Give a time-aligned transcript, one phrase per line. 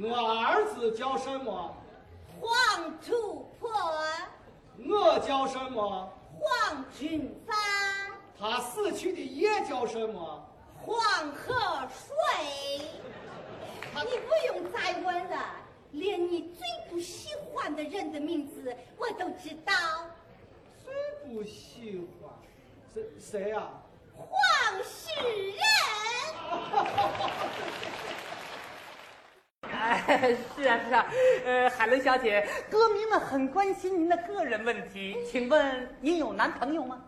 [0.00, 1.74] 我儿子叫什么？
[2.40, 3.68] 黄土坡，
[4.86, 6.12] 我叫什么？
[6.38, 7.54] 黄俊发，
[8.38, 10.48] 他死去的爷叫什么？
[10.76, 10.96] 黄
[11.32, 12.86] 河水。
[14.04, 15.36] 你不用再问了，
[15.90, 19.74] 连你最不喜欢的人的名字我都知道。
[20.84, 20.94] 最
[21.26, 22.30] 不喜欢
[22.94, 23.68] 谁谁呀、
[24.14, 24.28] 黄
[24.84, 25.10] 世
[25.48, 25.58] 仁。
[29.88, 31.06] 哎，是啊是啊，
[31.46, 37.00] 呃，海伦小姐，歌迷们很关心您的个人问题，请问您有男朋友吗？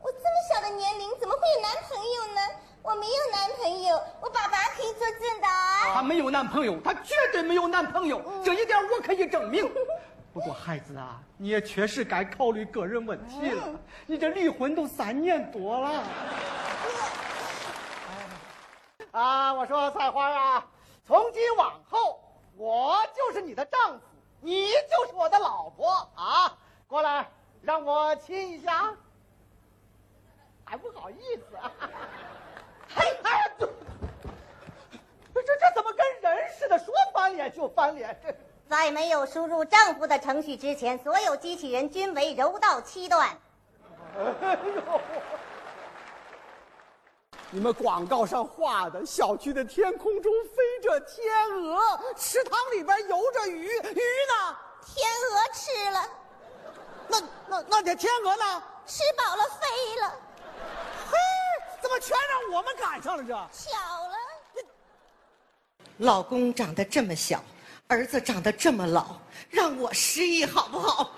[0.00, 2.40] 我这么小的年龄，怎么会有男朋友呢？
[2.80, 5.94] 我没有男朋友，我爸爸可以作证的啊。
[5.94, 9.68] 她没有男朋友，他绝对没有男朋友，这一点我可以证明。
[10.32, 13.68] 不过孩子啊，你也确实该考虑个人问题了。
[14.06, 16.04] 你这离婚都三年多了。
[19.10, 20.64] 啊，我说菜花啊，
[21.04, 22.20] 从今往后
[22.58, 24.04] 我就是你的丈夫，
[24.40, 26.58] 你就是我的老婆啊！
[26.88, 27.30] 过来，
[27.62, 28.92] 让我亲一下。
[30.64, 31.72] 还不好意思啊！
[32.94, 33.66] 嘿，哎，这
[35.42, 36.76] 这这怎么跟人似的？
[36.80, 38.34] 说翻脸就翻脸，这。
[38.68, 43.38] 在没有输入丈夫的程序之前，所有机器人均为柔道七段。
[44.14, 45.00] 哎呦！
[47.50, 54.56] 你们广告上画的小区的天空中飞着天鹅，池塘里边游着鱼，鱼呢？
[54.84, 56.08] 天鹅吃了，
[57.08, 58.62] 那那那这天鹅呢？
[58.86, 60.12] 吃饱了飞了，
[61.10, 61.16] 嘿，
[61.82, 63.32] 怎么全让我们赶上了这？
[63.52, 64.14] 巧了。
[65.98, 67.42] 老公长得这么小，
[67.86, 69.16] 儿子长得这么老，
[69.50, 71.10] 让我失忆好不好？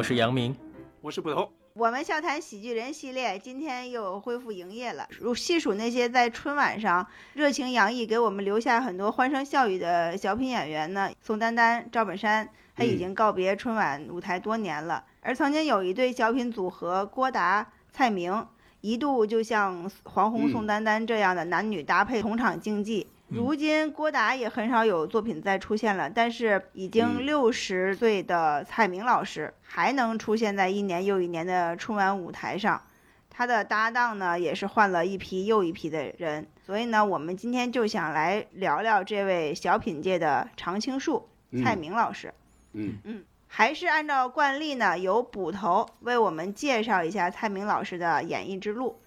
[0.00, 0.56] 我是杨明，
[1.02, 1.52] 我是捕头。
[1.74, 5.06] 我们笑谈喜剧人系列今天又恢复营业了。
[5.18, 15.04] 如细数那些在春晚上热情洋溢、给我们留下很多欢声笑语的小品演员呢，宋丹丹、赵本山，他已经告别春晚舞台多年了。
[15.20, 18.46] 而曾经有一对小品组合郭达、蔡明，
[18.80, 23.06] 一度就像黄宏、宋丹丹这样的男女搭配同场竞技。
[23.30, 32.82] 如今郭达也很少有作品再出现了，但是已经六十岁的蔡明老师还能出现在一年又一年的春晚舞台上，
[33.30, 41.28] 他的搭档呢也是换了一批又一批的人，所以呢，我们今天就想来聊聊这位小品界的常青树
[41.62, 42.34] 蔡明老师。
[42.72, 49.00] 嗯嗯，还是按照惯例呢，由捕头为我们介绍一下蔡明老师的演艺之路。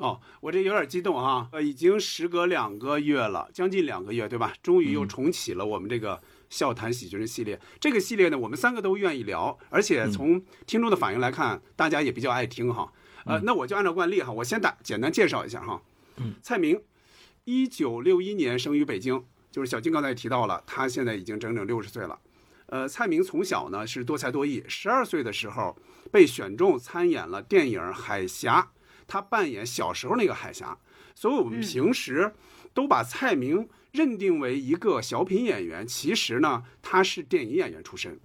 [0.00, 4.54] 哦，我这有点激动哈，呃，已经时隔两个月了，将近两个月，对吧？
[4.62, 6.18] 终于又重启了我们这个
[6.48, 7.60] 笑谈喜剧人系列。
[7.78, 12.90] 这个系列呢，我们三个都愿意聊，而且从听众的反应来看，大家也比较爱听哈。
[13.26, 15.82] 呃，那我就按照惯例哈，我先打简单介绍一下哈。
[16.16, 16.80] 嗯，蔡明，
[17.44, 22.18] 一九六一年生于北京，就是小金刚才也提到了，他现在已经整整六十岁了。
[22.68, 25.76] 呃，蔡明从小呢是多才多艺，十二岁的时候
[26.10, 28.70] 被选中参演了电影《海峡》。
[29.10, 30.78] 他扮演小时候那个海峡，
[31.16, 32.32] 所以我们平时
[32.72, 38.20] 都把蔡明认定为一个小品演员，其实呢，他是电影演员出身。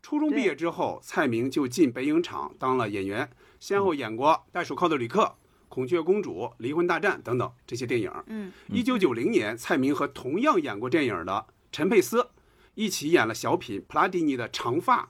[0.00, 5.22] 初中毕业之后，蔡明就进北影厂当了演员，先后演过《戴手铐的旅客》
[5.68, 8.12] 《孔雀公主》《离婚大战》等等这些电影。
[8.26, 12.30] 嗯，一九九零年，蔡明和同样演过电影的陈佩斯
[12.76, 15.02] 一起演了小品《普拉蒂尼的长发》，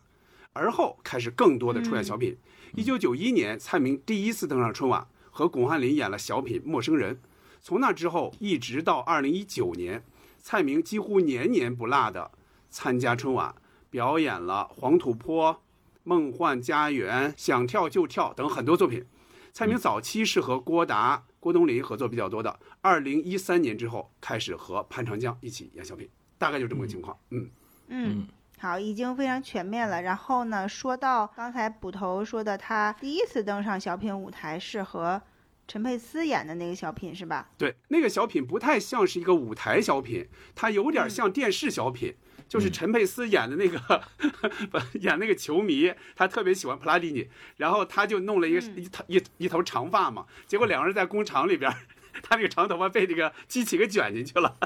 [0.54, 2.36] 而后开始更多的出演小品。
[2.74, 7.14] 一九九一年，蔡明第一次登上春晚，和巩汉林演了小品《陌生人》。
[7.60, 10.04] 从那之后，一直到二零一九年，
[10.40, 12.30] 蔡明几乎年年不落的
[12.70, 13.54] 参加春晚，
[13.90, 15.52] 表演了《黄土坡》
[16.04, 19.04] 《梦幻家园》《想跳就跳》等很多作品。
[19.52, 26.08] 蔡明早期是和郭达、郭冬临合作比较多的，二零一三年之后开始和潘长江一起演小品，
[26.38, 27.18] 大概就这么个情况。
[27.30, 27.50] 嗯
[27.88, 28.28] 嗯。
[28.60, 30.02] 好，已经非常全面了。
[30.02, 35.22] 然后呢，说到刚才捕头说的，他第一次登上小品舞台是和
[35.66, 37.48] 陈佩斯演的那个小品，是吧？
[37.56, 42.14] 对，那个小品不太像是一个舞台小品，它有点像电视小品。
[42.36, 44.02] 嗯、就是陈佩斯演的那个，
[45.00, 47.26] 演那个球迷，他特别喜欢普拉蒂尼，
[47.56, 51.72] 然后他就弄了一个、嗯、一头一一头长发嘛，结果两个人在工厂里边
[52.22, 54.56] 他那个长头发被那个机器给卷进去了。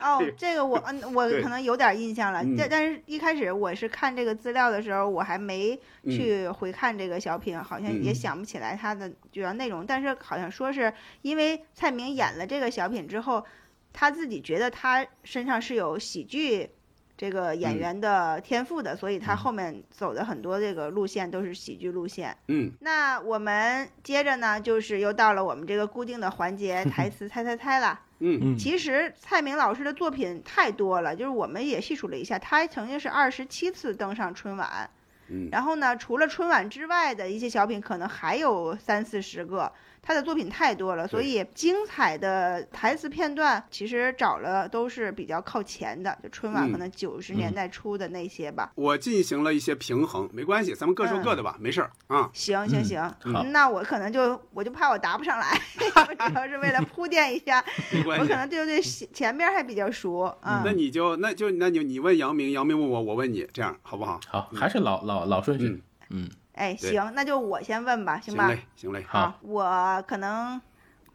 [0.00, 9.84] 哦， 这个我嗯，我可能有点印象了，嗯但但是一开始我是看这个资料的时候，我还没嗯去回看这个小品，好像也嗯想不起来它的主要内容。
[9.86, 13.44] 但是好像说是因为蔡明演了这个小品之后，
[13.92, 16.70] 他自己觉得他身上是有喜剧
[17.16, 22.36] 这个演嗯员的天赋的，所以他后面走的很多这个路线都是喜剧路线。
[22.48, 28.00] 嗯那我们接着呢，就是又到了我们这个固定的环节，台词 猜猜猜了。
[28.18, 34.88] 嗯嗯其实蔡明老师的作品太多了，就是我们也细数了一下，他曾经是二十七次登上春晚，
[35.28, 39.72] 嗯然后呢，除了春晚之外的一些小品，可能还有三四十个。
[40.06, 48.70] 他的作品太多了，所以精彩的台词片段其实找了都是比较靠前的，就春晚嗯可能九十年代初的那些吧。
[48.76, 52.30] 我进行了一些平衡，没关系，咱们各说各的吧，没事儿啊。
[52.32, 55.60] 行行行，好那我可能就我就怕我答不上来，
[56.08, 58.36] 我主要是为了铺垫一下， 没关系我可。
[58.36, 64.20] 能对对前前边还比较熟，嗯，那你就那就那就你问杨明，杨明问我，我问你，这样好不好？
[64.28, 66.30] 好，还是老老老顺序嗯。
[66.56, 68.20] 嗯，哎，行，那就我先问吧，吧？
[68.20, 69.04] 行嘞，行嘞。
[69.08, 70.60] 好，我可能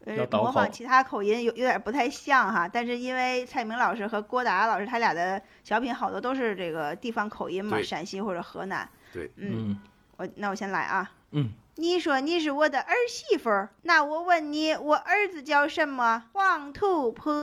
[0.05, 8.88] 呃模仿其他口音有有点不太像哈，但是因为蔡明老师和郭达老师他俩的小品好多都是这个地方口音嘛，陕西或者河南。
[9.11, 9.79] 对，嗯，嗯
[10.17, 11.11] 我那我先来啊。
[11.31, 16.23] 嗯，你说你是我的儿媳妇儿，那我问你，我儿子叫什么？
[16.33, 17.33] 黄土坡。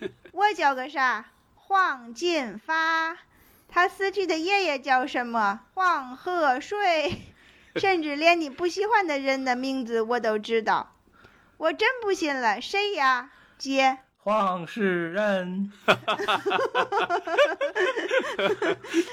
[0.32, 1.26] 我叫个啥？
[1.54, 3.16] 黄金发。
[3.68, 5.60] 他死去的爷爷叫什么？
[5.74, 7.22] 黄河水。
[7.76, 10.96] 甚至连你不喜欢的人的名字我都知道。
[11.58, 13.30] 我真不信了，谁呀？
[13.56, 15.70] 姐，黄世仁。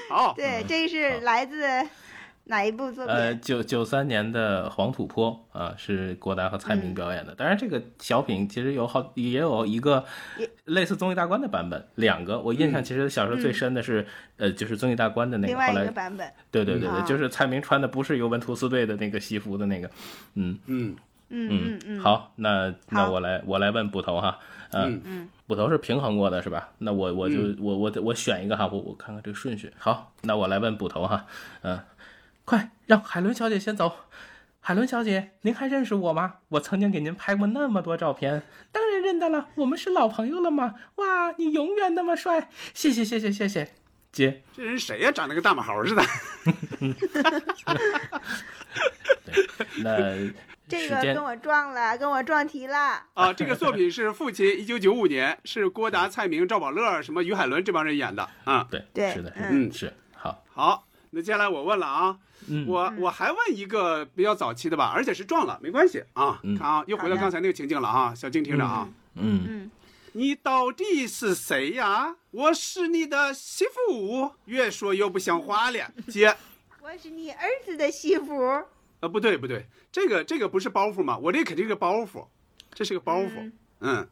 [0.08, 1.86] 好，对，这是来自
[2.48, 3.14] 哪一部作品？
[3.14, 7.34] 呃，九九三年的《黄土坡》啊，是郭达和蔡明表演的。
[7.34, 10.04] 当然，这个小品其实有好也有一个
[10.64, 12.38] 类似综艺大观的版本，两个。
[12.38, 14.06] 我印象其实小时候最深的是，
[14.36, 15.48] 呃，就是综艺大观的那个。
[15.48, 16.32] 另外一个后来，版本。
[16.52, 19.90] 对对对对，啊就是蔡明穿的不是尤文图斯队的那个西服的那个。
[20.34, 20.96] 嗯嗯
[21.30, 22.00] 嗯嗯嗯。。
[22.00, 24.38] 好，那那我来我来问捕头哈，
[24.70, 26.68] 呃嗯嗯捕头是平衡过的是吧？
[26.78, 29.72] 那我我就、我我我选一个哈，我我看看这个顺序。
[29.78, 31.26] 好，那我来问捕头哈，
[31.62, 31.78] 嗯、
[32.46, 33.92] 快让海伦小姐先走。
[34.60, 36.36] 海伦小姐，您还认识我吗？
[36.48, 39.48] 我曾经给您拍过那么多照片，当然认得了。
[39.56, 40.74] 我们是老朋友了嘛？
[40.94, 42.48] 哇，你永远那么帅！
[42.72, 43.74] 谢谢谢谢谢谢，
[44.12, 44.42] 姐。
[44.54, 45.10] 这人谁呀？
[45.10, 46.02] 长得跟大马猴似的。
[49.82, 50.32] 那
[50.68, 53.04] 这个跟我撞了，跟我撞题了。
[53.14, 58.66] 啊，这个作品是父亲，一九九五年，是郭达、蔡明、赵宝乐、什么于海伦这帮人演的啊。
[58.70, 62.18] 对对是的，嗯是好，好，那接下来我问了啊，
[62.48, 66.40] 嗯，我我还问一个比较早期的吧，而且是撞了，没关系啊。
[66.42, 68.88] 嗯看啊，又回到刚才那个情境了啊，小静听着啊。
[69.14, 69.70] 嗯嗯，
[70.12, 72.16] 你到底是谁呀？
[72.30, 75.90] 我是你的媳妇，越说越不像话了。
[76.08, 76.36] 姐，
[76.82, 78.34] 我是你儿子的媳妇。
[79.00, 82.26] 呃，不对不对，这个这个不是包袱嘛，我这肯定是个包袱，
[82.74, 83.30] 这是个包袱。
[83.38, 84.08] 嗯嗯，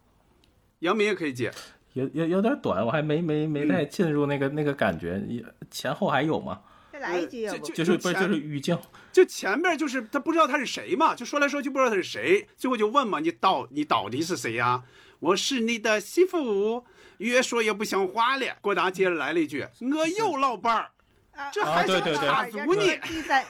[0.80, 1.52] 杨明也可以接。
[1.94, 5.22] 有有有点短，我还没没没太进入那个、那个感觉，
[5.70, 6.60] 前后还有吗？
[7.04, 7.58] 再来一句，就？
[7.74, 8.80] 就是不是前就是语教？
[9.12, 14.82] 就前面就是他不知道他是谁嘛，就说来说去不知道他是谁，最后就问嘛，你到你到底是谁呀？
[15.20, 16.84] 我是你的媳妇，
[17.18, 18.56] 越说越不像话了。
[18.60, 20.90] 郭达接着来了一句：“我有老伴儿，
[21.36, 22.98] 啊这还想对对对 插足你，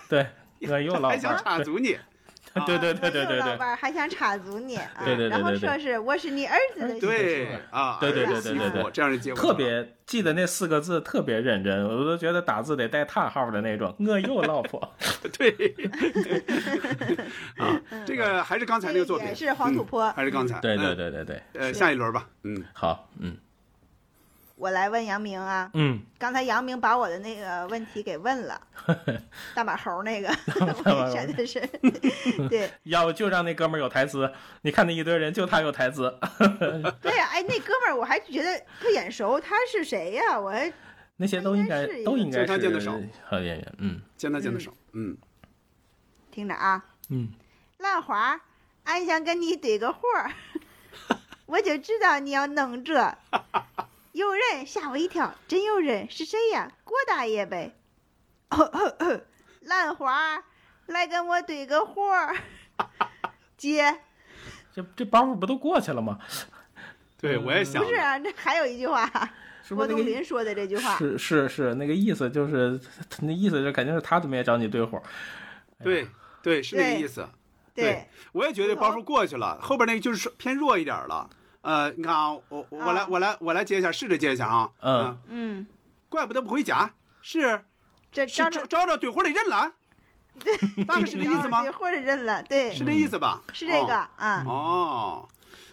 [0.08, 0.26] 对，
[0.68, 1.96] 我有老还想伴儿，插足你。
[2.66, 3.56] 对对对对对对。
[3.56, 5.02] 老还想插足你，啊。
[5.04, 7.06] 对对对然后对对说是我是你儿子的媳妇。
[7.06, 8.90] 对啊，对对对对对对。
[8.92, 13.94] 这样的结果特别记得那四个字，特别认真，我都觉得打字得带叹号的那种。
[13.98, 14.94] 我有老婆，
[15.36, 15.50] 对
[17.58, 19.34] 啊，这个还是刚才那个作品。
[19.34, 20.04] 是黄土坡。
[20.04, 20.58] 嗯还是刚才。
[20.60, 20.96] 对对嗯。
[20.96, 23.36] 对对对，呃，下一轮吧，嗯，好，嗯
[24.56, 28.60] 我来问杨明啊，嗯，刚才杨明把我的那个问题给问了，
[29.54, 30.28] 大马猴那个，
[30.84, 31.60] 我也真的是，
[32.48, 32.70] 对。
[32.84, 34.32] 要不就让那哥们儿有台词，
[34.62, 36.16] 你看那一堆人就他有台词，
[37.02, 40.38] 对呀，哎，那哥们儿我还觉得特眼熟，他是谁呀？
[40.38, 40.72] 我还
[41.16, 42.80] 那些都应该应该都应该见他见的
[43.28, 44.00] 好演员，嗯。
[44.16, 45.16] 见他见的少，嗯，
[46.30, 47.28] 听着啊，嗯，
[47.78, 48.40] 兰花，
[48.84, 50.30] 俺想跟你对个活儿，
[51.46, 53.16] 我就知道你要弄这。
[54.14, 56.70] 有人吓我一跳，真有人是谁呀？
[56.84, 57.74] 郭大爷呗。
[59.62, 60.40] 兰花，
[60.86, 62.36] 来跟我对个活儿。
[63.58, 64.02] 姐，
[64.72, 66.20] 这这包袱不都过去了吗？
[67.18, 69.28] 对我也想不是啊，这还有一句话，郭
[69.64, 70.96] 是不是那个冬临说的这句话。
[70.96, 72.80] 是是是，那个意思就是，
[73.22, 75.02] 那意思就肯定是他怎么也找你对火。
[75.82, 76.06] 对
[76.40, 77.28] 对是那个意思，
[77.74, 81.28] 对，我也觉得包袱过去了，后边那个就是偏弱一点了。
[81.64, 83.06] 呃，你看啊，我我来啊。
[83.10, 84.70] 我来我来接一下，试着接一下啊。
[84.82, 85.18] 嗯。
[85.28, 85.66] 嗯，
[86.08, 87.40] 怪不得不回家，是。
[87.40, 87.60] 是
[88.12, 89.72] 这张招招着怼活得认了，
[90.38, 90.56] 对
[90.86, 91.62] 大概是这意思吗？
[91.62, 91.70] 对，？
[91.72, 93.42] 或者认了，对，是这意思吧？
[93.52, 94.08] 是这个哦。
[94.18, 95.28] 啊，哦，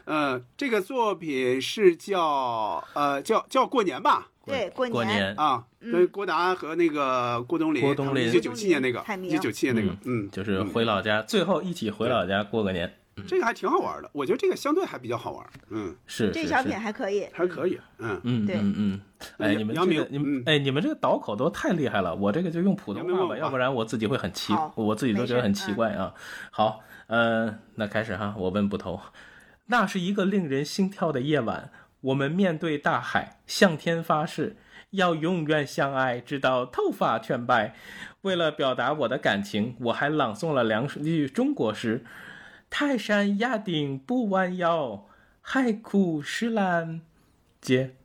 [0.05, 4.27] 呃，这个作品是叫呃叫叫过年吧？
[4.43, 5.36] 对，过过年。
[5.36, 5.91] 啊，嗯。
[5.91, 8.27] 跟郭达和那个郭冬临，郭冬临。
[8.27, 12.91] 一九九七年那个，一九九七年那个，嗯，就是回老家，最后一起回老家过个年。
[13.27, 18.56] 这个还挺好玩的，我觉得这个相对还比较好玩，嗯，是是是这小品还可以，还可以，嗯，嗯对。
[18.56, 19.01] 嗯嗯，
[19.38, 26.13] 哎，你们这个你们哎，你们这个倒口都太厉害了，我这个就用普通话吧，要不然我自己会很奇，我自己都觉得很奇怪啊。
[26.50, 29.00] 好，呃，那开始哈，我问捕头，
[29.68, 31.70] 那是一个令人心跳的夜晚，
[32.01, 34.56] 我们面对大海，向天发誓。
[34.91, 37.74] 要永远相爱，直到头发全白。
[38.24, 42.03] 为了表达我的感情，我还朗诵了两句中国诗
[42.71, 45.05] ：“泰山压顶不弯腰，
[45.41, 47.01] 海枯石烂。
[47.61, 47.95] 接。”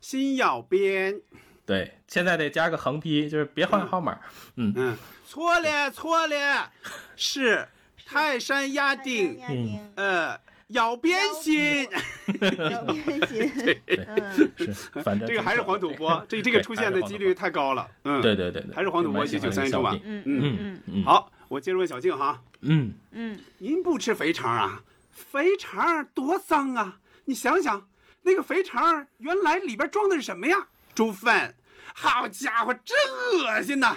[0.00, 1.20] 心咬边，
[1.66, 4.18] 对，现在得加个横批，就是别换号码。
[4.56, 4.72] 嗯。
[4.74, 6.72] 嗯，错了错了，
[7.14, 7.68] 是
[8.06, 11.86] 泰山压顶，嗯呃，咬边心，
[12.70, 19.98] 咬边心， 对，嗯，是，反正这个还是黄土坡，这这个出现的几率太高了，嗯，对对对对，还是黄赌博蛮喜欢1993中吧？
[20.04, 20.22] 嗯。
[20.24, 24.82] 嗯嗯嗯，，好，我接着问小静哈，嗯，嗯，您不吃肥肠啊？
[25.10, 27.00] 肥肠多脏啊！
[27.24, 27.88] 你想想，
[28.22, 30.68] 那个肥肠原来里边装的是什么呀？
[30.94, 31.54] 猪粪！
[31.94, 32.96] 好家伙，真
[33.42, 33.96] 恶心呐！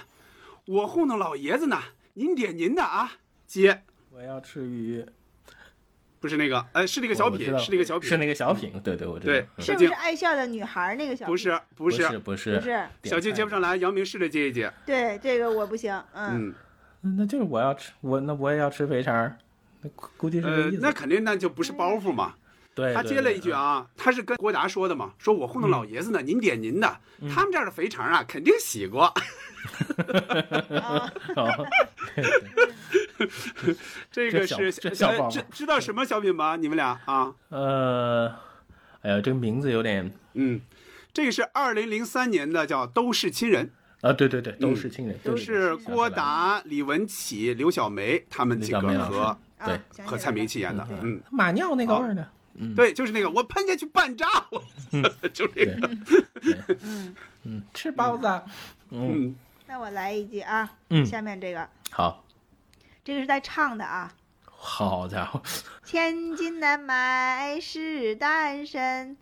[0.66, 1.82] 我糊弄老爷子呢，
[2.14, 3.12] 您点您的啊，
[3.46, 5.06] 接，我要吃鱼，
[6.20, 9.34] 不是那个，呃，是那个小品，是那个小品，是那个小品，对对，我知道。
[9.34, 9.62] 对嗯。
[9.64, 11.34] 是不是爱笑的女孩那个小品？
[11.34, 12.58] 不是不不是，不是。
[12.58, 16.54] 不是，小静接不上来，杨明试着接一接，对，这个我不行，嗯
[17.02, 19.36] 那就是我要吃，我那我也要吃肥肠，
[19.82, 20.76] 那估估计是这意，思。
[20.78, 22.36] 呃那肯定那就不是包袱嘛。
[22.74, 27.00] 对，他接了一句，啊，他是跟郭达说的嘛，说我糊弄老爷子呢，您点您的，
[27.34, 29.14] 他们这儿的肥肠啊，肯定洗过。
[34.10, 36.56] 这个是这小方法知知道什么小品吗？
[36.56, 37.34] 你们俩啊？
[37.50, 38.34] 呃，
[39.02, 40.62] 哎呀，这个名字有点嗯，
[41.14, 50.88] 这个是二零零三年的，叫《都是亲人啊，对对对，都是亲人，》，都是郭，达、李文启、刘小梅他们几个和对啊和蔡明一起演的。
[51.02, 52.28] 嗯，马尿那个味儿的，
[52.76, 54.60] 对，就是那个我喷下去半扎， 我
[55.30, 55.90] 就这个。
[56.82, 58.42] 嗯，嗯，吃包子
[58.90, 59.36] 嗯，
[59.68, 62.26] 那我来一句啊，嗯下面这个，好，
[63.04, 64.12] 这个是在唱的啊。
[64.64, 65.42] 好家伙，
[65.84, 69.16] 千金难买是单身，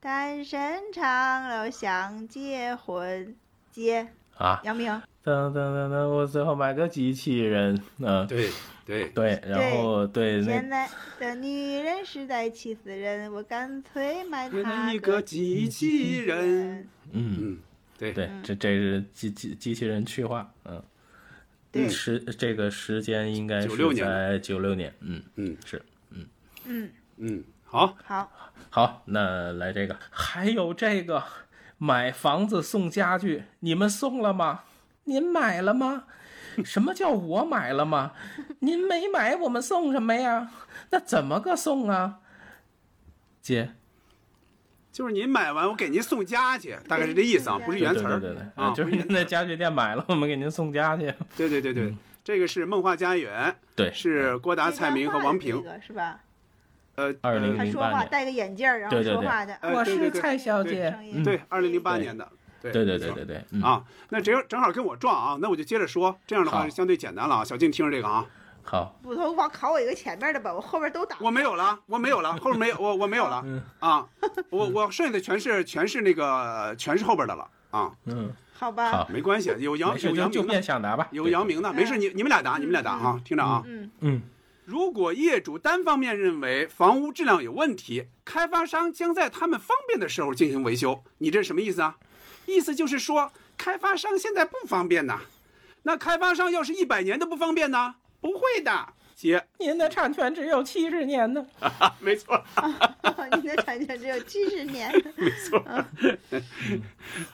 [0.00, 3.36] 单身长了想结婚。
[3.70, 4.12] 结，
[4.42, 4.90] 啊，杨明，
[5.22, 8.50] 等等等等，我最后买个机器人，嗯，对
[8.84, 16.88] 对，对，然后对现在的女人实在气死人，我干脆买为她一个机器人。
[17.12, 17.58] 嗯，嗯，
[17.96, 18.12] 对。
[18.12, 20.82] 对，这这是机机机器人去化，嗯，
[21.70, 21.88] 对。
[21.88, 24.04] 时这个时间应该是96年。
[24.04, 25.56] 在九六年，嗯，嗯。
[25.64, 25.80] 是，
[26.10, 26.26] 嗯。
[26.64, 28.32] 嗯，嗯，好，好，
[28.70, 31.22] 好，那来这个，还有这个，
[31.82, 34.60] 买房子送家具，你们送了吗？
[35.02, 36.04] 您买了吗？
[36.64, 38.12] 什么叫我买了吗？
[38.60, 40.48] 您没买，我们送什么呀？
[40.90, 42.20] 那怎么个送啊？
[43.40, 43.72] 姐，
[44.92, 51.12] 就是您买完我给您送家去，大概是这意思啊，不是原词儿对对对对，啊，就是您在家具店买了，我们给您送家去。
[51.36, 55.60] 对对对对，这个是梦话家园，对，是郭达、蔡明和王这平。
[55.60, 56.20] 个是吧？
[56.94, 59.58] 呃，2008他说话年戴个眼镜儿，然后对对对说话的。
[59.62, 61.04] 对对对是蔡小对姐声。
[61.04, 62.28] 音嗯对，二零零八年的，
[62.60, 67.44] 对对对对对啊，那只要正好跟我撞啊，那我就接着说，这样的话好就相对简单了啊。
[67.44, 68.26] 小静听着这个啊，
[68.62, 71.16] 好，捕头光考我一个前面的吧，我后边都打。
[71.20, 74.06] 我没有了，我没有了，后面没有，我我没有了嗯啊，
[74.50, 78.90] 我我剩下的全是全是那个全是后边的了啊，嗯，好吧。
[78.90, 83.62] 好，没关系，有杨有杨明的，变想答吧，有杨明的，没事，你你们俩答，你们俩答啊，听着啊。
[83.66, 84.22] 嗯，嗯，
[84.64, 91.02] 如果业主单方面认为房屋质量有问题，开发商将在他们方便的时候进行维修。
[91.18, 91.96] 你这是什么意思啊？
[92.46, 95.22] 意思就是说，开发商现在不方便呐。
[95.82, 97.96] 那开发商要是一百年都不方便呢？
[98.20, 98.92] 不会的，
[99.22, 101.46] 姐，您的产权只有七十年呢。
[102.00, 102.42] 没错。
[103.40, 104.92] 您的产权只有七十年。
[105.14, 105.64] 没错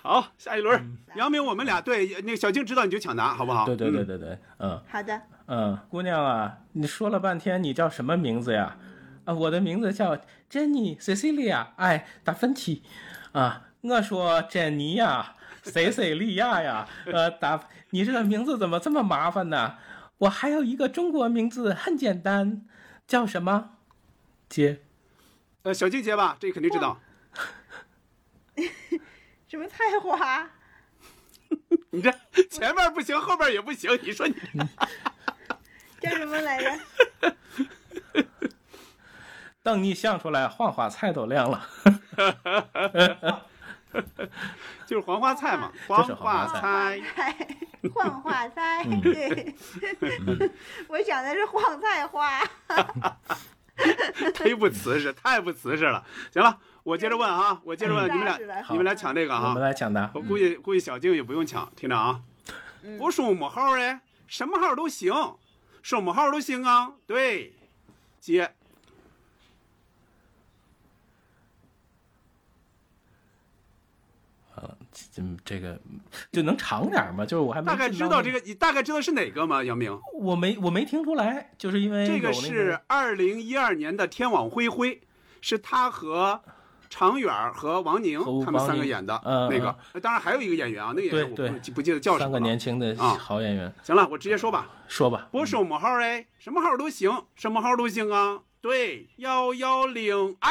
[0.02, 3.64] 好，下一轮，杨明，我们俩对那个小静知道你就抢答，好不好？
[3.64, 8.76] 对对对嗯，对对，嗯好的，嗯，姑娘啊，你说了半天你叫什么名字呀？
[9.24, 10.18] 啊，我的名字叫
[10.50, 12.82] 珍妮 Cecilia，哎，达芬奇，
[13.32, 17.58] 啊，我说珍妮呀，塞塞利亚呀，呃，达，
[17.90, 19.74] 你这个名字怎么这么麻烦呢？
[20.18, 22.66] 我还有一个中国名字，很简单，
[23.06, 23.76] 叫什么？
[24.48, 24.82] 接。
[25.62, 27.00] 呃，小静接吧，这肯定知道。
[29.48, 30.50] 什么菜花？
[31.90, 32.12] 你这
[32.50, 34.34] 前面不行，后边也不行，你说你
[36.00, 36.78] 叫什么来着？
[39.62, 41.68] 等你想出来，黄花菜都凉了。
[44.88, 47.48] 就是黄花菜嘛，黄花花菜菜。
[47.94, 49.54] 黄花菜，嗯对，
[50.88, 52.40] 我想的是黄菜花。
[54.34, 56.02] 忒不瓷实，太不瓷实了。
[56.32, 58.36] 行了，我接着问啊，我接着问嗯你们俩
[58.70, 59.62] 你们俩抢这个哈我们。
[59.62, 60.10] 来抢答。
[60.14, 62.22] 我估计估计小静也不用抢，听着啊，
[62.98, 65.12] 不说母号哎，什么号都行，
[65.82, 66.94] 说母号都行啊。
[67.06, 67.52] 对，
[68.18, 68.52] 接。
[74.60, 74.76] 嗯，
[75.16, 75.78] 嗯这个
[76.32, 77.24] 就能长点吗？
[77.24, 79.62] 就是我还没大概知道这个，你大概知道是哪个吗？
[79.64, 84.96] 杨明，我没我没听出来，就是因为这个是二零一二年的《天网恢恢》，
[85.40, 86.40] 是他和
[86.90, 89.76] 常远和王宁他们三个演的那个。
[89.92, 92.50] 呃当然还有一个演员啊，那个演员我对不记不记得叫什三个么了。
[92.50, 94.70] 年轻的啊好演员，行了，我直接说吧。
[94.88, 95.28] 说吧。
[95.30, 98.40] 拨什么号哎，什么号都行，什么号都行啊。
[98.60, 100.50] 对，幺幺零啊，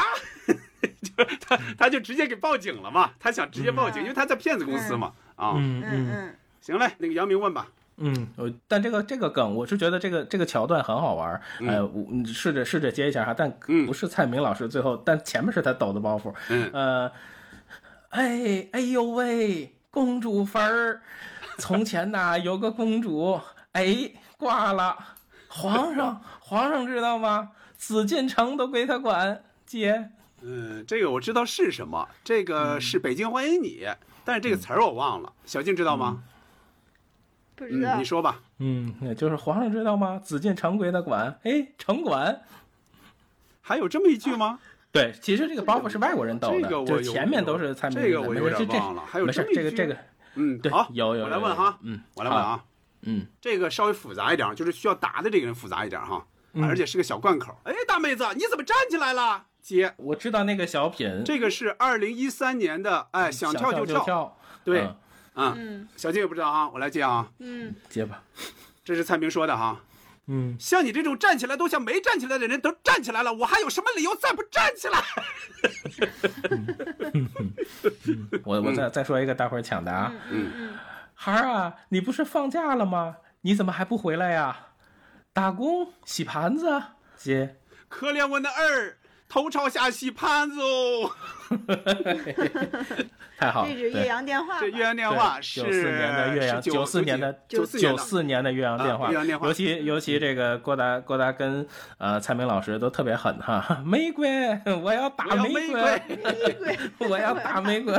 [1.01, 5.13] 就他他就直接给报警了嘛，他想直接报警，因为他在骗子公司嘛。
[5.35, 7.67] 啊，嗯嗯嗯，行嘞，那个杨明问吧。
[7.97, 17.11] 嗯，我但这个这个梗，我是觉得这个这个桥段很好玩儿，我嗯试着试着接一下哈，但嗯不是蔡明老师最后，但前面是他抖的包袱，嗯呃，
[18.09, 21.01] 哎哎呦喂，公主坟儿，
[21.57, 23.39] 从前呐有个公主，
[23.71, 24.95] 哎挂了，
[25.47, 27.49] 皇上皇上知道吗？
[27.77, 30.09] 紫禁城都归他管，姐，
[30.41, 33.81] 嗯，这个我知道是什么，这个是《北京欢迎你》，
[34.23, 35.33] 但是这个词儿我忘了。
[35.45, 36.23] 小静知道吗？
[37.55, 38.03] 不知道嗯，你。
[38.03, 38.41] 说吧。
[38.59, 40.19] 嗯，也就是皇上知道吗？
[40.23, 42.41] 紫禁城归他管，哎，城管。
[43.61, 44.59] 还有这么一句吗？
[44.91, 49.97] 对，其实这个包袱是外国人抖的，这个我有就前面都是蔡明这个我有点忘了还有这么一句这个这个，
[50.35, 52.63] 嗯，对好，有有我来有有问哈，嗯，我来问啊，
[53.01, 57.55] 嗯，这个稍微复杂一点，就是需要答的这个人复杂一点哈，嗯而且是个小贯口。
[57.65, 59.45] 哎，大妹子，你怎么站起来了？
[59.67, 65.85] 接，我知道那个小品，这个是二零一三年的，哎，想跳就就跳，对嗯，啊，嗯。
[65.97, 68.23] 小静也不知道啊，我来接啊，嗯，接吧，
[68.85, 69.81] 这是蔡明说的哈。
[70.27, 75.03] 嗯，像你这种站起来都像没站起来的人都站起来了，我还有什么理由再不站起来？
[78.45, 80.13] 我我再再说一个，大伙儿抢答。
[80.31, 80.77] 嗯
[81.13, 83.17] 孩儿啊，你不是放假了吗？
[83.41, 84.67] 你怎么还不回来呀？
[85.33, 85.91] 打工？
[86.05, 86.69] 洗盘子？
[86.69, 87.57] 啊，姐，
[87.89, 88.97] 可怜我那儿
[89.29, 91.11] 头朝下洗盘子哦。
[93.39, 94.59] 太好了，这是岳阳电话。
[94.59, 99.45] 这岳阳电话是九四年的岳阳，九四年的九四九四年的岳阳电话，啊岳阳电话。
[99.47, 101.65] 尤其尤其这个郭达郭达跟
[101.99, 104.27] 呃蔡明老师都特别狠哈，玫瑰，
[104.81, 106.01] 我要打玫玫瑰。
[106.07, 107.93] 玫瑰， 我要打玫瑰，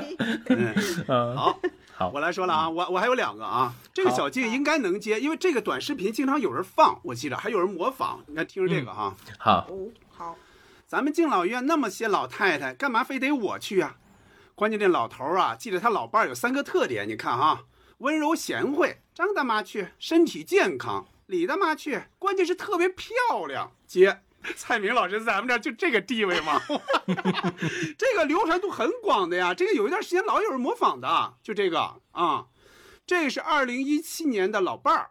[0.48, 0.74] 嗯，
[1.06, 1.58] 嗯，好，
[1.94, 2.10] 好。
[2.12, 8.18] 我来说了啊，我我还有两个啊，这个小静应该能接，因为这个短视频经常有人放，我记得还有人模仿。
[8.26, 9.68] 你看，听着这个哈，好，
[10.88, 13.98] 咱们敬老院那么些老太太，干嘛非得我去啊？
[14.54, 17.66] 关键这老头儿啊，记得他老伴儿有三个特点，你看哈，
[17.98, 23.70] 温柔贤惠，张大妈去，身体健康，李大妈去，关键是特别漂亮。
[23.86, 24.22] 接，
[24.56, 26.58] 蔡明老师在咱们这儿就这个地位吗？
[27.98, 32.46] 这个流传度很广的呀，这个有一段时间老有人模仿的，就这个啊，
[33.06, 35.10] 这是二零一七年的老伴儿，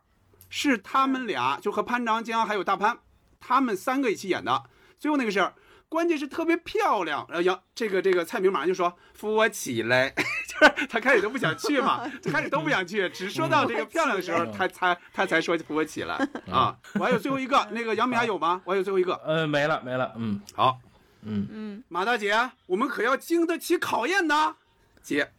[0.49, 2.97] 是他们俩就和潘长江还有大潘，
[3.39, 4.63] 他们三个一起演的。
[4.99, 5.53] 最后那个是，
[5.89, 7.25] 关键是特别漂亮。
[7.29, 10.09] 然后杨这个这个蔡明马上就说扶我起来，
[10.47, 16.15] 就是他开始都不想去嘛， 就开始都不想去，只说到这个漂亮的时候，他才他才说扶我起来
[16.51, 16.77] 啊。
[16.95, 18.61] 我还有最后一个，那个杨明还有吗？
[18.65, 19.21] 我还有最后一个。
[19.25, 20.79] 嗯，没了没了，嗯好，
[21.21, 24.55] 嗯，嗯，马大姐，我们可要经得起考验呢。
[25.01, 25.31] 姐，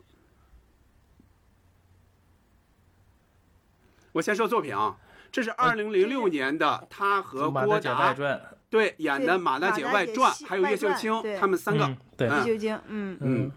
[4.12, 4.96] 我先说作品啊，
[5.30, 8.38] 这是二零零六年的他和《马郭达传》，
[8.70, 11.96] 对演的《马大姐外传》，还有叶秀清他们三个嗯。
[12.16, 13.52] 对，叶秀清，嗯，嗯。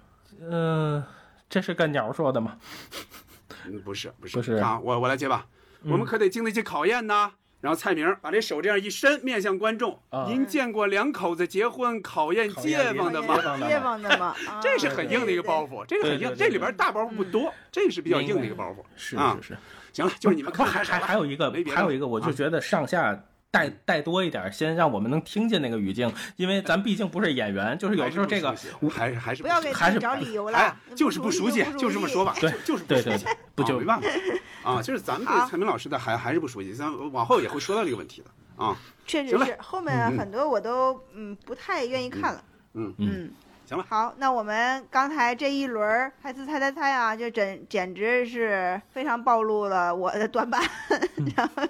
[0.50, 1.04] 嗯，
[1.50, 2.58] 这是干鸟说的吗？
[3.68, 4.38] 嗯，不是不是。
[4.38, 4.54] 不是。
[4.56, 5.46] 啊，我我来接吧，
[5.84, 7.32] 我们可得经得起考验呐。
[7.60, 18.78] 然后蔡明把这手这样一伸，面向观众啊：“您见过两口子结婚考验街坊的吗？”街坊的街坊的嘛，啊 这是很硬的一个包袱，这个很硬，这里边大包袱不多，这是比较硬的一个包袱。
[18.96, 19.58] 是啊是是，
[19.94, 22.32] 行了，就是你们看还还还有一个没别的还有一个，我就啊。
[22.32, 23.16] 觉得上下
[23.52, 28.56] 带带多一点，先让我们能听见那个语境，因为咱毕竟不是演员，就是有时候这个
[28.90, 34.08] 还是还是不要给自还是己找理由哎了，，就是不熟悉，就这么说吧，对就是不对对熟悉，不就啊没办法
[34.64, 38.76] 啊，就是咱们对蔡明老师的还还是不熟悉，咱往后也会说到这个问题的啊。
[39.06, 42.44] 确实是，后面很多我都嗯不太愿意看了。
[42.74, 43.32] 嗯嗯，
[43.72, 50.62] 行了，好，那我们刚才这一轮儿猜词猜猜猜啊，就真简直是非常暴露了我的短板。
[51.38, 51.64] 然后，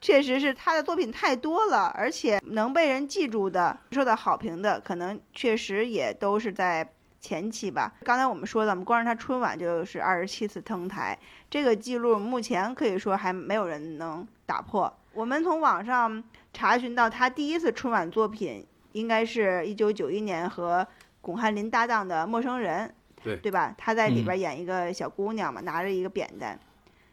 [0.00, 6.88] 确实是他的作品太多了，而且能被人记住的、受到好评的，可能确实也都是在
[7.20, 7.92] 前期吧。
[8.04, 11.18] 刚才我们说的，我们光是他春晚就是二十七次登台，
[11.50, 14.96] 这个记录目前可以说还没有人能打破。
[15.12, 20.86] 我们从网上查询到，他第一次春晚作品应该是一九九一年和
[21.24, 22.86] 巩汉林搭档的《陌生人》，
[23.24, 23.74] 对对吧？
[23.78, 26.58] 他在里嗯边演一个小姑娘嘛，拿着一个扁担。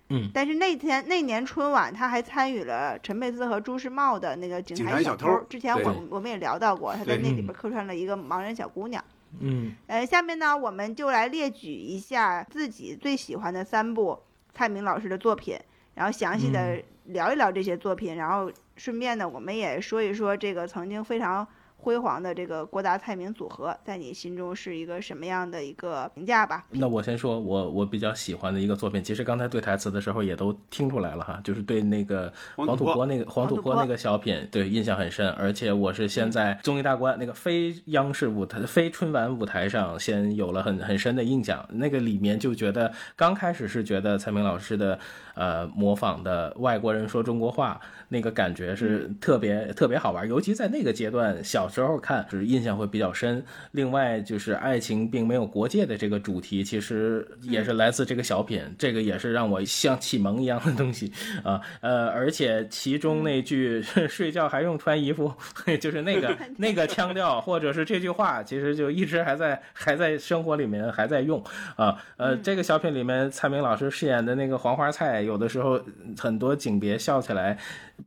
[0.09, 9.01] 嗯但是那天那年春晚，他还参与了陈佩斯和朱时茂的那个《警警察小偷之前我我们也聊到过，他在那里嗯边客串了一个盲人小姑娘。
[9.39, 14.19] 嗯呃，下面呢，我们就来列举一下自己最喜欢的三部
[14.53, 15.57] 蔡明老师的作品，
[15.95, 21.47] 然后详细的聊一聊这些作品，然后顺便呢，我们也说一说这个曾经非常
[21.81, 26.63] 辉煌的这个郭达蔡明组合，在你心中是一个什么样的一个评价吧？
[26.69, 44.99] 那我先说，我我比较喜欢的一个作品，其实刚才对台词的时候也都听出来了哈，就是对那个黄土坡那个黄土坡那个小品，对印象很深，而且我是先在综艺大观那个非央视舞台、非春晚舞台上先有了很很深的印象，那个里面就觉得刚开始是觉得蔡明老师的
[45.41, 53.43] 呃模仿的外国人说中国话那个感觉是特别、特别好玩，尤其在那个阶段小时候看是印象会比较深。
[53.71, 61.11] 另外就是爱情并没有国界的这个主题，其实也是来自这个小品，这个也是让我像启蒙一样的东西
[61.43, 61.59] 啊。
[61.79, 65.33] 呃，而且其中那句“睡觉还用穿衣服”，
[65.81, 71.41] 就是那个那个腔调，或者是这句话，其实就一直还在还在生活里面还在用
[71.77, 71.97] 啊。
[72.17, 75.79] 呃，这个小品里面蔡明老师饰演的那个黄花菜，有的时候
[76.17, 77.57] 很多景别笑起来。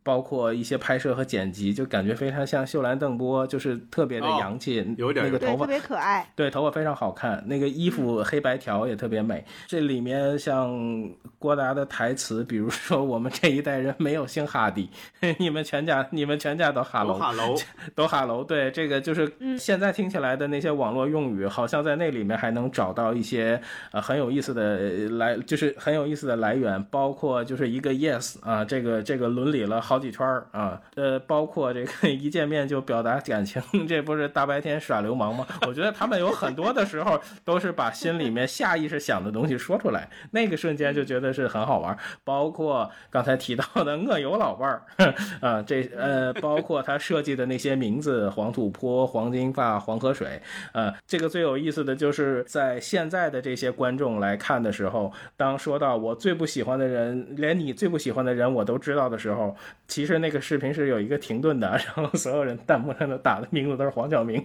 [0.02, 6.28] 包括一些拍摄和剪辑，就感觉非常像秀兰邓波，就是特别的哦洋气，有点，那个头发特别可爱。
[6.34, 9.44] 对，头发非常好看，那个衣服黑白条也特别美。
[9.66, 14.88] 这里面像郭达的台词，比如说我们这一代人没有姓哈迪，
[15.38, 17.54] 你们全家你们全家都哈喽，哈喽，
[17.94, 18.42] 都哈喽。
[18.44, 23.60] 对，这个就是现在听起来的那些网络用语，好像在那里面还能找到一些
[23.92, 35.46] 呃很有意思的呃来，就是很有意思的来源，包括就是一个 yes 啊，这个这个伦理了好几圈儿啊，呃，包括这个 一见面就表达感情， 这不是大白天耍流氓吗？
[35.66, 41.96] 我觉得他们有很多的时候都是把心里面下意识想的东西说出来，那个瞬间就觉得是很好玩。
[42.24, 44.82] 包括刚才提到的我有老伴儿
[45.40, 50.40] 啊，这呃，包括他设计的那些名字，黄土坡、黄金发、黄河水，
[50.72, 59.54] 呃，这个最有意思的就是在现在的这些观众来看的时候，当说到我最不喜欢的人，连你最不喜欢的人我都知道的时候，
[59.86, 64.44] 其实那个视频是有一个停顿的， 然后所有人弹幕上都打的名字都是黄晓明。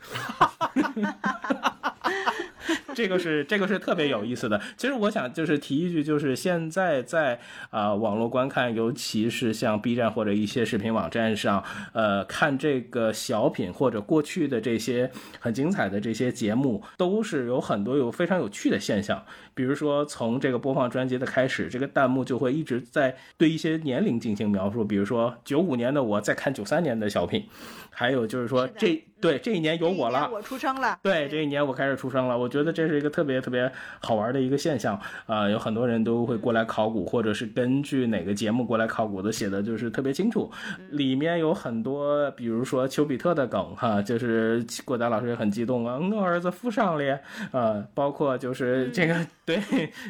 [0.00, 0.72] 哈哈
[1.22, 1.96] 哈
[2.94, 4.60] 这个是这个是特别有意思的。
[4.76, 7.38] 其实我想就是提一句，就是现在在
[7.70, 19.24] 啊、网络观看，尤其是像 B 站或者一些视频网站上，呃，看这个小品或者过去的这些很精彩的这些节目，都是有很多有非常有趣的现象。
[19.54, 27.46] 比如说从这个播放专辑的开始，这个弹幕就会一直在对一些年龄进行描述，比如说九五年的我在看九三年的小品，
[28.00, 30.30] 还有就是说是这对这一年有我了。
[30.32, 30.98] 我出生了。
[31.02, 40.50] 对，这一年我开始出生了，我觉得这是一个特别特别好玩的一个现象啊、有很多人都会过来考古，或者是根据哪个节目过来考古的，写的就是特别清楚。
[40.92, 47.20] 里面有很多，比如说丘比特的梗哈，就是郭达老师也很激动啊，我儿子附上了，
[47.52, 49.60] 啊，包括就是这个、 对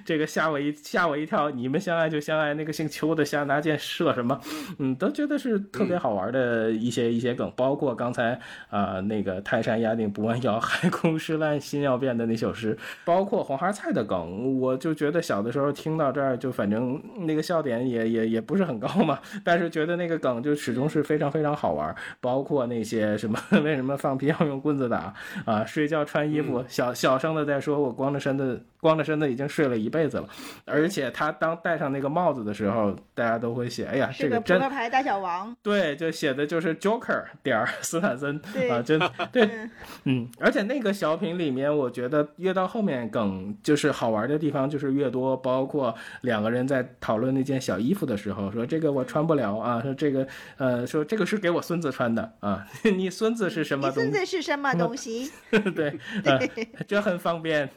[0.04, 4.40] 这个吓我一吓我一跳，你们相爱就相爱，那个姓邱的瞎拿箭射什么，
[4.78, 8.38] 嗯，都觉得是特别好玩的一些、一些梗，包括刚才
[8.68, 25.14] 啊、那个泰山压顶不弯腰， 海枯石烂心要变的那首诗，包括黄花菜的梗，我就觉得小的时候听到这儿，就反正那个笑点也也也不是很高嘛，但是觉得那个梗就始终是非常非常好玩，包括那些什么 为什么放屁要用棍子打？
[25.46, 30.28] 啊，睡觉穿衣服，小小声的在说我光着身子光着身子已经睡了一辈子了，
[30.64, 35.54] 而且他当戴上那个帽子的时候，大家都会写，哎呀，这个扑克牌大小王。
[35.62, 38.40] 对，就写的就是 Joker 点儿斯坦森
[38.70, 38.98] 啊，真
[39.30, 39.70] 对，嗯
[40.04, 52.66] 嗯，而且那个小品里面，我觉得越到后面梗就是好玩的地方就是越多，包括两个人在讨论那件小衣服的时候，说这个我穿不了啊，说这个呃，说这个是给我孙子穿的啊，
[52.96, 54.10] 你孙子是什么你东西？
[54.10, 55.30] 孙子是什么 东西？
[55.74, 56.40] 对，呃，
[56.86, 57.68] 这很方便，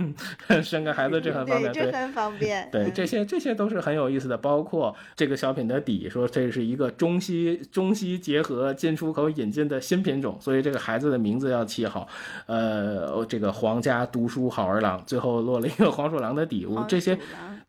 [0.63, 1.91] 生个孩子这很方，便，对这。
[1.91, 2.69] 很方便。
[2.71, 12.07] 对，嗯这些这些都是很有意思的，包括这个小品的底说这是一个中西中西结合进出口引进的新品种，所以这个孩子的名字要起好，
[12.45, 17.17] 呃，这个皇家读书好儿郎，最后落了一个黄鼠狼的底这些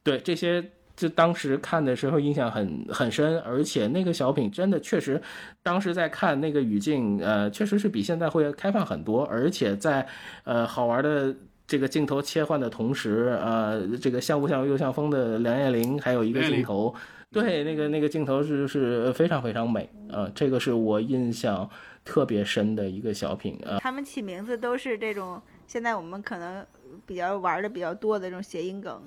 [0.02, 0.64] 对这些。
[0.96, 5.20] 就当时看的时候印象很很深，而且那个小品真的确实，
[5.60, 10.06] 当时在看那个语境，呃，确实是比现在会开放很多，而且在
[10.44, 11.34] 呃好玩的
[11.66, 16.94] 这个镜头切换的同时，呃，这个像不像又像风的梁艳玲，还有一个镜头，
[17.32, 21.68] 对，那个那个镜头是是非常非常美，呃，这个是我印象
[22.04, 26.64] 特别深的一个小品啊、他们起名字都是这种，现在我们可能
[27.06, 29.02] 比较玩的比较多的这种谐音梗。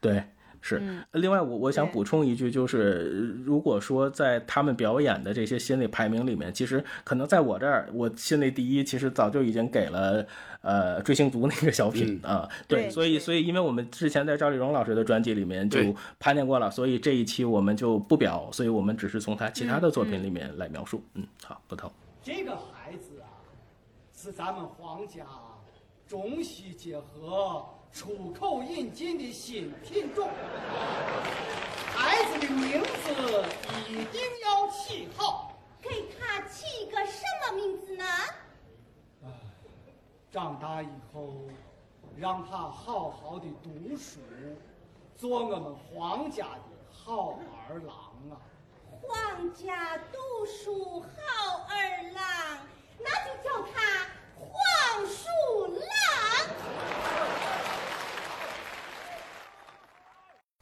[0.00, 0.24] 对，
[0.60, 0.78] 是。
[0.82, 10.26] 嗯另外，我我想补充一句，就是如果说在他们表演的这些心理排名里面，其实可能在我这儿，我心里第一，其实早就已经给了
[10.62, 12.48] 呃追星族那个小品、啊。
[12.68, 15.78] 对，对所以所以因为我们之前在赵丽蓉老师的专辑里面就
[16.18, 21.02] 盘点过了，所以这一期我们就不表，所以我们只是从他其他的作品里面来描述。
[21.14, 21.90] 嗯，好，不同。
[22.22, 23.28] 这个孩子啊，
[24.14, 25.24] 是咱们皇家
[26.06, 30.28] 中西结合、出口引进的新品种。
[31.94, 33.44] 孩子的名字
[33.88, 38.04] 一定要起好，给他起个什么名字呢？
[40.32, 41.48] 长大以后
[42.16, 44.20] 让他好好的读书，
[45.16, 47.94] 做我们皇家的好儿郎
[48.30, 48.38] 啊！
[49.02, 52.58] 皇家读书好儿郎，
[52.98, 54.06] 那就叫他
[54.38, 55.26] 黄鼠
[55.66, 55.82] 狼。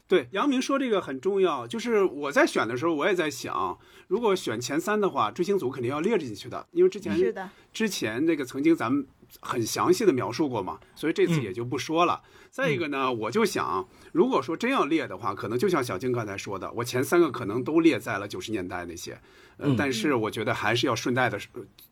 [0.09, 9.05] 对，杨明说这个很重要，就是我在选的时候，我也在想，如果选前三的话，追星族肯定要列进去的，因为之前是的之前那个曾经咱们
[9.39, 12.23] 很详细的描述过嘛，所以这次也就不说了。
[12.49, 19.21] 再一个呢，我就想，如果说真要列的话，可能就像小静刚才说的，我前三个可能都列在了九十年代那些，
[19.57, 21.39] 呃，但是我觉得还是要顺带的。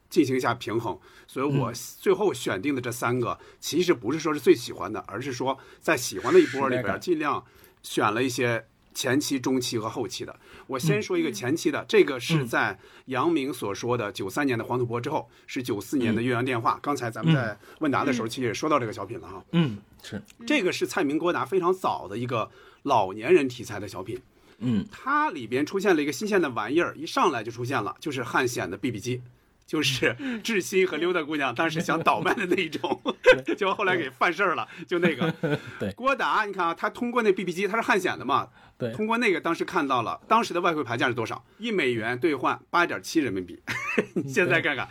[0.09, 7.43] 进行一下平衡，所以我最后选定的这三个，其实不是说是最喜欢的，而是说在喜欢的一波里边，尽量
[7.87, 10.37] 选了一些前期、中期和后期的。
[10.67, 16.77] 我先说一个前期的，这个是在杨明所说的九三年的黄土坡之后，是九四年的岳阳电话。
[16.81, 19.41] 刚才咱们在问答的时候，其实也说到这个小品了哈。
[19.53, 22.51] 嗯，是，这个是蔡明郭达非常早的一个
[22.83, 24.19] 老年人题材的小品。
[24.59, 29.21] 嗯，它里边出现了一个新鲜的玩意儿，一上来就出现了，就是汉显的 BB 机。
[29.67, 32.99] 就是志新和溜达姑娘当时想倒卖的那一种，
[33.57, 35.31] 结果后来给犯事儿了，就那个。
[35.77, 41.45] 对 郭达，你看啊，他通过那 BB 机，他是汉显的嘛，对，通过那个当时看到了当时的外汇牌价是多少？
[41.57, 43.61] 一美元兑换八点七人民币。
[44.15, 44.87] 你现在看看，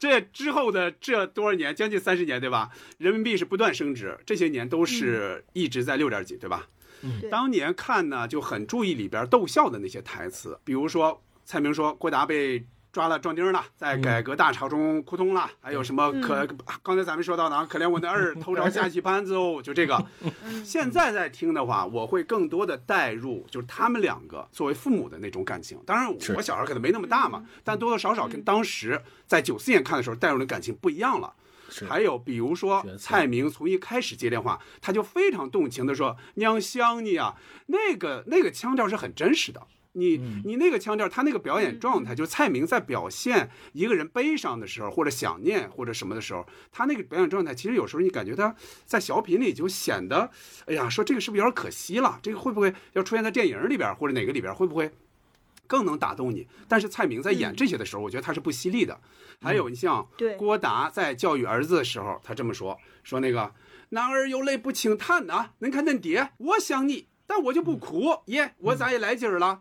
[0.00, 2.70] 这之后的这多少年，将近三十年，对吧？
[2.98, 6.66] 人民币是不断升值，这些年都是一直在六点几，对吧？
[7.04, 12.66] 嗯当年看呢就很注意里边逗笑的那些台词，比如说蔡明说郭达被。
[12.92, 16.46] 抓了壮丁了，在改革大潮中哭通了，还有什么可？
[16.82, 20.04] 刚才咱们说到的啊，可怜我的儿偷着下棋盘子哦，就这个。
[20.64, 25.78] 现在在听的话，我会更多的带入，就是他们两个作为父母的那种感情。
[25.84, 31.34] 当然，我小孩可能没那么大嘛，但多多少少跟当时在九四年看的时候带入的感情不一样了。
[31.86, 37.34] 还有比如说蔡明从一开始接电话，他就非常动情的说“娘想你啊”，
[37.68, 39.66] 那个那个腔调是很真实的。
[39.98, 48.54] 你你那个腔调，他那个表演状态，就是蔡明在表现一个人悲伤的时候，或者想念或者什么的时候，他那个表演状态，其实有时候你感觉他
[48.86, 50.30] 在小品里就显得，
[50.66, 52.18] 哎呀，说这个是不是有点可惜了？
[52.22, 54.90] 这个会不会要出现在电影里边或者哪个里边，会不会
[55.66, 56.46] 更能打动你？
[56.68, 58.98] 但是蔡明在演这些的时候，我觉得他是不犀利的。
[59.40, 60.06] 还有你像
[60.36, 63.52] 郭达在教育儿子的时候，他这么说：说那个
[63.90, 67.06] 男儿有泪不轻弹呐，恁看恁爹，我想你。
[67.28, 69.60] 但我就不哭耶，我咋也来劲儿了？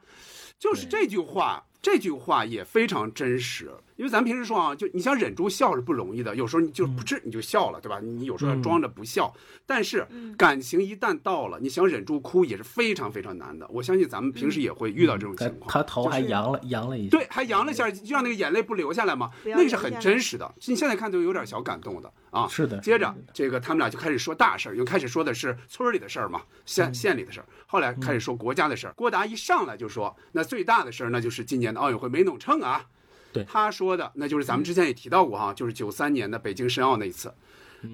[0.57, 3.69] 就是这句话，这句话也非常真实。
[3.97, 7.99] 因为咱平时说啊，就你想忍住笑是不容易的，有时候你就不是你就笑了，对吧？
[7.99, 9.33] 你有时候要装着不笑，
[9.65, 10.07] 但是
[10.37, 13.67] 感情一旦到了，你想忍住哭也是非常非常难的。
[13.69, 15.71] 我相信咱们平时也会遇到这种情况。
[15.71, 17.17] 他头还扬了扬了一下。
[17.17, 20.53] 对，还扬了一下，就让那个眼泪不流下来嘛，那个是很真实的。
[20.67, 22.47] 你现在看都有点小感动的啊。
[22.47, 27.45] 是的接着这个他们俩就开始说大事儿，又开始说的是村里的事儿嘛，县县里的事儿。
[27.65, 28.93] 后来开始说国家的事儿。
[28.93, 32.85] 郭达一上来就说，那最大的事儿那就是今年的奥运会没弄成啊。
[33.37, 37.33] 对他说的那就是咱们之前也提到过哈，就是九三年的北京申奥那一次。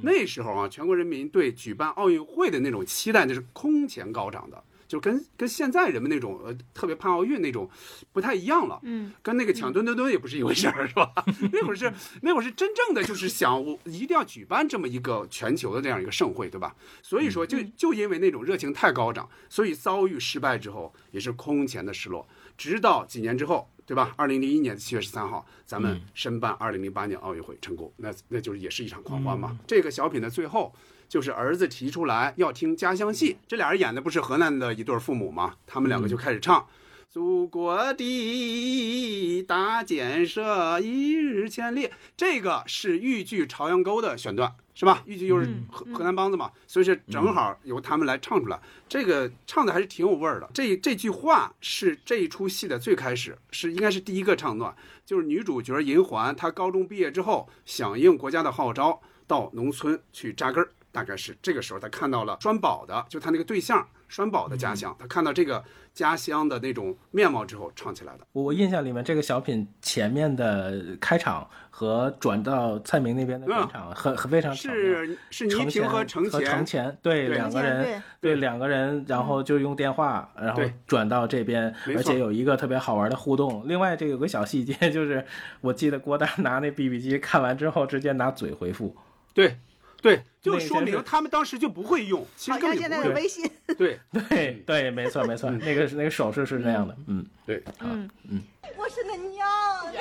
[0.01, 7.69] 那时候啊，全国人民对举办奥运会的那种期待那是空前高涨的，就跟跟现在人们那种呃特别盼奥运那种
[8.13, 8.79] 不太一样了。
[8.83, 11.11] 嗯，跟那个抢墩墩墩也不是一回事儿，是吧？
[11.51, 16.73] 那会儿是那会儿是真正的就是想我一定要举办这么一个全球的这样一个盛会，对吧？
[17.01, 22.25] 所以说就就因为那种热情太高涨，所以遭遇失败之后也是空前的失落。
[22.57, 24.13] 直到几年之后，对吧？
[24.15, 29.57] 二零零一年七月十三号，咱们申办二零零八年奥运会成功，那那就是也是一场狂欢嘛。
[29.67, 30.73] 这个小品的最后。
[31.09, 35.53] 就是儿子提出来要听家乡戏，这俩人演的不是河南的一对父母吗？
[35.67, 36.65] 他们两个就开始唱。
[37.13, 45.03] 祖国的大建设一日千里，这个是豫剧《朝阳沟》的选段，是吧？
[45.05, 48.59] 豫剧又是河河南梆子嘛，所以是正好由他们来唱出来。
[48.89, 50.49] 这个唱的还是挺有味儿的。
[50.55, 60.71] 这这句话是这一出戏的最开始，是应该是第一个唱段，就是女主角银环，她高中毕业之后，响应国家的号召，到农村去扎根儿。
[60.91, 68.25] 大概是这个时候，她看到了栓宝的，就她那个对象栓宝的家乡，她看到这个家乡的那种面貌之后，唱起来的。
[68.33, 77.35] 我印象里面，这个小品前面的开场和转到蔡明那边的开场很很非常是是倪萍和程程前，程前对对。
[77.35, 78.35] 两个人对。
[78.35, 83.63] 两个人，然后就用电话，然后转到这边，而且有一个特别好玩的互动。
[83.67, 85.23] 另外，这有个小细节，就是
[85.61, 88.95] 我记得郭丹拿那 BB 机看完之后，直接拿嘴回复。
[89.33, 89.57] 对
[90.03, 93.15] 对，就说明他们当时就不会用，其实好像现根本就不会。
[93.15, 97.25] 在有微信，对 对对，没错没错，那个那个手势是那样的，嗯。
[97.45, 98.41] 对，嗯嗯，
[98.77, 99.47] 我是恁娘，
[99.91, 99.97] 你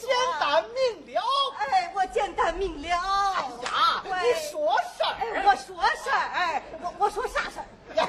[0.00, 1.20] 简单明了。
[1.58, 2.88] 哎，我简单明了。
[2.88, 4.10] 哎呀，你
[4.50, 5.14] 说事儿。
[5.18, 7.66] 哎，我说事儿，哎，我我说啥事儿？
[7.94, 8.08] 呀，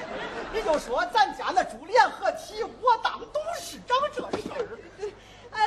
[0.53, 4.79] 你就说咱家那猪联合体，我当董事长这事儿。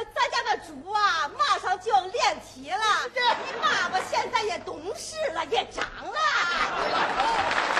[0.02, 2.76] 呃，咱家的猪啊，马上就要练体了。
[3.14, 7.71] 你妈妈现在也懂事了，也长了。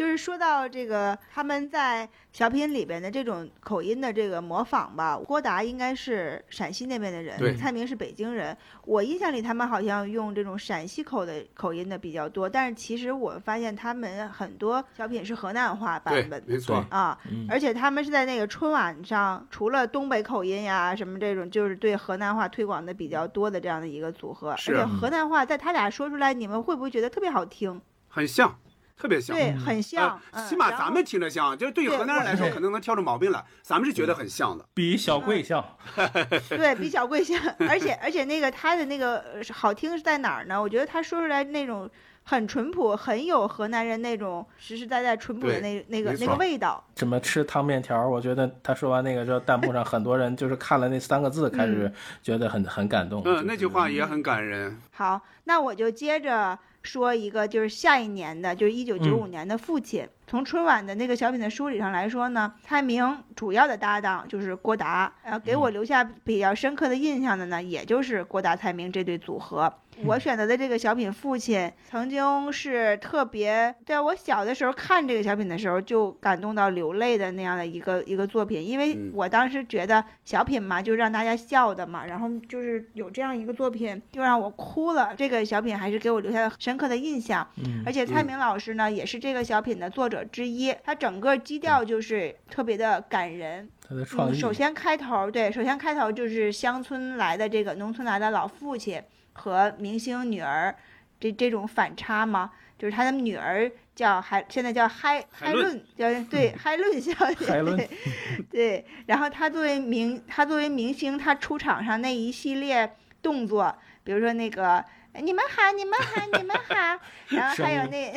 [0.00, 8.56] 就是说到这个他们在小品里边的这种口音的这个模仿吧，郭达应该是陕西那边的人，蔡明是北京人。
[8.86, 16.82] 我印象里他们好像用这种陕西口的口音的比较多，但是其实我发现他们很多小品是河南话版本，没错。
[16.88, 24.56] 啊，而且他们是在那个春晚上，除了东北口音呀什么这种，就是对河南话推广的比较多的这样的一个组合。
[24.56, 27.78] 是而且河南话在他俩说出来，你们会不会觉得特别好听？
[28.08, 28.58] 很像，
[29.00, 29.34] 特别像。
[29.34, 30.20] 对，很像。
[30.48, 34.64] 起码咱们听着像，就是对于河南人来说，可能能挑出毛病来，咱们是觉得很像的。
[34.74, 35.64] 比小贵像，
[36.50, 40.60] 对比小贵像，而且而且那个他的那个呃好听是在哪儿呢？
[40.60, 41.88] 我觉得他说出来那种
[42.22, 46.82] 很淳朴，很有河南人那种实实在在淳朴的那那个那个味道。
[46.94, 51.90] 怎么吃汤面条，我觉得他说完那个之后，弹幕上很多人就是看了那三个字，开始
[52.22, 53.22] 觉得很很感动。
[53.24, 54.78] 嗯，那句话也很感人。
[54.92, 60.08] 好，那我就接着说一个，就是下一年的，就是一九九五年的父亲。
[60.30, 69.74] 从春晚的那个小品的梳理上来说呢，蔡明主要的搭档就是郭达，呃，给我留下比较深刻的印象的呢，也就是郭达、蔡明这对组合。
[70.04, 71.58] 我选择的这个小品《父亲》，
[71.90, 85.12] 曾经是特别在我小的时候看这个小品的时候就感动到流泪的那样的一个一个作品，因为嗯我当时觉得小品嘛，就让大家笑的嘛，然后就是有这样一个作品，就让我哭了。
[85.18, 87.46] 这个小品还是给我留下了深刻的印象。
[87.56, 93.64] 嗯而且蔡明老师呢，也是这个小品的作者之一，他整个基调就是特别的感人。
[93.64, 99.02] 嗯，他的创意，首先开头对，首先开头就是乡村来的这个农村来的老父亲
[99.32, 100.74] 和明星女儿
[101.18, 107.88] 这这种反差嘛，就是他的女儿叫海，现在叫海海海伦伦，叫对海伦小姐，对
[108.50, 108.86] 对。
[109.06, 114.84] 然后他作为明，他作为明星，他出场上那一系列动作，比如说那个。
[115.14, 118.12] 你们好，你们好，你们好， 然后还有那，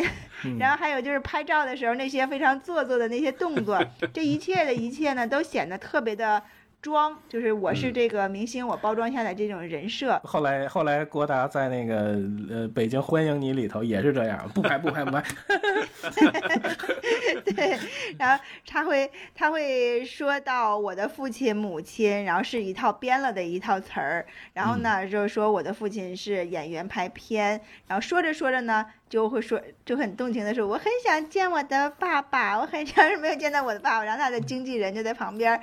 [0.46, 0.58] 嗯。
[0.60, 6.42] 然后还有就是拍照的时候那些非常做作的那些动作， 这一切的一切呢，都显得特别的
[6.84, 7.94] 装，就是我是嗯。
[7.94, 10.20] 这个明星，我包装下来这种人设。
[10.26, 12.20] 后来后来郭达在那个
[12.50, 15.24] 呃北京欢迎你里头也是这样，不拍不拍不拍，
[17.56, 17.80] 对，
[18.20, 35.62] 然后他会他会说到我的父亲母亲，然后是一套编了的一套词儿，然后呢就是说我的父亲是演员拍片，然后说着说着呢就会说就很动情的说我很想见我的爸爸，我很长时没有见到我的爸爸，然后他的经纪人就在旁边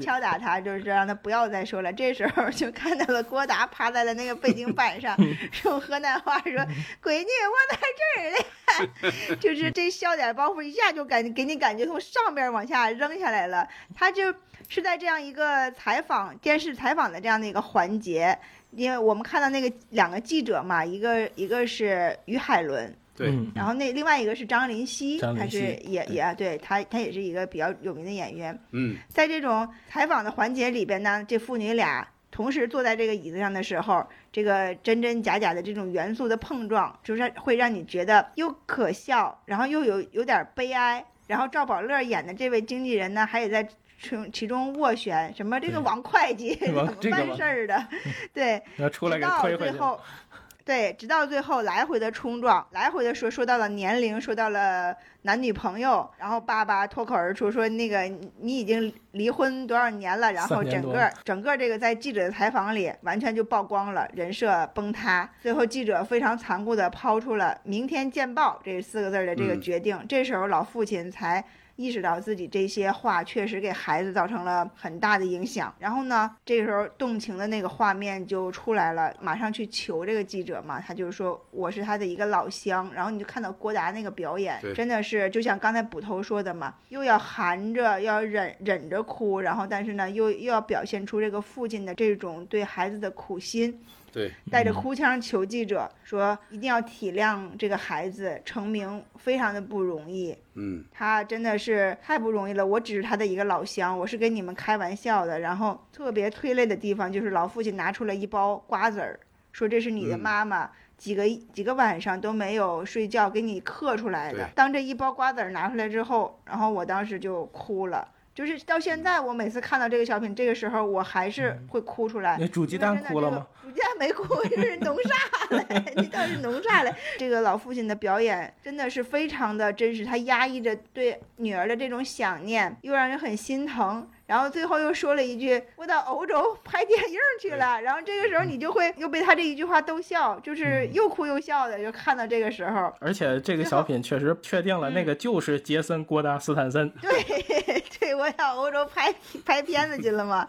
[0.00, 1.92] 敲打他，就是让他不要再说了。
[1.92, 5.16] 这时候就看到了郭达趴在了那个背景板上，
[5.62, 6.50] 用河南话说
[7.00, 13.68] ：“闺女，我在这儿嘞。”就是这笑点包袱一下就感给你感觉从上边往下扔下来了。
[13.94, 14.34] 他就
[14.68, 18.36] 是在这样一个采访电视采访的这样的一个环节，
[18.72, 22.94] 因为我们看到那个两个记者嘛，一个一个是于海伦。
[23.16, 28.58] 对，嗯然后那另外一个是张林熙，张林他是熙也也对他他也是一个比较有名的演员。
[28.70, 41.04] 嗯，在这种采访的环节里边呢，这父女俩同时坐在这个椅子上的时候，这个真真假假的这种元素的碰撞，就是会让你觉得又可笑，然后又有有点悲哀。
[41.26, 43.68] 然后赵宝乐演的这位经纪人呢，还得在
[44.00, 47.86] 其其中斡旋，什么这个王会计 怎么办事儿的，
[48.32, 49.56] 对，然后出来给直到。
[49.58, 50.00] 最后，
[50.64, 65.28] 对，直到最后来回的冲撞，来回的说说到了年龄，说到了男女朋友，然后爸爸脱口而出说那个你你已经离婚多少年了，然后整个整个这个在记者的采访里完全就曝光了，人设崩塌。
[65.42, 71.44] 最后记者非常残酷的抛出了“明天见报”这四个字儿的这个嗯决定，这时候老父亲才。
[71.80, 102.66] 意识到自己这些话确实给孩子造成了很大的影响，然后呢，这个时候动情的那个画面就出来了，马上去求这个记者嘛，他就是说我是他的一个老乡，然后你就看到郭达那个表演，真的是就像刚才捕头说的嘛，又要含着，要忍忍着哭，然后但是呢，又又要表现出这个父亲的这种对孩子的苦心，对，带着哭腔求记者说一定要体谅这个孩子成名非常的不容易，嗯，他真的是太不容易了。
[102.66, 105.40] 我只是他的一个老乡，我是跟你们开玩笑的。
[105.40, 109.20] 然后特别催泪的地方就是老父亲拿出了一包瓜子儿，
[109.52, 110.70] 说这是你的嗯妈妈。
[110.96, 114.46] 几个几个晚上都没有睡觉，给你刻出来的。
[114.54, 118.06] 当这一包瓜子儿拿出来之后，然后我当时就哭了。
[118.40, 122.38] 就是到现在，我每次看到这个小品，这个时候我还是会哭出来。
[122.40, 123.46] 那煮鸡蛋哭了吗？
[123.62, 125.14] 煮鸡蛋没哭，就是弄啥
[125.54, 125.92] 嘞？
[125.96, 126.90] 你倒是弄啥嘞？
[127.18, 134.08] 这个老父亲的表演真的是非常的真实，他压抑着对女儿的这种想念，又让人很心疼。
[134.24, 142.94] 然后最后又说了一句：“我到欧洲拍电影去了。”然后这个时候你就会又被他这一句话逗笑，就是又哭又笑的，就看到这个时候。
[143.00, 146.88] 而且这个小品确实确定了，那个就是杰森·郭达·斯坦森。
[147.02, 147.79] 对，
[148.10, 150.44] 对，我到欧洲拍拍片子去了嘛。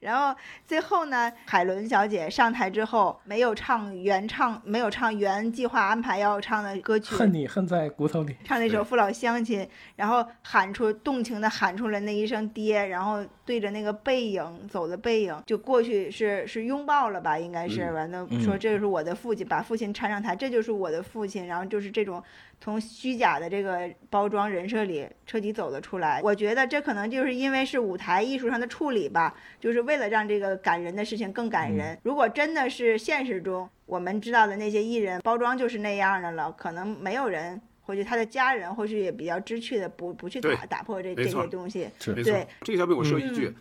[0.00, 8.36] 然后最后呢，海伦小姐上台之后没有唱原唱，没有唱原计划安排要唱的歌曲，恨你恨在骨头里。
[8.44, 9.60] 唱那首《父老乡亲》，
[9.96, 22.22] 然后喊出动情的喊出了那一声“爹”，然后对着那个背影走的背影就过去是是拥抱了吧，应该是嗯完了嗯说这是我的父亲，把父亲搀上台，这就是我的父亲，然后就是这种
[22.60, 26.20] 从虚假的这个包装人设里彻底走了出来。
[26.22, 31.98] 我觉得这可能就是因为是舞台艺术上的处理吧，就是为了让这个感人的事情更感人。
[32.02, 37.60] 如果真的是现实中我们知道的那些艺人包装就是那样的了，可能没有人。
[37.82, 41.88] 或许他的家人或许也比较知趣的，不不去打打破这这些东西。
[42.00, 42.44] 是对。
[42.62, 43.54] 这个小品我说一句，嗯，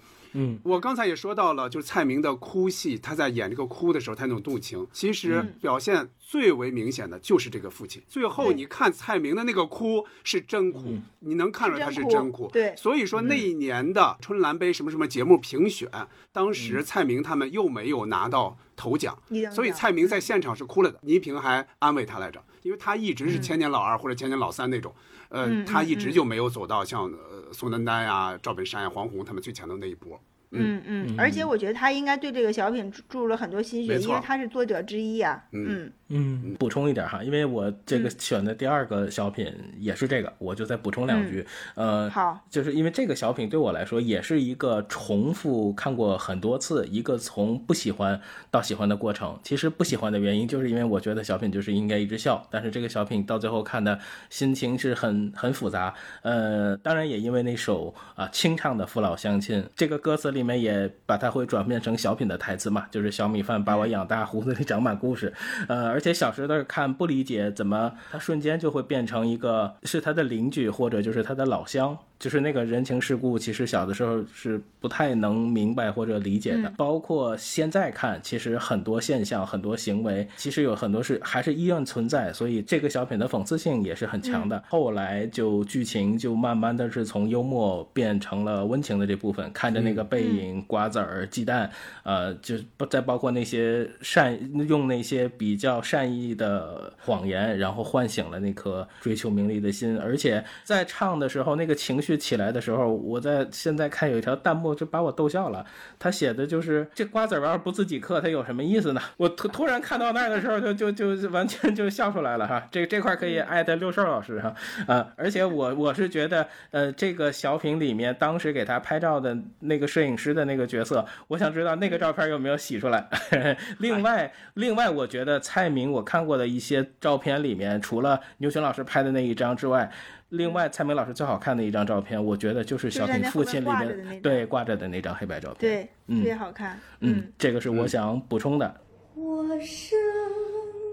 [0.63, 8.01] 我刚才也说到了，就是蔡明的哭戏，他在演这个哭的时候，他那种动情，其实表现最为明显的就是这个父亲。
[8.07, 12.49] 最后你看蔡明的那个哭是真哭，你能看出来他是是真真哭。
[12.51, 12.75] 对。
[12.75, 15.89] 所以说那一年的春兰杯什么什么节目评选，
[16.31, 19.17] 当时蔡明他们又没有拿到头奖，
[19.53, 20.99] 所以蔡明在现场是哭了的。
[21.03, 24.93] 倪萍还安慰他来着，因为他一直是千年老二或者千年老三那种，
[25.29, 26.13] 呃，嗯他一直嗯。
[26.15, 30.19] 就没有走到像呃宋丹丹呀、赵本山呀、黄宏他们最强的那一波。
[30.57, 35.43] 嗯嗯，而且我觉得他应该对这个小品注注入了很多心血，因为他是作者之一啊。
[35.51, 41.43] 嗯嗯嗯，补充一点哈，因为我这个选的第二个小品也是这个，我就再补充两句。
[41.73, 49.37] 呃，好，就是因为这个小品对我来说也是一个重复看过很多次，一个从不喜欢到喜欢的过程。
[49.41, 53.97] 其实不喜欢的原因，就是因为我觉得小品就是应该一直笑，但是这个小品到最后看的
[54.29, 55.91] 心情是很很复杂。
[56.21, 65.33] 呃，当然也因为那首啊清唱的《父老乡亲》，这个歌词里面也把它会转变成小品的台词嘛，就是小米饭把我养大，胡子里长满故事。
[65.67, 71.97] 呃，而且小时候看不理解怎么他瞬间就会变成一个是他的邻居或者就是他的老乡。
[72.25, 76.73] 就是那个人情世故，其实小的时候是不太能明白或者理解的。
[76.75, 82.33] 包括现在看，其实很多现象、很多行为，其实有很多是还是依然存在。
[82.33, 84.63] 所以这个小品的讽刺性也是很强的。
[84.67, 91.69] 后来就剧情就慢慢的是从幽默变成了温情的这部分，看着那个背影、瓜子儿、鸡蛋，
[92.01, 92.55] 呃，就
[92.89, 94.35] 再包括那些善
[94.67, 99.95] 用那些比较善意的谎言，然后唤醒了那颗追求名利的心。
[99.99, 105.65] 而且在唱的时候，那个情绪起来的时候，我在现在看有一条弹幕就把我逗笑了。
[105.97, 109.01] 他写的就是这瓜子儿要是不自己嗑，它有什么意思呢？
[109.17, 112.67] 我突突然看到那儿的时候，就就就完全就笑出来了哈。
[112.71, 114.55] 这这块可以艾特六兽老师哈
[114.87, 115.07] 啊！
[115.15, 123.07] 而且我我是觉得，呃，这个小品里面当时给他拍照的那个摄影师的那个角色，我想知道那个照片有没有洗出来。
[123.79, 129.91] 另外，另外，我觉得蔡明我看过的一些照片里面，除了牛群老师拍的那一张之外。
[130.35, 136.79] 另外，蔡明老师最好看的一张照片，我觉得就是小品父亲里面对挂着的那张黑白照片，对，特别好看。
[136.99, 138.81] 嗯，这个是我想补充的。
[139.15, 139.97] 我生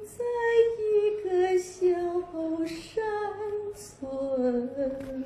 [0.07, 0.23] 在
[0.79, 1.85] 一个小
[2.67, 3.03] 山
[3.75, 5.25] 村，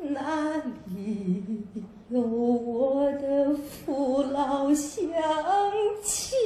[0.00, 0.56] 那
[0.86, 1.64] 里
[2.08, 5.06] 有我的父老乡
[6.02, 6.40] 亲。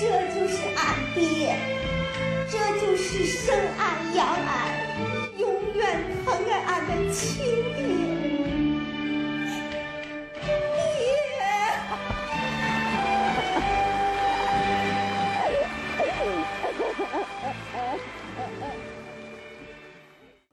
[0.00, 1.56] 这就是俺爹，
[2.48, 4.48] 这就是生俺养俺，
[5.38, 7.44] 永远疼爱俺的亲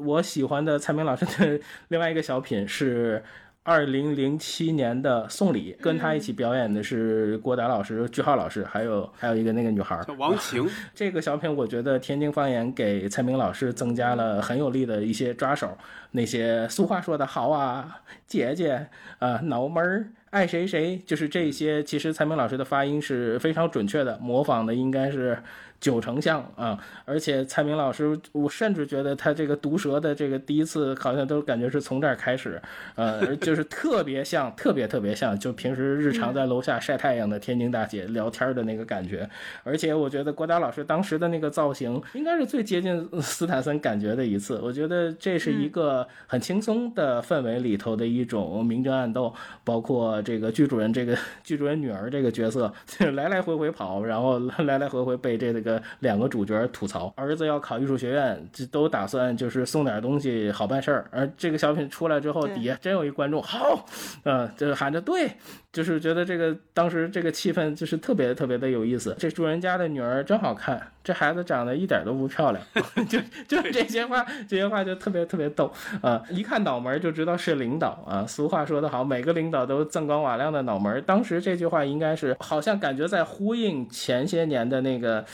[0.05, 3.23] 我喜欢的蔡明老师的 另外一个小品是
[3.63, 10.69] 二零零七年的送礼，跟他一起表演的是郭达老师、句号老师，还有还有一个那个女孩叫王晴。
[10.93, 15.75] 这个小品我觉得天津方言给蔡明老师增加了很有力的一些抓手，
[16.11, 18.87] 那些俗话说的好啊，姐姐
[19.17, 20.07] 啊，脑门儿。
[20.29, 21.81] 爱谁谁，就是这些。
[21.81, 25.39] 其实蔡明老师的发音是非常准确的，模仿的应该是。
[25.85, 26.83] 九成像啊！
[27.05, 32.59] 而且蔡明老师，我甚至觉得他这个毒舌的这个第一次，好像都感觉是从这儿开始，
[32.95, 39.29] 呃，就是特别像， 特别特别像，就平时日常在楼下晒太阳的天津大姐聊天的那个感觉。
[39.61, 44.59] 而且我觉得郭达老师当时的那个造型，应该是最接近斯坦森感觉的一次。
[44.63, 49.31] 我觉得这是一个很轻松的氛围里头的一种明争暗斗，
[49.63, 52.73] 包括这个剧主人这个剧主人女儿这个角色，
[53.13, 55.74] 来来回回跑，然后来来回回被这个。
[55.99, 61.05] 两个主角吐槽，儿子要考艺术学院，这都打算就是送点东西好办事儿。
[61.11, 63.85] 而这个小品出来之后，底下真有一观众好，
[64.23, 65.29] 嗯，就喊着对。
[65.71, 69.13] 就是觉得这个当时这个气氛就是特别特别的有意思。
[69.19, 72.63] 这主人家的女儿真好看，这孩子长得一点都不漂亮，
[73.09, 75.69] 就就这些话， 这些话就特别特别逗
[76.01, 76.23] 啊！
[76.29, 78.25] 一看脑门就知道是领导啊。
[78.25, 81.03] 俗话说得好，每个领导都锃光瓦亮的脑门。
[81.05, 85.25] 当时这句话应该是好像感觉在呼应前些年的那个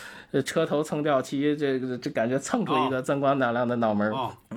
[0.43, 4.11] 车头蹭掉漆，这个这感觉蹭出一个锃光瓦亮的脑门。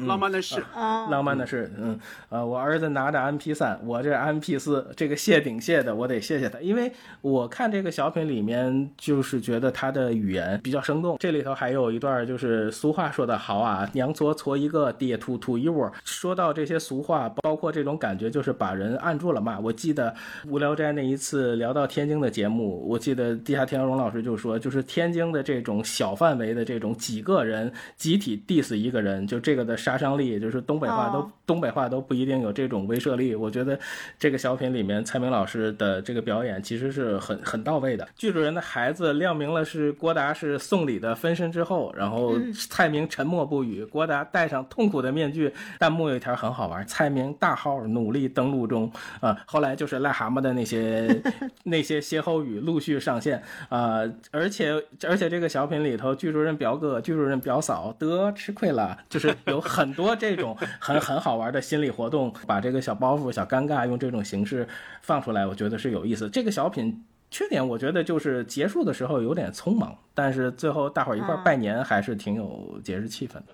[0.07, 1.97] 浪漫的事，啊浪漫的事，嗯
[2.29, 5.85] 啊，我儿子拿着 M P 三，我这 M P 四，这个谢顶谢。
[5.85, 11.17] 的我得谢谢他，因为我看这个小品里面，就是觉得他的语言比较生动。
[11.21, 19.61] 这里头还有一段，就是俗话说得好啊，“娘搓搓一个，爹吐吐一窝。”说到这些俗话，包括这种感觉，就是把人按住了骂。
[19.61, 20.11] 我记得
[20.49, 33.35] 《无聊斋》那一次聊到天津的节目，我记得地下天鹅绒老师就说，就是天津的这种小范围的这种几个人集体 diss 一个人，就这个的杀伤力，就是东北话都东北话都不一定有这种威慑力。
[33.35, 33.77] 我觉得
[34.19, 35.65] 这个小品里面，蔡明老师。
[35.79, 38.07] 的这个表演其实是很很到位的。
[38.17, 42.39] 剧主人的孩子亮明了是郭达是送礼的分身之后，然后
[42.69, 45.51] 蔡明沉默不语，郭达戴上痛苦的面具。
[45.79, 49.35] 弹幕有一条很好玩，蔡明大号努力登录中啊。
[49.47, 51.23] 后来就是癞蛤蟆的那些
[51.65, 54.71] 那些歇后语陆续上线啊，而且
[55.09, 64.67] 而且这个小品里头，剧主任表哥、剧主任表嫂得吃亏了，就是有很多这种很很好玩的心理活动，把这个小包袱、小尴尬用这种形式
[65.03, 65.79] 放出来，我觉得。
[65.79, 66.29] 是有意思。
[66.29, 73.45] 这个小品缺点，我觉得就是结束的时候有点匆忙，但是最后大伙儿一块拜年还是挺有节日气氛的。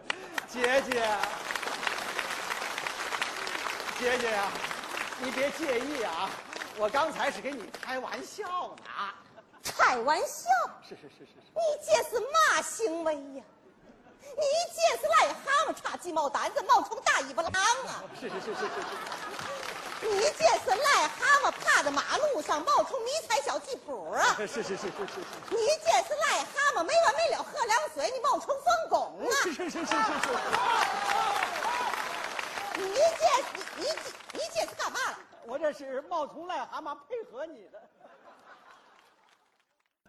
[0.49, 1.03] 姐姐，
[3.99, 4.45] 姐姐呀，
[5.23, 6.31] 你别介意啊，
[6.79, 8.45] 我刚才是跟你开玩笑
[8.79, 9.20] 呢。
[9.63, 10.49] 开玩笑？
[10.83, 11.51] 是是是是是。
[11.55, 13.45] 你这是嘛行为呀？
[14.23, 14.45] 你
[14.75, 18.05] 这是癞蛤蟆插鸡毛掸子，冒充大尾巴狼啊！
[18.15, 24.35] 是是是是是是你这是癞蛤蟆趴在马路上，冒充迷彩小吉普啊！
[24.39, 29.35] 是是是是是是你这是癞蛤蟆，没完没了喝凉水，你冒充疯狗啊！
[29.43, 30.29] 是是是是是是。
[32.77, 33.45] 你一见
[33.77, 33.89] 你你
[34.33, 35.19] 你这是干嘛了？
[35.47, 37.83] 我这是冒充癞蛤蟆配合你的。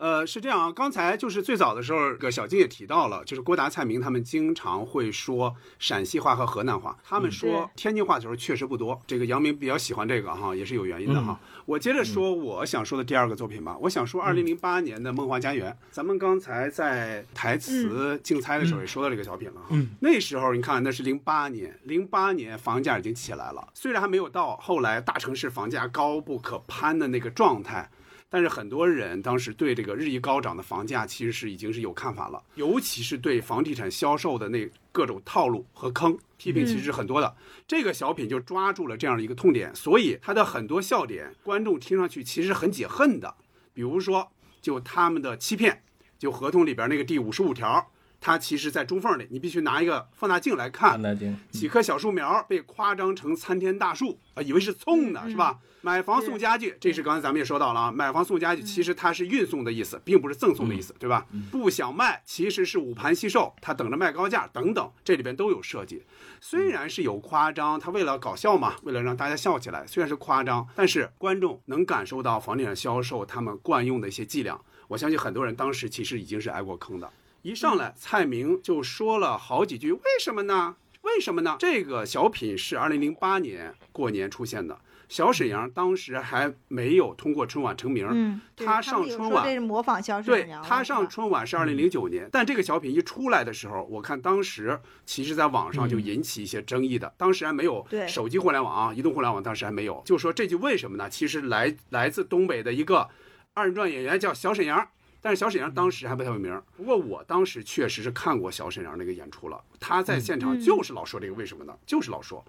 [0.01, 8.99] 呃，是这样啊，刚才就是最早的时候，这个小金也提到了，就是郭达、蔡明他们经常会说陕西话和河南话，他们说天津话的时候确实不多。
[9.05, 11.39] 这个杨明比较喜欢这个哈，也是有原因的哈。
[11.67, 19.77] 我接着说我想说的第二个作品吧，我想说二零零八年的《梦华家园》，咱们刚才在台词竞猜的时候也说到这个小品了哈。
[19.99, 27.87] 那时候你看那是零八年，零八年房价已经起来了，虽然还没有到后来大城市房价高不可攀的那个状态。
[28.33, 37.35] 但是很多人当时对这个日益高涨的房价其实是已经是有看法了，尤其是对房地产销售的那各种套路和坑批评其实是很多的。
[37.67, 43.35] 这个小品就抓住了这样的一个痛点，所以它的很多笑点，观众听上去其实很解恨的。
[43.73, 45.83] 比如说，就他们的欺骗，
[46.17, 47.91] 就合同里边那个第五十五条。
[48.21, 50.91] 它其实，在中缝里，你必须拿一个放大镜来看。
[50.91, 55.57] 放大镜，几棵小树苗被夸张成参天大树啊，以为是葱呢，是吧？
[55.81, 57.91] 买房送家具，这是刚才咱们也说到了啊。
[57.91, 61.25] 买房送家具，其实它是运送的意思，并不是赠送的意思，对吧？
[61.51, 66.03] 不想卖，其实是捂盘惜售，他等着卖高价等等，这里边都有设计。
[66.39, 74.61] 虽然是有夸张，他为了搞笑嘛，为了让大家笑起来，虽然是夸张，但是观众能感受到房地产销售他们惯用的一些伎俩。
[74.87, 77.11] 我相信很多人当时其实已经是挨过坑的。
[77.43, 80.75] 一上来，蔡明就说了好几句，为什么呢？
[81.01, 81.55] 为什么呢？
[81.59, 84.79] 这个小品是二零零八年过年出现的，
[85.09, 101.09] 小沈阳当时还没有通过春晚成名，嗯，他上春晚这是模仿小沈阳，对他上春晚是二零零九年，但这个小品一出来的时候，我看当时其实在网上就引起一些争议的，当时还没有手机互联网，移动互联网当时还没有，就说这句为什么呢？
[101.09, 103.09] 其实来来自东北的一个
[103.55, 104.87] 二人转演员叫小沈阳。
[105.21, 111.73] 但是小沈阳当时还不太有名，不过我当时确实是看过小沈阳那个演出了，他在现场就是老说这个为什么呢？
[111.85, 112.43] 就是老说，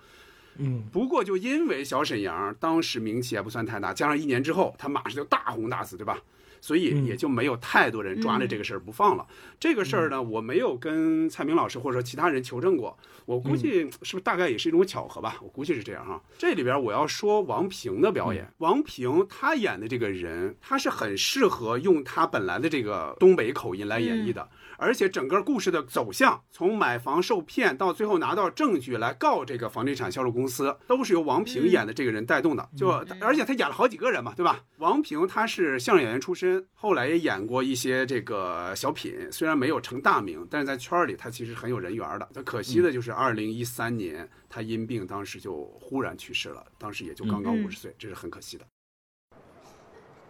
[0.57, 6.19] 嗯，不过就因为小沈阳当时名气还不算太大，加上一年之后他马上就大红大紫，对吧？
[6.63, 9.27] 所以也就没有太多人抓着这个事儿不放了。
[9.61, 12.97] 这个事儿呢，我没有跟蔡明老师或者说其他人求证过，
[13.27, 15.37] 我估计是不是大概也是一种巧合吧？
[15.43, 16.23] 我估计是这样哈。
[16.39, 24.49] 这里边我要说王平的表演，王平他演的这个人，他是很适合用他本来的这个东北口音来演绎的。
[24.83, 32.69] 而且整个故事的走向，从买房受骗到最后拿到证据来告这个房地产销售公司，都是由王平演的这个人带动的。
[32.77, 32.89] 就
[33.21, 34.65] 而且他演了好几个人嘛，对吧？
[34.79, 42.29] 王平他是相声演员出身，后来也演过一些这个小品，虽然没有成大名，但是在圈里他其实很有人缘的。
[42.35, 48.67] 他可惜的就是二零一三年他因病当时就忽然去世了，当时也就刚刚五十岁，这是很可惜的。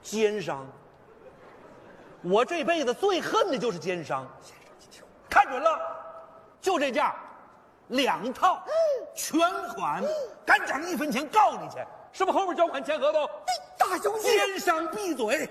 [0.03, 0.71] 奸商。
[2.23, 4.25] 我这辈子最恨的就是奸商，
[5.29, 5.77] 看准了，
[6.61, 7.17] 就这价，
[7.89, 8.63] 两套，
[9.13, 9.41] 全
[9.75, 10.05] 款，
[10.47, 13.29] 敢涨一分钱告你去，是不是后面交款签合同？
[13.77, 15.51] 大兄弟，奸商闭嘴！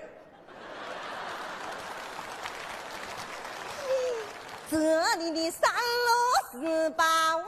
[4.70, 5.78] 这里的三楼
[6.52, 7.46] 十八万，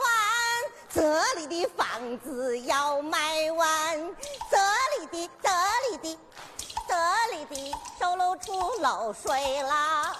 [0.90, 4.14] 这里的房子要卖完，
[4.50, 4.58] 这
[5.00, 5.48] 里的，这
[5.90, 6.20] 里的。
[6.86, 6.94] 这
[7.34, 7.56] 里的
[8.14, 10.14] 售楼处漏水了。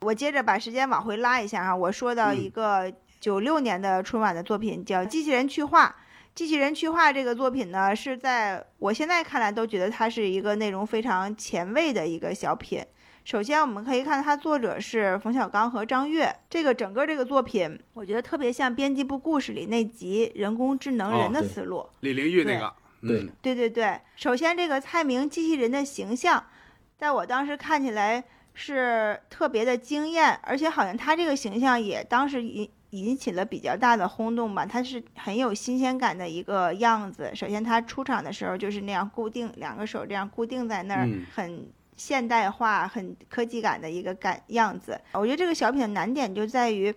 [0.00, 5.88] 我接着把时间往回拉一下哈，我说到一个九六年的春晚的作品，叫《机器人去化》。
[6.34, 12.82] 机器人去化这个作品呢，是在我现在看来都觉得它是一个内容非常前卫的一个小品。
[13.26, 16.34] 首先，我们可以看它作者是冯小刚和张悦。
[16.48, 21.86] 这个整个这个作品，我觉得特别像编辑部故事里那集人工智能人的思路。
[22.00, 22.72] 李玲玉那个。
[23.08, 26.44] 对对对对，首先这个蔡明机器人的形象，
[26.96, 28.22] 在我当时看起来
[28.54, 34.64] 是特别的惊艳，而且好像他这个形象也当时引引起了比较大的轰动吧。
[34.64, 37.30] 他是很有新鲜感的一个样子。
[37.34, 45.00] 首先他出场的时候就是那样固定两个手这样固定在那儿，很现代化、很科技感的一个感样子。
[45.12, 46.94] 我觉得这个小品的难点就在于。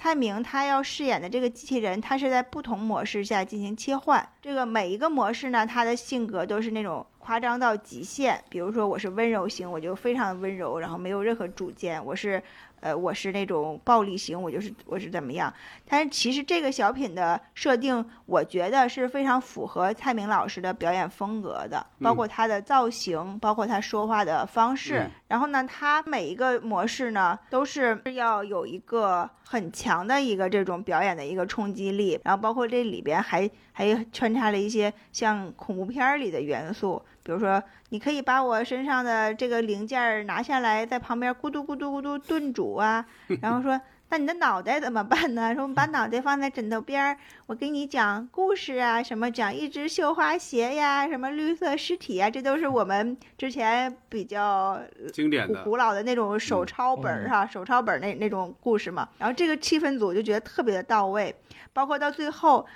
[0.00, 4.26] 蔡明他要饰演的这个机器人，他是在不同模式下进行切换。
[4.40, 8.42] 这个每一个模式呢，他的性格都是那种夸张到极限。
[8.48, 12.02] 比如说，我是温柔型，我就非常温柔，然后没有任何主见。
[12.02, 12.42] 我是
[12.80, 15.52] 呃，我是那种暴力型，我就是我是怎么样。
[15.88, 25.00] 但是其实这个小品的设定，我觉得是非常符合蔡明老师的表演风格的，包括他的造型，包括他说话的方式。
[25.00, 43.04] 嗯然后呢，他每一个模式呢，都是要有一个很强的一个这种表演的一个冲击力，然后包括这里边还还穿插了一些像恐怖片儿里的元素，比如说，你可以把我身上的这个零件儿拿下来，在旁边咕嘟咕嘟咕嘟炖煮啊，
[43.42, 43.80] 然后说。
[44.12, 45.54] 那你的脑袋怎么办呢？
[45.54, 47.16] 说我们把脑袋放在枕头边儿，
[47.46, 59.08] 我给你讲故事啊，什么讲一只绣花鞋呀，什么绿色尸体呀，这都是我们之前比较古经典的古老的那种手抄本儿哈，手抄本儿那那种故事嘛。
[59.18, 61.32] 然后这个气氛组就觉得特别的到位，
[61.72, 62.66] 包括到最后。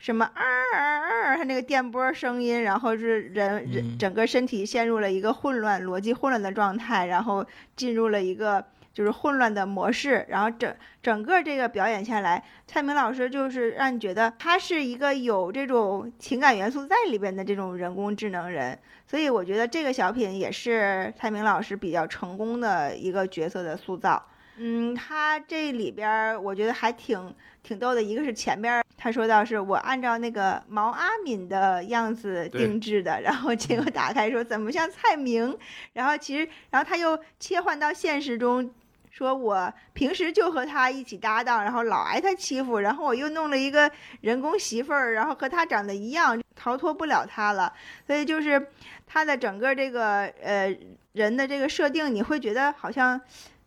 [0.00, 0.42] 什么啊
[0.74, 1.36] 啊啊！
[1.36, 7.46] 他那个电波声音，然后是人人整个身体陷入了一个混乱、逻辑混乱的状态，然后
[7.76, 24.26] 进入了一个就是混乱的模式，然后整整个这个表演下来，蔡明老师就是让你觉得他是一个有这种情感元素在里边的这种人工智能人，所以我觉得这个小品也是蔡明老师比较成功的一个角色的塑造。
[24.62, 35.58] 嗯，他这里边儿我觉得还挺挺逗的，一个是前边儿他说到是我按照那个毛阿敏的样子定制的，然后结果打开说怎么像蔡明，
[35.94, 38.70] 然后其实然后他又切换到现实中。
[39.12, 43.90] 说我平时就和他一起搭档，然后老挨他欺负，然后我又弄了一个
[44.20, 47.72] 人工媳妇儿，然后和他长得一样，逃脱不了他了。
[48.06, 48.68] 所以就是
[49.06, 50.74] 他的整个这个呃
[51.12, 53.20] 人的这个设定，你会觉得好像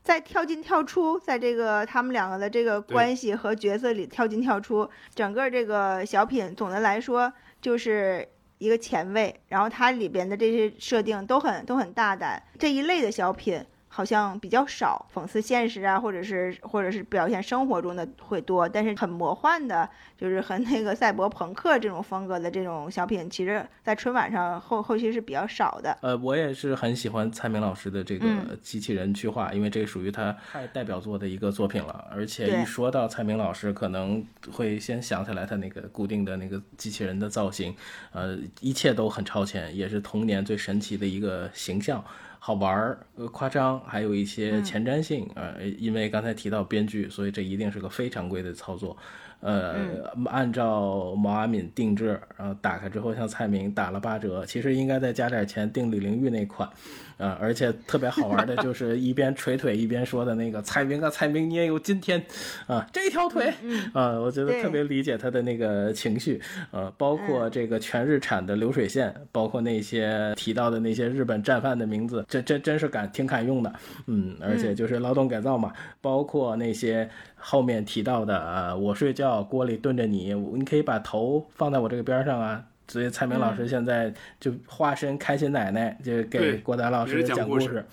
[0.03, 4.89] 在跳进跳出，在这个他们两个的这个关系和角色里跳进跳出。
[5.15, 7.31] 整个这个小品总的来说
[7.61, 8.27] 就是
[8.57, 12.43] 一个前卫，然后它里边的这些设定都很都很大胆。
[12.59, 13.65] 这一类的小品。
[13.95, 19.87] 好像比较少，讽刺现实啊，或者是或者是表现生活中的会多，但是很魔幻的，
[20.17, 25.95] 就是很那个赛博朋克这种风格的这种小品，其实在春晚上后后期是比较少的。
[26.01, 32.07] 呃，我也是很喜欢蔡明老师的这个嗯机器人去化，因为这属于他太代表作的一个作品了。
[32.09, 37.75] 而且一说到蔡明老师，可能会先想起来他那个固定的那个机器人的造型，
[38.11, 42.03] 呃，一切都很超前，也是童年最神奇的一个形象。
[42.45, 48.97] 好玩儿、呃夸张，还有一些前瞻性，呃，因为刚才提到编剧，所以这一定是个非常规的操作。
[49.39, 56.69] 呃，按照毛阿敏定制，然后打开之后像蔡明打了八折，其实应该再加点钱订李玲玉那款，
[57.17, 62.23] 呃，而且特别好玩的就 是一边捶腿一边说的那个蔡明啊，蔡明你也有今天，
[62.67, 63.53] 啊，这条腿，
[63.93, 66.41] 啊，我觉得特别理解他的那个情绪，
[66.71, 73.73] 呃，包括这个全日产的流水线，包括那些提到的那些日本战犯的名字，这真真是敢挺敢用的，
[74.07, 82.63] 嗯，而且就是劳动改造嘛，包括那些后面提到的，啊，我睡觉锅里炖着你，你可以把头放在我这个边上啊。
[82.87, 87.83] 所以蔡明老师现在就化身开心奶奶，就给郭达老师讲故事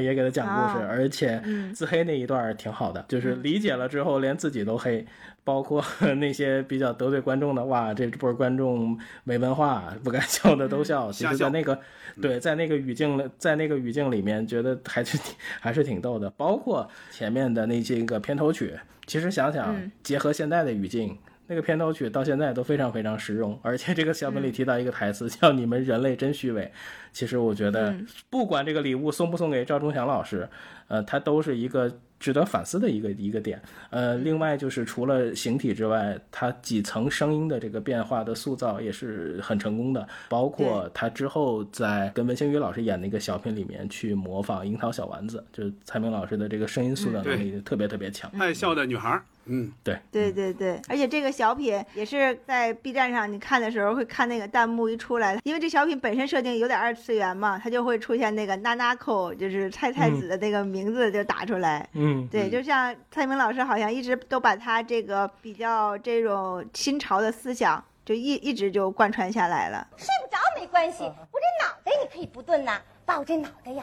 [0.00, 5.06] 也给他讲故事，啊而且嗯自黑那一段儿挺好的，就是理解了之后连自己都黑，
[5.44, 5.84] 包括
[6.16, 11.12] 那些比较得罪观众的，哇，这波观众没文化，不该笑的都笑。
[11.12, 11.78] 其实，在那个
[12.20, 16.30] 对，在那个语境里，在那个语境里面，觉得还是挺还是挺逗的。
[16.30, 18.74] 包括前面的那些个片头曲，
[19.06, 21.16] 其实想想嗯结合现在的语境。
[21.50, 26.70] 那个片头曲到现在都非常非常实用，而且这个小品里提到一个台词叫“你们人类真虚伪”。
[27.12, 30.48] 其实我觉得嗯，不管这个礼物送不送给赵忠祥老师，
[30.86, 33.60] 呃，它都是一个值得反思的一个一个点。
[33.90, 48.30] 呃，另外就是除了形体之外，他几层声音的这个变化的塑造也是很成功的，包括他之后在跟文星宇老师演那个小品里面去模仿樱桃小丸子，就是蔡明老师的这个声音塑造能力特别特别强。
[48.38, 61.88] 爱笑的女孩儿，嗯，对，对对对，而且这个小品也是在 B 站上，你看的时候会看那个弹幕一出来，因为这小品本身设定有点二次元嘛，它就会出现那个娜娜口，就是菜菜子的那个名字就打出来。
[61.94, 69.88] 嗯，对，就像蔡明老师好像一直都把他这个比较这种新潮的思想，就一一直就贯穿下来了。
[69.96, 73.82] 睡不着没关系，我这脑袋你可以不炖呐，把我这脑袋呀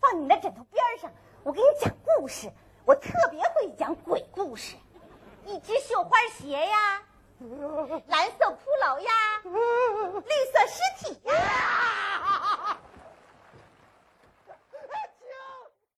[0.00, 1.10] 放你的枕头边上，
[1.42, 2.48] 我给你讲故事。
[2.84, 4.76] 我特别会讲鬼故事，
[5.46, 7.02] 一只绣花鞋呀，
[8.08, 9.10] 蓝色骷髅呀，
[9.44, 12.78] 绿色尸体呀。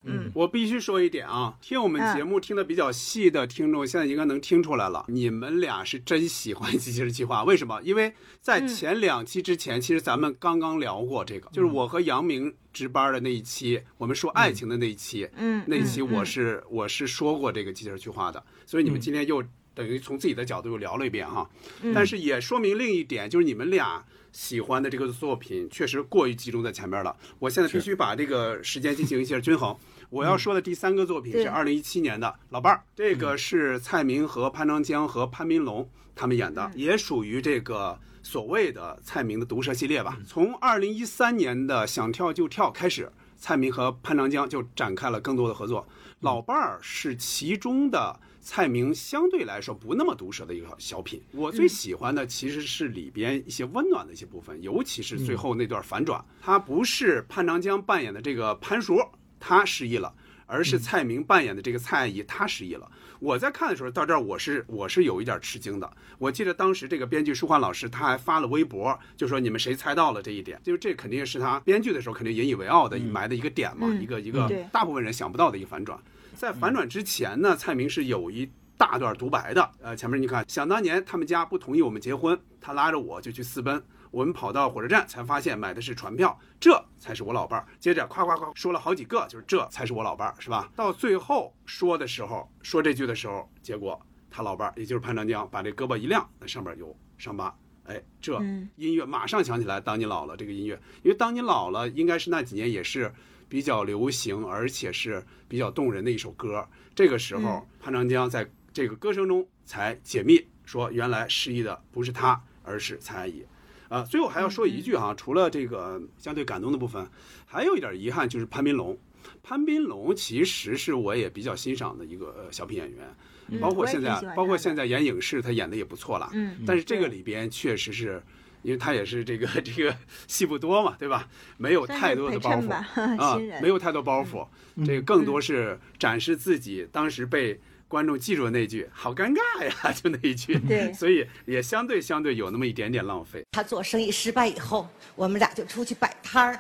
[0.07, 7.45] 嗯，我必须说一点啊，听我们节目听的比较细的听众，现在应该能听出来了，你们俩是真喜欢机器人计划。
[7.45, 7.81] 为什么？
[7.83, 19.43] 因为在前两期之前，其实咱们刚刚聊过这个，就是我和杨明值班的那一期，我们说爱情的那一期，嗯那一期嗯我是我是说过这个机器人计划的，所以你们今天又
[19.75, 21.51] 等于从自己的角度又聊了一遍哈。
[21.83, 27.17] 嗯但是也说明另一点，就是你们俩喜欢的这个作品确实过于集中在前面了。
[27.39, 29.77] 我现在必须把这个时间进行一下均衡。
[30.11, 40.19] 我要说的第三个作品是二零一七年的《老伴儿》，这个是蔡明和潘长江和潘斌龙他们演的，也属于这个所谓的蔡明的毒舌系列吧。
[40.27, 45.87] 从二零一三年的《想跳就跳》开始，蔡明和潘长江就展开了更多的合作。
[46.21, 51.23] 老伴儿是其中的蔡明相对来说不那么毒舌的一个小品。
[51.33, 56.25] 我最喜欢的其实是里边一些温暖的一些部分，尤其是最后那段反转。
[56.41, 58.99] 他不是潘长江扮演的这个潘叔，
[59.47, 60.13] 他失忆了。
[60.49, 62.89] 而是蔡明扮演的这个蔡阿姨，她失忆了。
[63.19, 65.93] 我在看的时候，到这儿我是我是有一点吃惊的。
[66.19, 70.61] 我记得当时这个编剧舒焕老师他还发了微博，就说你们谁猜到了这一点？
[70.63, 75.99] 就是这肯定是他编剧的时候肯定引以为傲的埋的一个点嘛，嗯一个一个大部分人想不到的一个反转。
[76.37, 79.69] 在反转之前呢，蔡明是有一大段独白的。
[79.83, 83.83] 呃，前面你看，想当年他们家不同意我们结婚，他拉着我就去私奔。
[84.17, 87.67] 我们跑到火车站才发现买的是船票，这才是我老伴儿。
[87.79, 90.73] 接着夸夸夸说了好几个，就是这才是我老伴儿，是吧？
[90.75, 94.01] 到最后说的时候，说这句的时候，结果
[94.31, 97.55] 他老伴儿也就是潘长江把这胳膊一亮，那上面有伤疤。
[97.85, 103.13] 哎，这嗯音乐马上想起来《当你老了》这个音乐，因为《当你老了》应该是那几年也是
[103.51, 106.67] 比较流行，而且是比较动人的一首歌。
[106.95, 113.45] 这个时候，潘长江在这个歌声中才解密说，原来失忆的不是他，而是蔡阿姨。
[113.89, 117.09] 啊，最后还要说一句哈，除了这个相对感动的部分，
[117.47, 118.97] 还有一点遗憾就是潘斌龙。
[119.43, 126.29] 潘斌龙其实是我也比较欣赏的一个呃小品演员，包括现在包括现在演影视，他演的也不错了。
[126.33, 128.23] 嗯但是这个里边确实是，
[128.63, 131.29] 因为他也是这个 这个戏不多嘛，对吧？
[131.57, 134.47] 没有太多的包袱啊 没有太多包袱，
[134.85, 140.59] 这个更多是展示自己当时被观众记住那句“好尴尬呀”， 就那一句。
[140.67, 143.45] 对所以也相对相对有那么一点点浪费。
[143.53, 146.59] 他做生意失败以后，我们俩就出去摆摊儿。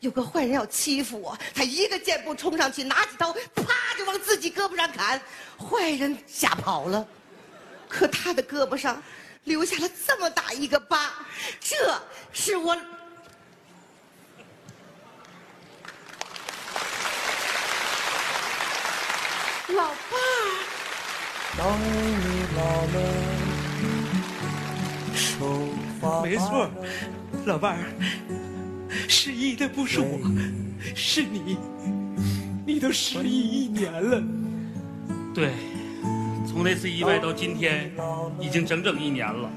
[0.00, 3.64] 有个坏人要欺负我，他一个箭步冲上去，拿起刀，啪
[3.98, 5.20] 就往自己胳膊上砍。
[5.58, 7.08] 坏人吓跑了，
[7.88, 9.02] 可他的胳膊上
[9.44, 11.10] 留下了这么大一个疤，
[11.58, 11.74] 这
[12.32, 12.76] 是我。
[19.68, 20.65] 老伴儿。
[21.58, 22.60] 当你老
[22.92, 22.96] 了，
[25.14, 26.68] 手发没错，
[27.46, 27.88] 老伴儿，
[29.08, 30.18] 失忆的不是我，
[30.94, 31.56] 是你。
[32.66, 34.22] 你都失忆一年了。
[35.34, 35.52] 对，
[36.46, 37.90] 从那次意外到今天，
[38.38, 39.50] 已经整整一年了。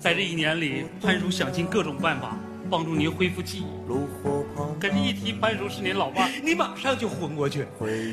[0.00, 2.36] 在这一年里，潘叔想尽各种办法
[2.68, 3.66] 帮助您恢复记忆。
[4.88, 7.66] 炉火旁可是，一提潘叔是您老爸， 你马上就昏过去。
[7.78, 8.12] 回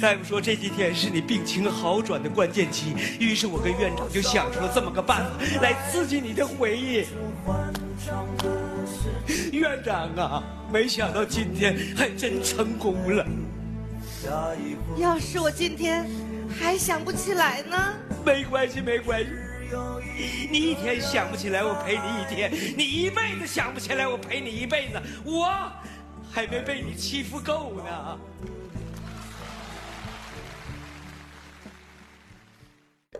[0.00, 5.30] 大夫 说这几天是你病情好转的关键期，于是我跟院长就想出了这么个办法
[5.62, 7.06] 来刺激你的回忆。
[9.52, 13.26] 院长啊，没想到今天还真成功了。
[14.96, 16.04] 要是我今天
[16.58, 17.76] 还想不起来呢？
[18.24, 19.28] 没关系，没关系。
[20.50, 25.00] 你一天想不起来，我陪你一天；你一辈子想不起来，我陪你一辈子。
[25.24, 25.70] 我
[26.30, 28.18] 还没被你欺负够呢。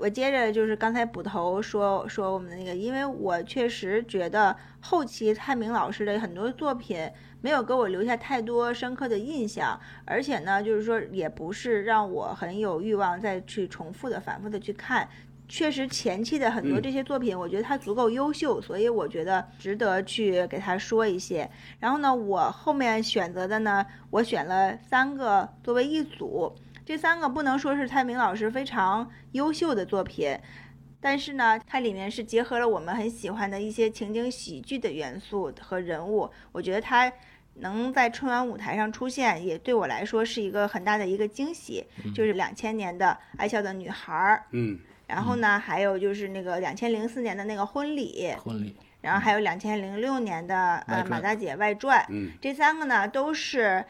[0.01, 15.09] 我接着就是刚才捕头说说我们那个，因为我确实觉得后期蔡明老师的很多作品没有给我留下太多深刻的印象，而且呢，就是说也不是让我很有欲望再去重复的、反复的去看。
[15.49, 21.51] 确实前期的很多嗯这些作品，我觉得他足够优秀，所以我觉得值得去给他说一些。
[21.81, 26.55] 然后呢，我后面选择的呢，我选了三个作为一组。
[26.85, 30.39] 这三个不能说是蔡明老师非常优秀的作品，
[31.01, 36.31] 但是呢，它里面是结合了我们很喜欢的一些情景喜剧的元素和人物。
[36.53, 37.13] 我觉得它
[37.57, 41.85] 能在春晚舞台上出现，也对我来说是一个很大的一个惊喜。
[42.15, 44.15] 就是两千年的《爱笑的女孩》，
[44.53, 44.79] 嗯，
[45.09, 53.85] 然后呢，还有就是那个两千零四年的那个婚礼，婚礼，然后还有两千零六年的呃马大姐外传，嗯，这三个呢都是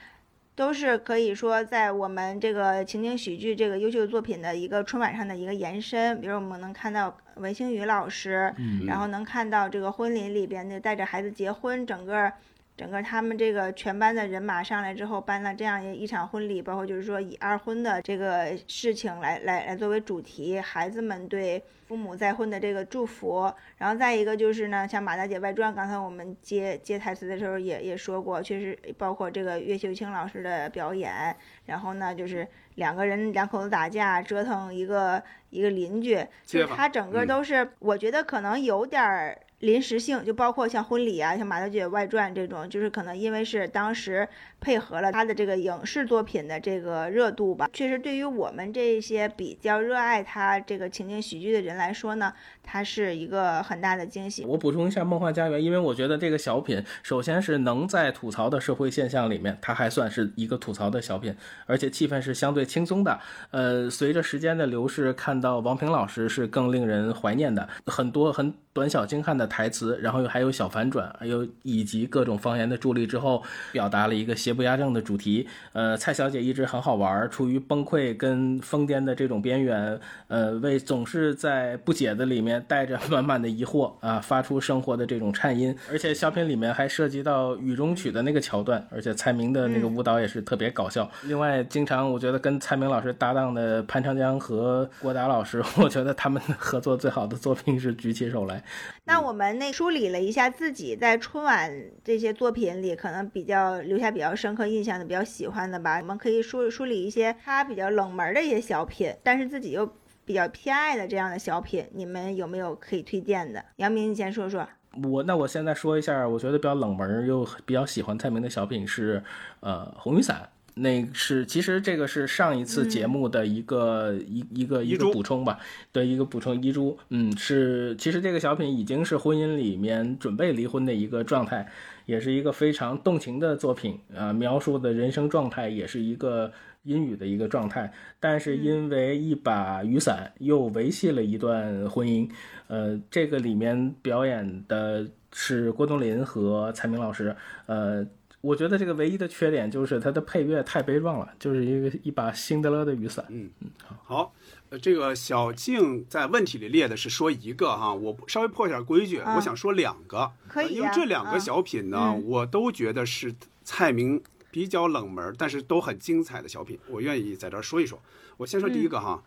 [0.55, 6.21] 都是可以说在我们这个情景喜剧这个优秀作品的一个春晚上的一个延伸。
[6.21, 8.87] 比如我们能看到文星宇老师，嗯。
[8.87, 12.33] 然后能看到这个婚礼里边的带着孩子结婚，整个
[12.79, 31.35] 整个他们这个全班的人马上来之后，办了这样一场婚礼，包括就是说以二婚的这个事情来来来作为主题，孩子们对父母再婚的这个祝福，然后再一个就是呢，像《马大姐外传》，刚才我们接接台词的时候也也说过，确实包括这个岳秀清老师的表演，
[31.65, 39.39] 然后呢就是两个人两口子打架折腾一个一个邻居，就是他整个都是，我觉得可能有点儿。
[39.61, 44.29] 临时性就包括像婚礼啊，像《马大姐外传》这种，就是可能因为是当时
[44.61, 47.69] 配合了他的这个影视作品的这个热度吧。
[47.73, 54.45] 确实，对于我们这些比较热爱他这个情景喜剧的人来说呢，它是一个很大的惊喜。
[54.45, 63.19] 我补充一下《梦幻家园》，因为我觉得这个小品首先是能在吐槽的社会现象里面，它还算是一个吐槽的小品，而且气氛是相对轻松的。
[63.53, 68.53] 呃，随着时间的流逝，看到王平老师是更令人怀念的，很多很。
[68.79, 75.49] 短小精悍的台词，然后又还有小反转，还有以及各种方言的助力之后，表达了一个邪不压正的主题。
[75.73, 79.99] 呃，蔡小姐一直很好玩，处于崩溃跟疯癫的这种边缘，
[80.29, 85.77] 呃，为总是在不解的里面带着满满的疑惑啊，发出生活的这种颤音。
[85.91, 91.11] 而且小品里面还涉及到雨中曲的那个桥段，而且蔡明的那个舞蹈也是特别搞笑。
[91.25, 98.57] 另外，经常我觉得跟蔡明老师搭档的潘长江和郭达老师，我觉得他们合作最好的作品是《举起手来》。
[99.05, 101.73] 那我们那梳理了一下自己在春晚
[102.05, 105.99] 这些作品里可能比较留下比较深刻印象的、比较喜欢的吧。
[106.01, 109.91] 我们可以梳梳理一些他比较冷门的一些小品，但是自己又
[110.25, 113.65] 比较偏爱的这样的小品，你们有没有可以推荐的？
[113.77, 114.69] 杨明，你先说说。
[115.03, 119.23] 我那我现在说一下，我觉得比较冷门又比较喜欢蔡明的小品是，
[119.61, 120.49] 呃，红雨伞。
[120.81, 125.59] 那是其实这个是上一次节目的一个一一个一个补充吧，
[125.93, 131.69] 对一个补充遗珠，嗯，是其实这个小品已经是婚姻里面准备离婚的一个状态，
[132.07, 133.99] 也是一个非常动情的作品。
[134.17, 136.53] 啊，描述的人生状态也是一个
[136.85, 142.31] 阴雨的一个状态，但是因为一把雨伞又维系了一段婚姻，
[142.69, 147.35] 呃，这个里面表演的是郭冬临和蔡明老师，
[147.67, 148.07] 呃。
[148.41, 153.25] 我觉得这个唯一的缺点就是它的配乐太悲壮了，就是一个一把辛德勒的雨伞。
[153.31, 153.69] 嗯嗯，
[154.05, 154.33] 好，
[154.71, 163.35] 呃，这个小静在问题里列的是说一个哈，我稍微破一下规矩，我想说两个，可以，因为这两个小品呢，我都觉得是
[163.65, 164.23] 蔡明
[164.53, 168.01] 比较冷门，但是都很精彩的小品，我愿意在这儿说一说。
[168.37, 169.25] 我先说第一个哈，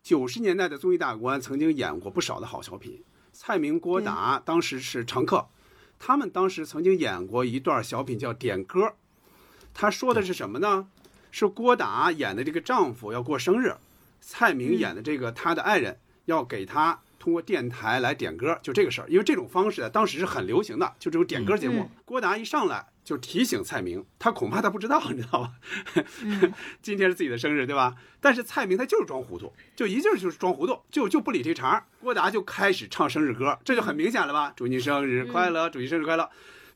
[0.00, 5.48] 九十年代的综艺大观曾经演过不少的好小品，蔡明、郭达当时是常客。
[5.98, 8.80] 他们当时曾经演过一段小品，叫《点歌》。
[9.74, 10.88] 他说的是什么呢？
[11.30, 13.76] 是郭达演的这个丈夫要过生日，
[14.20, 19.08] 蔡明演的这个他的爱人要给他通过电台来点歌，就这个事儿。
[19.08, 21.90] 因为这种方式当时是很流行的，就这种点歌节目。
[22.06, 22.86] 郭达一上来。
[23.04, 25.52] 就提醒蔡明，他恐怕他不知道，你知道吧？
[26.82, 27.94] 今天是自己的生日，对吧？
[28.20, 31.86] 但是蔡明他就是装糊涂，就一劲儿就是装糊涂，就就不理这茬。
[32.00, 34.52] 郭达就开始唱生日歌，这就很明显了吧？
[34.54, 36.28] 祝你生日快乐，祝你生日快乐。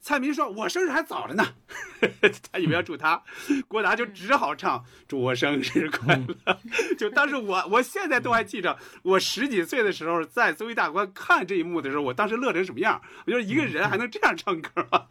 [0.03, 1.55] 蔡明说：“我生日还早着呢。
[2.51, 3.23] ”他以为要祝他，
[3.69, 6.59] 郭达就只好唱“祝我生日快乐”。
[6.99, 13.01] 就当时我，我现在都还记着，我十几岁的时候在综艺大观看这一幕的时候，我当时乐成什么样？
[13.27, 15.07] 我觉得一个人还能这样唱歌吗？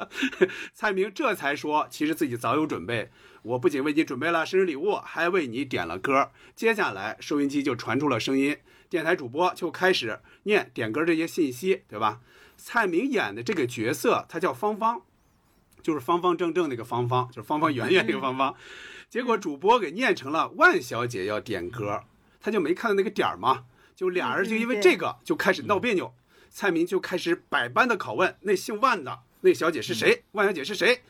[0.74, 3.10] 蔡明这才说，其实自己早有准备，
[3.44, 6.32] 我不仅为你准备了生日礼物，还为你点了歌。
[6.54, 8.58] 接下来收音机就传出了声音，
[8.90, 12.20] 电台主播就开始念点歌这些信息，对吧？
[12.64, 15.02] 蔡明演的这个角色，他叫芳芳，
[15.82, 18.54] 就是方方正正那个芳芳，就是方方圆圆那个芳芳。
[19.10, 22.04] 结果主播给念成了万小姐要点歌，
[22.40, 23.64] 他就没看到那个点儿嘛，
[23.96, 26.14] 就俩人就因为这个就开始闹别扭。
[26.52, 31.02] 蔡明就开始百般的拷问那姓万的那小姐是谁，万小姐是谁，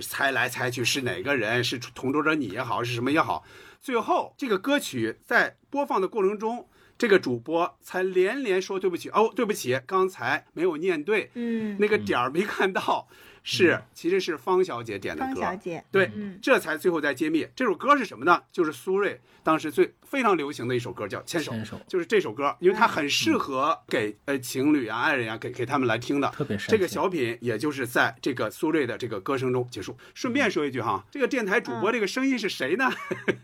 [0.00, 3.44] 猜来猜去是哪个人，是同桌的你也好，是什么也好。
[3.80, 6.68] 最后这个歌曲在播放的过程中。
[6.98, 13.06] 这个主播才连连说对不起哦，对不起，刚才没有念对，嗯，那个点儿没看到，
[13.42, 18.42] 是其实是方小姐点的歌，方小姐，对，这才最后再揭秘这首歌是什么呢？
[18.50, 21.52] 就是苏芮当时最非常流行的一首歌叫《牵手》，
[21.86, 29.96] 就是这首歌，因为它很适合给呃情侣啊、爱人啊给给他们来听的，特别这个小品也就是在这个苏芮的这个歌声中结束。
[30.14, 32.90] 顺便说一句哈，这个电台主播这个声音是谁呢？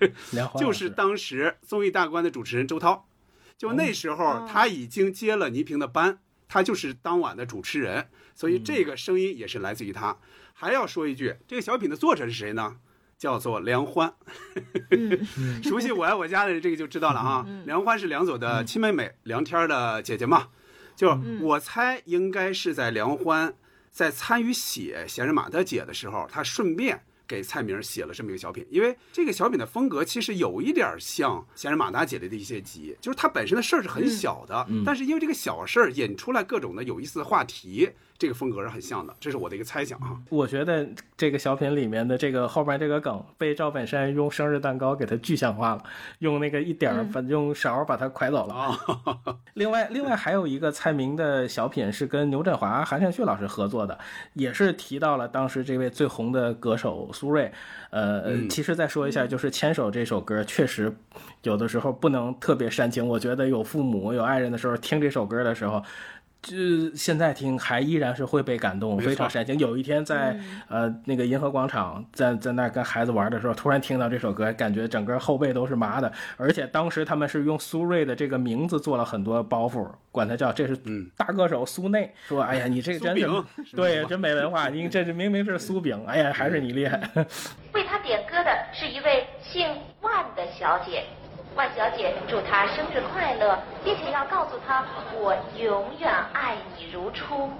[0.59, 3.07] 就是当时综艺大观的主持人周涛。
[3.62, 10.16] 就那时候，他已经接了倪萍的班，他就是当晚的主持人，所以这个声音也是来自于他。
[10.52, 12.78] 还要说一句，这个小品的作者是谁呢？
[13.16, 14.12] 叫做梁欢。
[15.62, 17.46] 熟悉我爱我家的人，这个就知道了哈。
[17.64, 20.48] 梁欢是梁左的亲妹妹，梁天的姐姐嘛。
[20.96, 23.54] 就我猜，应该是在梁欢
[23.92, 28.66] 在参与写《闲人马大姐》的时候，他顺便给蔡明写了这么一个小品。
[28.70, 37.90] 因为这个小品的风格其实有一点像《闲人马大姐》里的一些集，就是它本身的事儿是很小的，嗯但是因为这个小事儿引出来各种的有意思的话题，
[38.22, 39.12] 这个风格是很像的。
[39.18, 40.16] 这是我的一个猜想哈。
[40.28, 45.82] 我觉得这个小品里面的这个后边这个梗被赵本山用生日蛋糕给它具象化了，
[46.20, 48.78] 用那个一点儿把用勺把它蒯走了啊。
[49.54, 53.98] 另外，另外还有一个蔡明的小品是跟牛振华、韩善旭老师合作的，
[54.34, 57.50] 也是提到了当时这位最红的歌手苏芮。
[57.90, 60.94] 呃，嗯其实再说一下，就是《牵手》这首歌，确实
[61.42, 63.04] 有的时候不能特别煽情。
[63.04, 65.82] 我觉得有父母、有爱人的时候，听这首歌的时候。
[66.43, 66.57] 就
[66.97, 69.57] 现在听还依然是会被感动，非常煽情。
[69.59, 70.36] 有一天在、
[70.68, 76.12] 呃那个银河广场，在在那儿跟孩子玩的时候，突然听到这首歌，感觉整个后背都是麻的。
[76.36, 80.76] 而且当时他们是用苏芮的这个名字做了很多包袱，管他叫这是
[81.16, 87.01] 大歌手苏内，说哎呀你这个真嗯苏是对真没文化，你这是明明是苏饼，哎呀还是你厉害。
[87.72, 89.64] 为他点歌的是一位姓
[90.01, 91.05] 万的小姐。
[91.55, 94.84] 万小姐祝他生日快乐，并且要告诉他
[95.14, 97.50] 我永远爱你如初。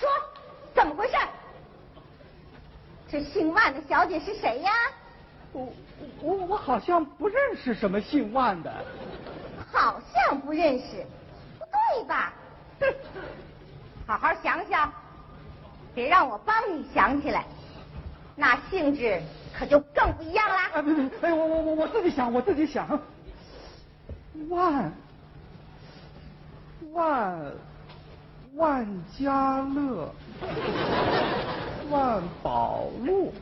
[0.00, 0.08] 说，
[0.74, 1.14] 怎么回事？
[3.08, 4.72] 这姓万的小姐是谁呀？
[5.52, 5.70] 我
[6.22, 8.72] 我我好像不认识什么姓万的。
[9.70, 11.04] 好像不认识，
[11.58, 12.32] 不对吧？
[12.82, 12.94] 哼，
[14.06, 14.92] 好好想想，
[15.94, 17.44] 别让我帮你想起来，
[18.36, 19.20] 那性质
[19.56, 20.70] 可就更不一样啦。
[20.74, 23.00] 哎，别别，哎，我我我我自己想，我自己想。
[24.48, 24.92] 万
[26.92, 27.52] 万
[28.54, 28.86] 万
[29.18, 30.12] 家乐，
[31.90, 33.32] 万宝路，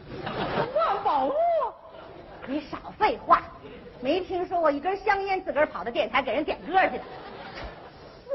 [0.76, 1.34] 万宝路。
[2.46, 3.42] 你少废话，
[4.00, 7.04] 没听说过一根香烟自个儿跑到电台给人点歌去的。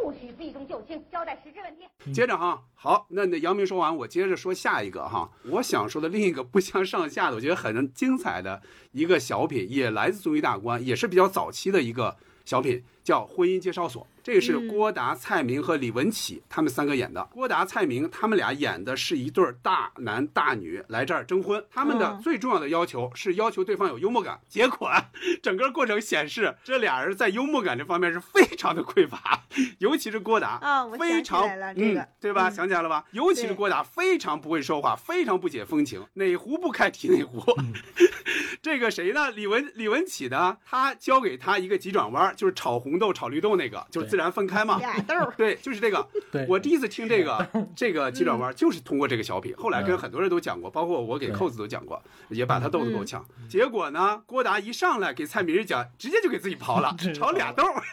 [0.06, 2.14] 不许避重就轻，交代实质问题。
[2.14, 5.28] 接着哈，好，那那杨明说完，我接着说下一个哈。
[5.45, 14.03] 我想说的另一个不相上下的，我觉得很精彩的一个小品，也来自综艺大观，也是比较早期的一个小品，叫《婚姻介绍所》。
[14.22, 17.24] 这个是郭达、蔡明和李文启他们三个演的。
[17.32, 24.41] 郭达、蔡明他们俩演的是一对大男大女来这儿征婚，他们的嗯最重要的要求是要求对方有幽默感。
[24.49, 25.12] 结果啊
[25.43, 29.43] 整个过程显示，这俩人在幽默感这方面是非常的匮乏，
[29.78, 32.49] 尤其是郭达，哦我想起非常嗯，对吧？
[32.49, 33.06] 嗯想起来了吧？
[33.12, 37.43] 尤其是郭达非常不会说话，非常不解风情，哪壶不开提哪壶。
[38.64, 39.30] 这个谁呢？
[39.30, 40.58] 李文李文启呢？
[40.66, 44.78] 他教给他一个急转弯，就是炒红豆、炒绿豆那个，就是自然分开嘛。
[44.78, 46.08] 俩 豆儿对，就是这个。
[46.32, 49.54] 对我第一次听这个这个急转弯，就是通过这个小品。
[49.58, 53.26] 后来跟很多人都讲过，包括我给扣子都讲过，也把他逗得够呛。
[53.50, 57.84] 结果呢，郭达一上来给蔡明一讲，直接就给自己刨了， 炒俩豆儿。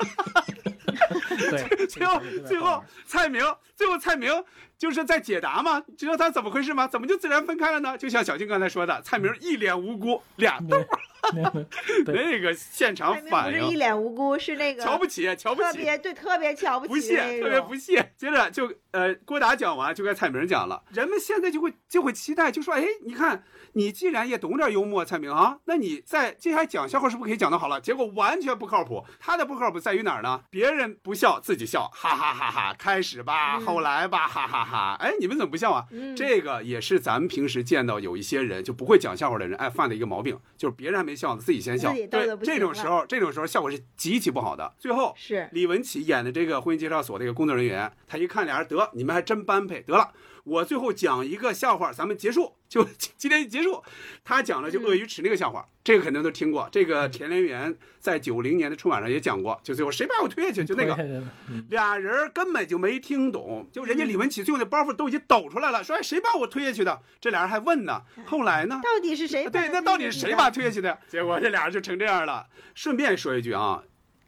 [1.50, 3.44] 对，最后最后蔡明，
[3.76, 4.32] 最后蔡明
[4.78, 6.88] 就是在解答嘛，知道他怎么回事吗？
[6.88, 7.96] 怎么就自然分开了呢？
[7.98, 10.86] 就像小静刚才说的，蔡明一脸无辜，俩豆儿
[12.06, 13.76] 那个现场反不是一。
[13.76, 18.12] 脸无辜，是那个瞧不起，瞧不特起，别对，特别瞧不不起不屑，特别不屑。
[18.16, 20.82] 接着就呃，郭达讲完，就该蔡明讲了。
[20.92, 27.80] 人们现在就会就会期待，就说，哎，你看你既然也懂点幽默，蔡明啊，那你在接下来讲笑话是不是可以讲的好了？
[27.80, 29.04] 结果完全不靠谱。
[29.20, 30.42] 他的不靠谱在于哪儿呢？
[30.50, 32.74] 别人不笑，自己笑，哈哈哈哈。
[32.78, 34.96] 开始吧，后来吧，哈哈哈。
[34.98, 35.86] 哎，你们怎么不笑啊？
[36.16, 41.92] 这个也是咱们平时见到有一些人就不会讲笑话的人爱犯的一个毛病，就是别人还没笑呢，自己先笑。
[41.92, 44.74] 对这种时候，这种时候效果是极其不好的。
[44.78, 50.12] 最后是李文启演的这个婚姻介绍所这个工作人员，他一看俩人得，你们还真般配，得了，
[50.44, 52.82] 我最后讲一个笑话，咱们结束， 就
[53.16, 53.82] 今天结束。
[54.24, 56.68] 他讲的就鳄鱼池那个笑话，这个肯定都听过。
[56.72, 61.22] 这个田连元在九零年的春晚上也讲过，就最后谁把我推下去，就那个。
[61.70, 67.00] 俩人根本就没听懂，就人家李文启最后那包袱都已经抖出来了，说哎谁把我推下去的？
[67.20, 68.02] 这俩人还问呢。
[68.26, 68.80] 后来呢？
[68.82, 71.20] 到底是谁对，那到底是谁把他推下去的推下去的？
[71.20, 72.46] 结果这俩人就成这样了。
[72.74, 73.82] 顺便说一句啊，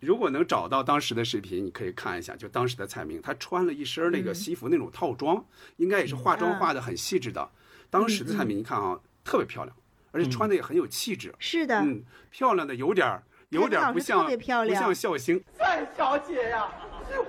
[0.05, 5.44] 如果能找到当时的视频，你可以看一下，就当时的蔡明，他穿了一身那个西服那种套装，
[5.76, 7.50] 应该也是化妆化的很细致的。
[7.88, 9.74] 当时的蔡明，你看啊，特别漂亮，
[10.12, 11.34] 而且穿的也很有气质。
[11.38, 15.42] 是的，嗯，漂亮的有点儿有点不像不像笑星。
[15.57, 16.68] 范小姐呀、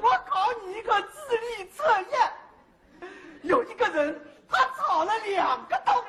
[0.02, 1.08] 我考你一个智
[1.38, 3.10] 力测验。
[3.44, 4.20] 有一个人，
[4.50, 6.04] 他炒了两个豆，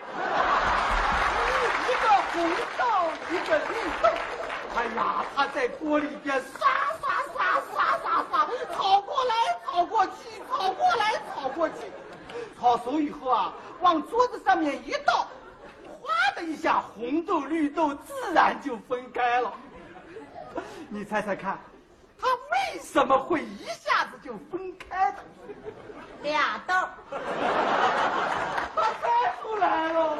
[1.84, 2.84] 一个红豆，
[3.30, 4.35] 一个绿豆。
[4.76, 6.68] 哎呀，他在锅里边刷
[7.00, 10.12] 刷刷刷刷刷，炒过来炒过去，
[10.50, 11.76] 炒过来炒过去。
[12.60, 15.26] 炒熟以后啊，往桌子上面一倒，
[16.02, 19.50] 哗的一下，红豆绿豆自然就分开了。
[20.90, 21.58] 你猜猜看，
[22.20, 25.18] 他为什么会一下子就分开的？
[26.22, 26.90] 俩豆儿，
[28.74, 30.18] 他猜出来了。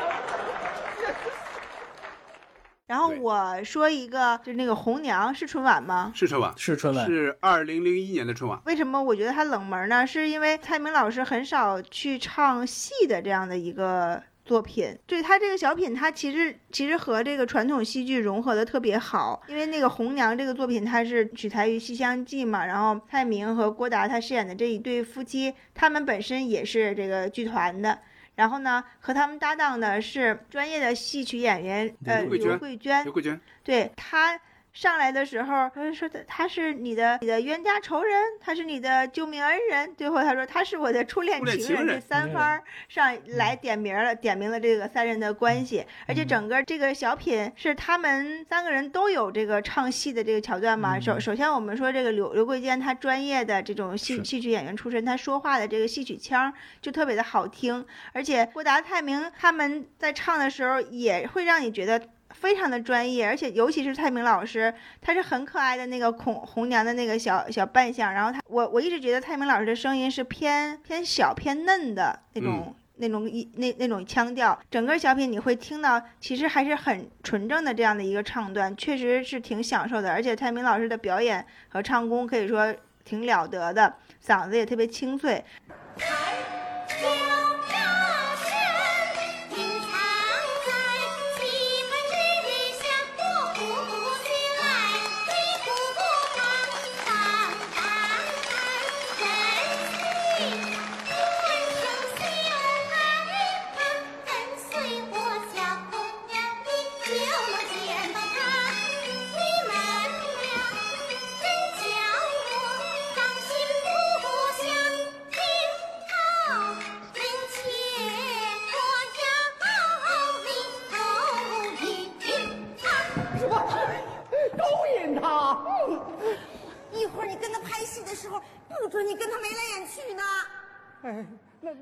[2.86, 6.12] 然后我说一个，就是那个红娘是春晚吗？
[6.14, 8.60] 是春晚，是春晚，是二零零一年的春晚。
[8.64, 10.06] 为什么我觉得它冷门呢？
[10.06, 14.96] 是因为蔡明老师很少去唱戏的这样的一个作品。
[15.04, 19.42] 对他这个小品，他其实其实和这个传统戏剧融合的特别好。
[19.48, 27.98] 因为那个红娘这个作品，它是取材于《西厢记》嘛，然后蔡明和郭达他饰演的这一对夫妻，他们本身也是这个剧团的。
[28.36, 33.02] 然后呢，和他们搭档的是专业的戏曲演员，呃，刘刘慧娟。
[33.02, 34.38] 刘桂娟，对他
[34.76, 39.94] 上来的时候，他说他他是你的你的冤家仇人，他是你的救命恩人。
[39.96, 41.86] 最后他说他是我的初恋情人。
[41.86, 45.82] 这三番儿上来点名了，点明了这个三人的关系。
[46.06, 51.00] 而且整个这个小品是他们三个人都有这个唱戏的这个桥段嘛。
[51.00, 57.82] 首首先我们说这个刘刘桂娟，她专业的这种戏戏曲演员出身，她说话的这个戏曲腔儿就特别的好听。
[58.12, 61.98] 而且郭达、蔡明他们在唱的时候，也会让你觉得
[62.40, 68.12] 非常的专业，而且尤其是蔡明老师，他是很可爱的那个孔红娘的那个小小扮相。
[68.12, 72.74] 然后他，我我一直觉得蔡明老师的声音是偏偏小偏嫩的那种。
[72.98, 80.10] 那种一那那种腔调，整个小品你会听到，其实还是很纯正的这样的一个唱段，确实是挺享受的。
[80.10, 85.44] 而且蔡明老师的表演和唱功可以说挺了得的，嗓子也特别清脆。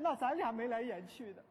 [0.01, 1.43] 那那咱俩眉来眼去的。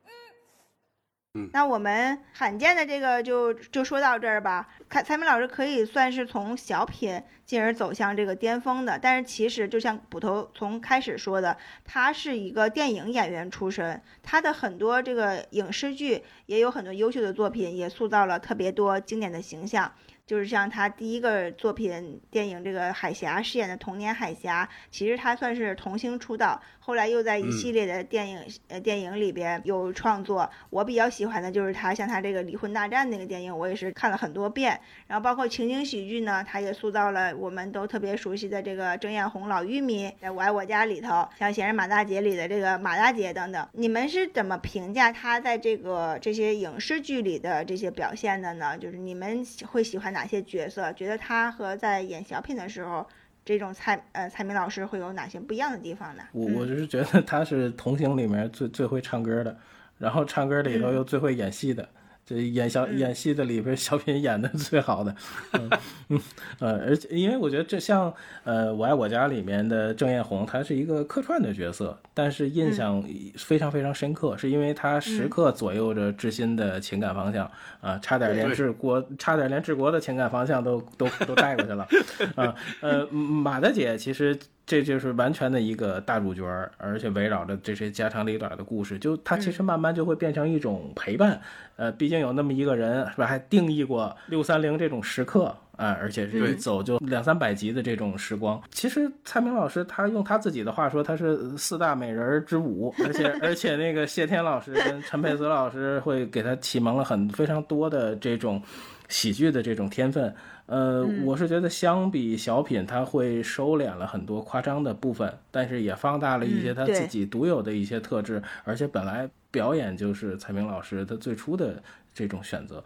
[1.37, 4.69] 嗯那我们罕见的这个就就说到这儿吧。
[4.89, 19.93] 蔡蔡明老师可以算是从小品进而走向这个巅峰的，但是其实就像捕头从开始说的，他是一个电影演员出身，他的很多这个影视剧也有很多优秀的作品，也塑造了特别多经典的形象。
[20.27, 28.39] 就是像他第一个作品电影这个海峡饰演的童年海峡，其实他算是童星出道，后来又在一系列的电影、
[28.69, 30.51] 呃电影里边有创作。
[30.69, 34.78] 我比较喜欢的就是他像他这个离婚大战那个电影，我也是看了很多遍。
[35.06, 43.66] 然后包括情景喜剧呢，他也塑造了我们都特别熟悉的这个郑艳红老玉米，在我爱我家里头，像闲人马大姐里的这个马大姐等等。
[43.73, 48.77] 你们是怎么评价他在这个这些影视剧里的这些表现的呢？
[48.77, 50.93] 就是你们会喜欢哪些角色？
[50.93, 53.06] 觉得他和在演小品的时候，
[53.45, 56.23] 这种蔡呃蔡明老师会有哪些不一样的地方呢？
[56.33, 59.57] 我我就是觉得他是同行里面最最会唱歌的，
[59.99, 61.89] 然后唱歌里头又最会演戏的。
[62.27, 65.15] 这演小演戏的里边，小品演的最好的，
[65.53, 65.71] 嗯
[66.09, 66.21] 嗯
[66.59, 68.13] 呃，而且因为我觉得这像
[68.45, 73.05] 呃《我爱我家》里面的郑艳红，她是一个客串的角色，但是印象
[73.37, 81.87] 非常非常深刻，是因为她时刻左右着志新的情感方向啊，差点连治国，差点连治国的情感方向都都都带过去了，
[82.37, 84.39] 啊呃马大姐其实。
[84.66, 86.43] 这就是完全的一个大主角，
[86.78, 91.39] 而且围绕着这些家长里短的故事，就他其实慢慢就会变成一种陪伴。
[91.77, 93.27] 呃，毕竟有那么一个人，是吧？
[93.27, 98.62] 还定义过六三零这种时刻啊，而且是一走就两三百集的这种时光。
[98.70, 108.62] 其实蔡明老师他用他自己的话说，他是四大美人之五，而且而且那个谢天老师跟陈佩斯老师会给他启蒙了很非常多的这种
[109.09, 110.35] 喜剧的这种天分。
[110.66, 118.43] 呃，我是觉得相比小品，他会收敛了很多夸张的部分，但是也放大了一些他自己独有的一些特质。
[118.65, 121.82] 而且本来表演就是蔡明老师他最初的
[122.15, 122.82] 这种选择。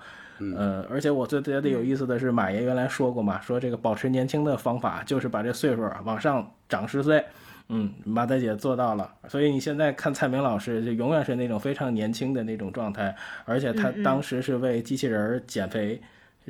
[0.57, 7.25] 呃，而且我最觉得有意思的是，马爷原来说过嘛，说这个保持年轻的方法就是把这岁数往上涨十岁。
[7.69, 13.15] 嗯，马大姐做到了，所以你现在看蔡明老师，就永远是那种非常年轻的那种状态。
[13.45, 16.01] 而且他当时是为机器人减肥。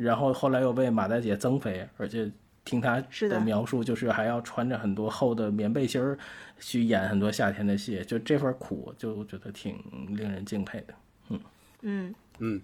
[0.00, 2.30] 然后后来又被马大姐增肥，而且
[2.64, 6.18] 听她的描述，就是还要穿着很多厚的棉背心儿
[6.60, 9.76] 去演很多夏天的戏，就这份苦，就觉得挺
[10.08, 10.94] 令人敬佩的。
[11.30, 11.40] 嗯
[11.82, 12.60] 嗯嗯，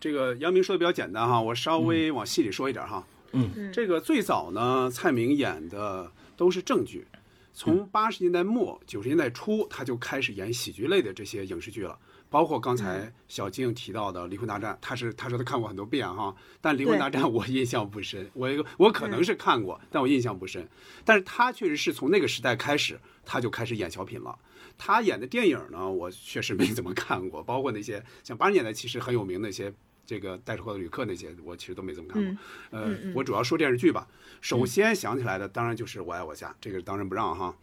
[0.00, 3.06] 这个杨明说的比较简单哈，我稍微往细里说一点哈。
[3.32, 7.06] 嗯这个最早呢，蔡明演的都是正剧，
[7.52, 11.98] 从八十年代末九十年代初，他就开始演喜剧类的这些影视剧了。
[12.30, 20.68] 包括刚才小静提到的《离婚大战》，他是他说他看过很多遍哈，但《离婚大战》我印象不深，我我可能是看过，但我印象不深。
[21.04, 24.38] 但是他确实是从那个时代开始，他就开始演小品了。
[24.76, 29.72] 他演的电影呢，我确实没怎么看过，包括那些像八十年代其实很有名的一些
[30.06, 32.36] 这个带着货的旅客那些，我其实都没怎么看过。
[32.78, 34.06] 呃，我主要说电视剧吧。
[34.40, 37.56] 首先想起来的当然就是《我爱我家》，这个当仁不让哈。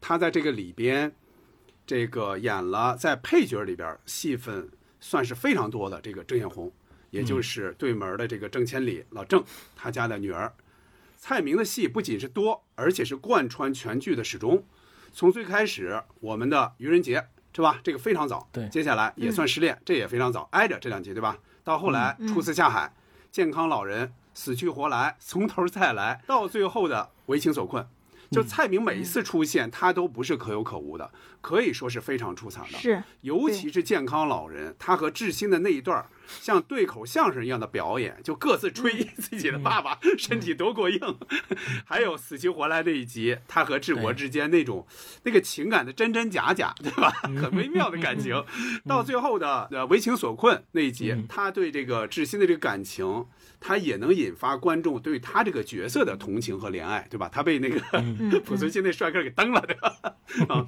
[0.00, 1.14] 他在这个里边，
[1.86, 6.72] 这个演了在配角里边戏份算是非常多的这个郑艳红，
[7.10, 9.42] 也就是对门的这个郑千里老郑
[9.76, 10.52] 他家的女儿。
[11.18, 14.64] 蔡明的戏不仅是多，而且是贯穿全剧的始终。
[15.12, 17.80] 从最开始我们的愚人节是吧？
[17.84, 18.48] 这个非常早。
[18.50, 21.38] 对接下来也算失恋，这也非常早，挨着这两集对吧？
[21.62, 22.92] 到后来初次下海，
[23.30, 27.86] 健康老人，死去活来，从头再来，到最后的为情所困。
[28.32, 31.10] 就蔡明每一次出现，他都不是可有可无的，
[31.40, 32.78] 可以说是非常出彩的。
[32.78, 36.06] 是，尤其是健康老人，他和志新的那一段儿
[36.40, 40.98] 像对口相声一样的表演，就各自吹 自己的爸爸身体多过硬，
[41.84, 44.86] 还有死去活来那一集，他和治国之间那种
[45.24, 47.10] 那个情感的真真假假，对吧？
[47.22, 48.42] 很微妙的感情。
[48.86, 53.26] 到最后的呃为情所困那一集，他对这个志新的这个感情，
[53.60, 57.28] 他也能引发观众对他这个角色的同情和怜爱，对吧？
[57.32, 57.80] 他被那个
[58.40, 59.94] 濮存昕那帅哥给蹬了，对吧？
[60.48, 60.66] 啊，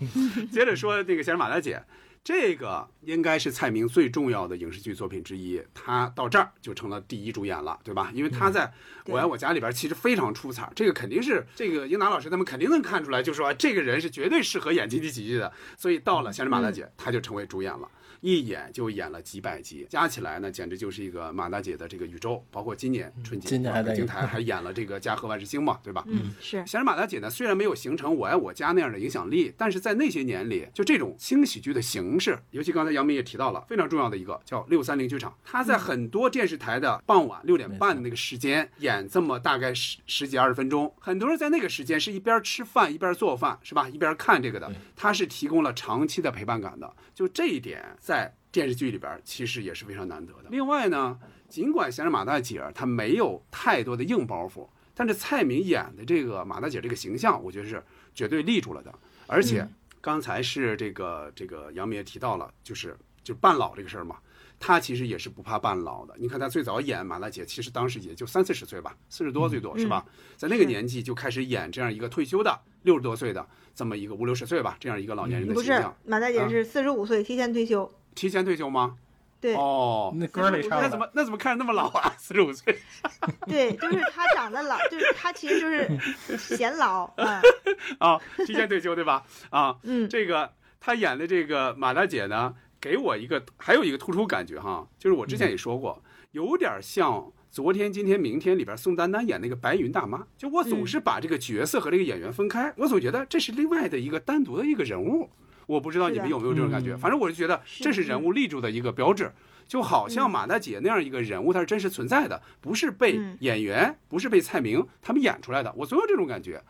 [0.52, 1.76] 接着说那个《仙人马大姐》。
[2.22, 8.10] 这个应该是蔡明最重要的影视剧作品之一，他到这儿就成了第一主演了，对吧？
[8.14, 8.62] 因为他在
[9.12, 17.86] 《我爱我家》里边其实非常出彩，这个肯定是这个英达老师他们肯定能看出来，就说这个人是绝对适合演经济喜剧的，所以到了《仙人马大姐》，他就成为主演了。
[18.24, 22.42] 一演就演了几百集，加起来呢，简直就是一个马大姐的这个宇宙。
[22.50, 26.02] 包括今年春节，今年还在北京台还演了这个《家和万事兴》嘛，对吧？
[26.06, 26.56] 嗯，是。
[26.66, 43.86] 显然马大姐呢，虽然没有形成《我爱我家》那样的影响力，但是在那些年里，就这种轻喜剧的形式，尤其刚才杨明也提到了非常重要的一个叫六三零剧场，他在很多电视台的傍晚六点半的那个时间演这么大概十十几二十分钟，很多人在那个时间是一边吃饭一边做饭，是吧？
[43.86, 46.90] 一边看这个的，他是提供了长期的陪伴感的。
[47.14, 48.13] 就这一点，在
[48.52, 50.48] 电视剧里边其实也是非常难得的。
[50.50, 51.18] 另外呢，
[51.48, 57.82] 尽管闲人马大姐她没有太多的硬包袱，但是蔡明演的这个马大姐这个形象，我觉得是
[58.14, 58.94] 绝对立住了的。
[59.26, 59.66] 而且
[60.00, 64.16] 刚才是这个这个杨明也提到了，就是就是扮老这个事儿嘛。
[64.60, 66.14] 她其实也是不怕半老的。
[66.16, 70.06] 你看她最早演马大姐，其实当时也就三四十岁吧，四十多最多是吧？
[70.36, 75.94] 在那个年纪就开始演这样一个退休的六十多岁的这么一个五六十岁吧，这样一个老年人的不是形象。
[76.06, 78.96] 马大姐是四十五岁提前退休，提前退休吗？
[79.40, 82.10] 对哦，那歌里唱的那怎么那怎么看着那么老啊？
[82.16, 82.78] 四十五岁。
[83.46, 87.42] 对，就是他长得老，就是他其实就是显老啊。
[88.00, 89.22] 啊，提前退休对吧？
[89.50, 90.50] 啊，嗯，这个
[90.80, 105.28] 他演的这个马大姐呢，给我一个还有一个突出感觉哈，就是我之前也说过，有点像昨天、今天、明天里边宋丹丹演那个白云大妈，就我总是把这个角色和这个演员分开，我总觉得这是另外的一个单独的一个人物。
[105.66, 109.32] 我不知道你们有没有这种感觉，反正我是觉得这是人物立住的一个标志。
[109.66, 115.72] 就好像马大姐那样一个人物，她是真实存在的，不是被演员，不是被蔡明他们演出来的。
[115.74, 116.62] 我总有这种感觉。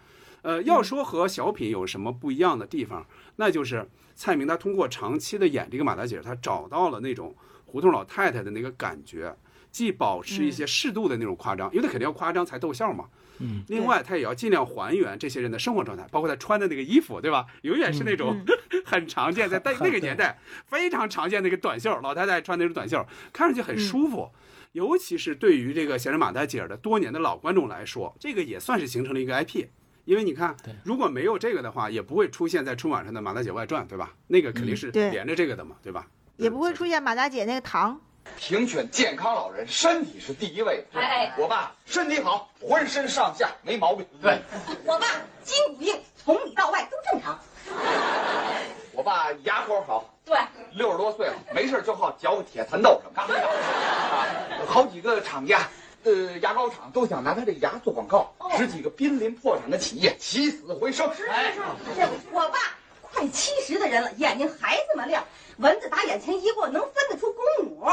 [0.42, 3.04] 呃，要说和小品有什么不一样的地方，
[3.34, 7.34] 那就是蔡明他通过长期的演这个马大姐，他找到了那种
[7.64, 9.34] 胡同老太太的那个感觉，
[9.72, 13.06] 既保持一些适度的那种夸张，因为他肯定要夸张才逗笑嘛。
[13.38, 17.46] 嗯，另外，他也要尽量还原这些人的生活状态，包括他穿的那个衣服，对吧？
[17.62, 18.44] 永远是那种
[18.84, 24.30] 很常见，在 在那个年代非常常见的一个短袖，老太太穿那种短袖，看上去很舒服。
[24.72, 29.66] 尤其是对于这个闲人马大姐的多年的老观众来说，这个也算是形成了一个 IP。
[30.04, 30.54] 因为你看，
[30.84, 34.12] 如果没有这个的话，也不会出现在春晚上的《马大姐外传》，对吧？
[34.26, 36.06] 那个肯定是连着这个的嘛，对吧？
[36.36, 38.00] 也不会出现马大姐那个糖。
[38.38, 40.84] 评选健康老人，身体是第一位。
[40.92, 44.06] 哎我爸身体好，浑身上下没毛病。
[44.20, 44.40] 对，
[44.84, 45.06] 我爸
[45.42, 47.38] 筋骨硬，从里到外都正常。
[48.92, 50.38] 我爸牙口好，对，
[50.72, 53.40] 六十多岁了，没事就好嚼个铁蚕豆什么的。
[53.40, 54.24] 啊，
[54.68, 55.68] 好几个厂家，
[56.04, 61.10] 呃，牙膏厂都想拿他这牙做广告，十几个濒临破产的企业起死回生。
[61.28, 61.52] 哎，
[61.96, 62.58] 这我爸
[63.00, 65.24] 快七十的人了，眼睛还这么亮，
[65.58, 67.88] 蚊子打眼前一过，能分得出公母。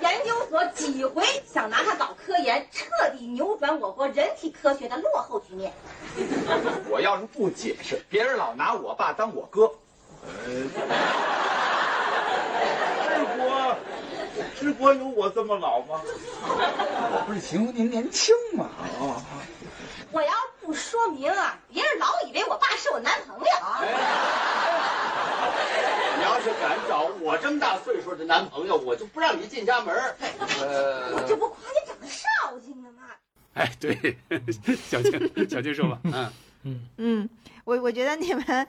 [0.00, 2.84] 研究所几回想拿它搞科研，彻
[3.16, 5.72] 底扭转我国人体科学的落后局面。
[6.88, 9.70] 我要是不解释，别人老拿我爸当我哥。
[13.08, 13.76] 这锅
[14.58, 16.00] 是我有我这么老吗？
[16.46, 18.68] 我不是形容您年轻吗？
[19.00, 19.20] 啊，
[20.12, 23.44] 我要不说明啊，别人老以为我爸是我男朋友。
[23.44, 23.46] 你
[26.34, 30.16] 要是敢找我这么大岁数的男朋友，我就不让你进家门儿。
[30.60, 33.02] 呃，我这不夸你长得少精了吗？
[33.54, 34.16] 哎，对，
[34.74, 36.00] 小静，小静说吧，
[36.64, 37.30] 嗯嗯，
[37.62, 38.66] 我我觉得你们，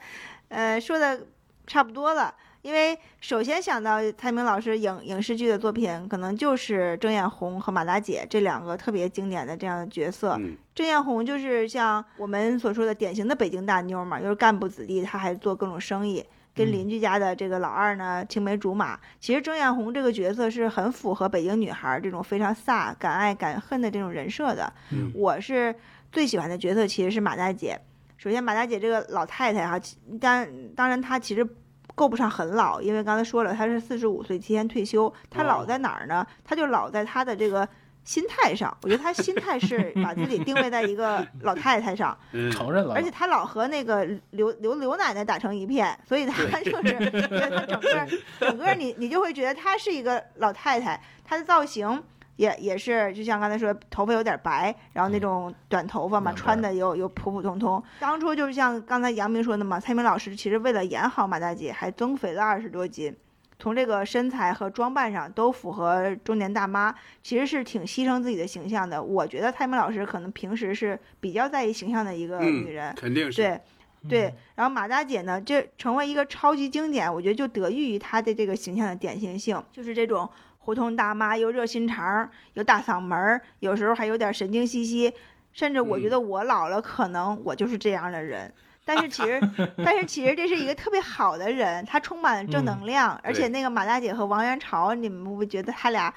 [0.48, 1.26] 呃，说的
[1.66, 2.32] 差不多了。
[2.62, 10.38] 因为首先想到蔡明老师影影视剧的作品，可能就是郑艳红和马大姐这两个特别经典的这样的角色。
[10.72, 16.24] 郑艳红就是像我们所说的典型的北京大妞嘛，又是干部子弟，她还做各种生意，
[16.56, 18.98] 跟邻居家的这个老二呢青梅竹马。
[19.20, 24.72] 其实郑艳红这个角色是很符合北京女孩这种非常飒、敢爱敢恨的这种人设的。
[25.14, 25.74] 我是
[26.10, 27.78] 最喜欢的角色其实是马大姐。
[28.16, 29.78] 首先，马大姐这个老太太哈，
[30.20, 31.46] 当当然她其实。
[31.94, 35.10] 够不上很老，因为刚才说了，她是四十五岁提前退休。
[35.30, 36.26] 她老在哪儿呢？
[36.44, 37.66] 她就老在她的这个
[38.06, 38.74] 心态上。
[38.80, 42.16] 我觉得她心态是 把自己定位在一个老太太上，
[42.50, 42.94] 承认了。
[42.94, 48.08] 而且她老和那个刘刘刘奶奶打成一片，所以她就是她整个
[48.40, 52.02] 整个你你就会觉得她是一个老太太，她的造型。
[52.36, 57.82] 也也是，就像刚才说，头发有点白，然后那种短头发嘛，穿的又又普普通通。
[57.98, 63.16] 当初就是像刚才杨明说的嘛，蔡明老师其实为了演好马大姐，还增肥了二十多斤，
[63.58, 69.02] 从这个身材和装扮上都符合中年大妈，其实是挺牺牲自己的形象的。
[69.02, 73.60] 我觉得蔡明老师可能平时是比较在意形象的一个女人，肯定是对
[74.08, 74.34] 对。
[74.54, 80.28] 然后马大姐呢，这成为一个超级经典，我觉得就得益于她的这个形象的典型性，就是这种。
[80.58, 85.12] 胡同大妈又热心肠，又大嗓门有时候还有点神经兮兮，
[85.52, 88.52] 甚至我觉得我老了，可能我就是这样的人。
[88.86, 89.40] 但是其实，
[89.84, 93.20] 但是其实这是一个特别好的人，他充满了正能量。
[93.22, 96.14] 而且那个马大姐和王元朝，你们不觉得他俩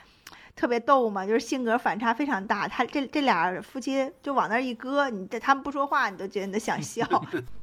[0.56, 1.26] 特别逗吗？
[1.26, 2.68] 就是性格反差非常大。
[2.68, 7.04] 他这这俩夫妻就往那一搁，你这他们不说话，你都觉得你想 笑。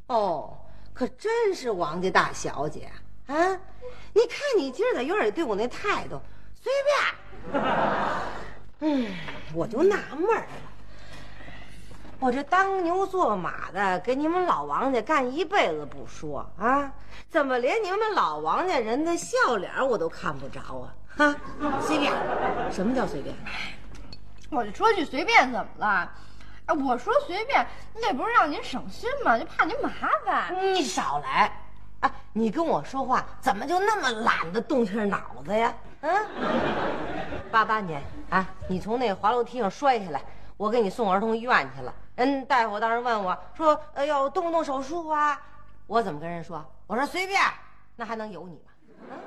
[0.09, 0.59] 哦，
[0.93, 2.91] 可真是王家大小姐
[3.29, 3.37] 啊！
[4.13, 6.21] 你看你今儿在院里对我那态度。
[6.61, 6.73] 随
[7.53, 7.63] 便，
[8.81, 9.07] 嗯，
[9.55, 10.66] 我就纳闷儿了，
[12.19, 16.91] 我这当牛做马的给你们老王家干一辈子不说啊，
[17.29, 20.95] 怎么连你们老王家人的笑脸我都看不着啊？
[21.15, 21.37] 哈，
[21.83, 22.13] 随便，
[22.73, 23.35] 什么叫随便？
[24.51, 26.11] 我就说句随便怎么了？
[26.65, 27.67] 哎，我说随便，
[28.01, 29.39] 那不是让您省心吗？
[29.39, 29.91] 就怕您麻
[30.25, 30.55] 烦。
[30.75, 31.53] 你少来！
[32.01, 35.75] 啊，你跟我说话怎么就那么懒得动下脑子呀？
[36.01, 36.27] 嗯，
[37.51, 40.23] 八八年啊，你从那滑楼梯上摔下来，
[40.57, 41.95] 我给你送儿童医院去了。
[42.17, 45.41] 人大夫当时问我说：“哎呦，动不动手术啊？”
[45.87, 46.65] 我怎么跟人说？
[46.87, 47.41] 我说随便，
[47.97, 48.73] 那还能有你吗？
[49.11, 49.19] 嗯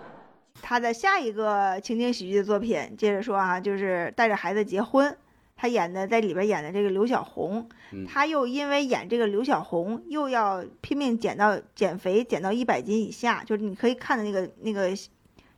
[0.61, 5.18] 他的下一个情景喜剧的作品，接着说啊，就是带着孩子结婚。
[5.56, 7.70] 他演的在里边演的这个刘小红，
[8.07, 13.44] 他又因为演这个刘小红，又要拼命减到减肥，减到一百斤以下。
[13.45, 14.90] 就是你可以看的那个那个。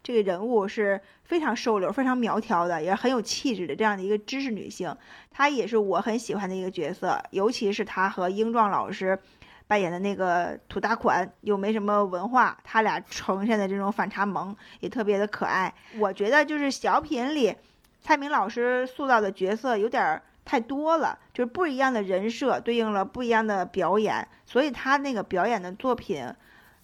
[0.04, 4.96] 这个人物是非常瘦溜、非常苗条的，也是很有气质的这样的一个知识女性。
[5.30, 9.20] 她也是我很喜欢的一个角色，尤其是她和英壮老师
[9.68, 15.74] 扮演的那个土大款又没什么文化，他俩呈现的这种反差萌也特别的可爱。
[15.98, 17.56] 我觉得就是小品里
[18.02, 26.26] 蔡明老师塑造的角色有点太多了，就是不一样的人设对应了不一样的表演，所以他那个表演的作品。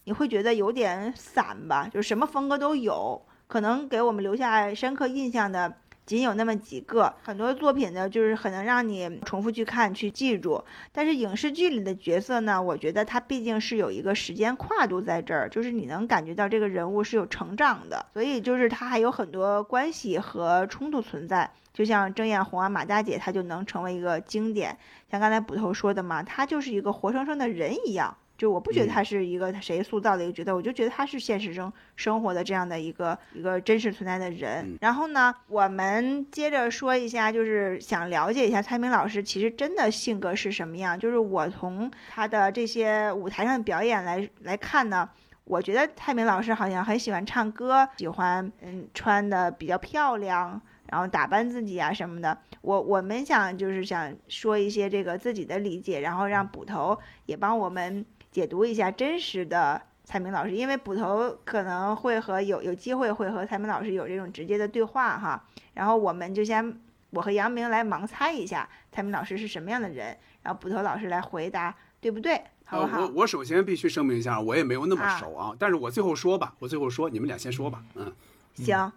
[0.08, 5.76] 你会觉得有点散吧，就什么风格都有，可能给我们留下深刻印象的
[6.06, 7.14] 仅有那么几个。
[7.22, 10.64] 很多作品呢，就是很能让你重复去看、去记住。
[10.94, 21.52] 但是影视剧里的角色呢，我觉得它毕竟是有一个时间跨度在这儿，就是你能感觉到这个人物是有成长的，所以就是它还有很多关系和冲突存在。
[21.74, 24.78] 就像郑艳红啊、马大姐，她就能成为一个经典。
[25.12, 28.16] 像刚才捕头说的嘛，她就是一个活生生的人一样。
[28.38, 34.78] 就我不觉得他是一个谁塑造的一个角色，我就觉得他是现实中生活的这样的一个一个真实存在的人。
[34.80, 41.00] 然后呢，我们接着说一下，就是想了解一下蔡明老师其实真的性格是什么样。
[41.00, 45.10] 就是我从他的这些舞台上的表演来来看呢，
[45.44, 50.62] 我觉得蔡明老师好像很喜欢唱歌，喜欢嗯穿的比较漂亮，
[50.92, 52.38] 然后打扮自己啊什么的。
[52.62, 56.96] 我我们想就是想说一些这个自己的理解，然后让捕头
[57.26, 58.06] 也帮我们。
[58.38, 65.44] 解读一下真实的蔡明老师，因为捕头可能会和有有机会会和蔡明老师有这种直接的对话哈。
[65.74, 72.40] 然后我们就先我和杨明来盲猜一下蔡明老师是什么样的人，然后捕头老师来回答对不对？
[72.64, 73.00] 好不好？
[73.00, 78.14] 我我首先必须声明一下，我也没有那么熟啊，但是我最后说吧，我最后说，你们俩先说吧，嗯。
[78.54, 78.92] 行，嗯，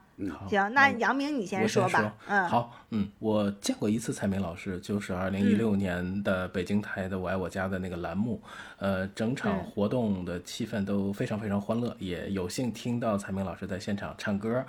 [0.49, 2.15] 行，那杨明你先说吧。
[2.27, 8.43] 嗯，好，嗯，我见过一次蔡明老师，就是二零一六年的北京台的《我爱我家》的那个栏目，
[8.79, 9.65] 呃，整场嗯。
[9.65, 14.65] 活动的气氛都非常非常欢乐，也有幸听到蔡明老师在现场唱歌，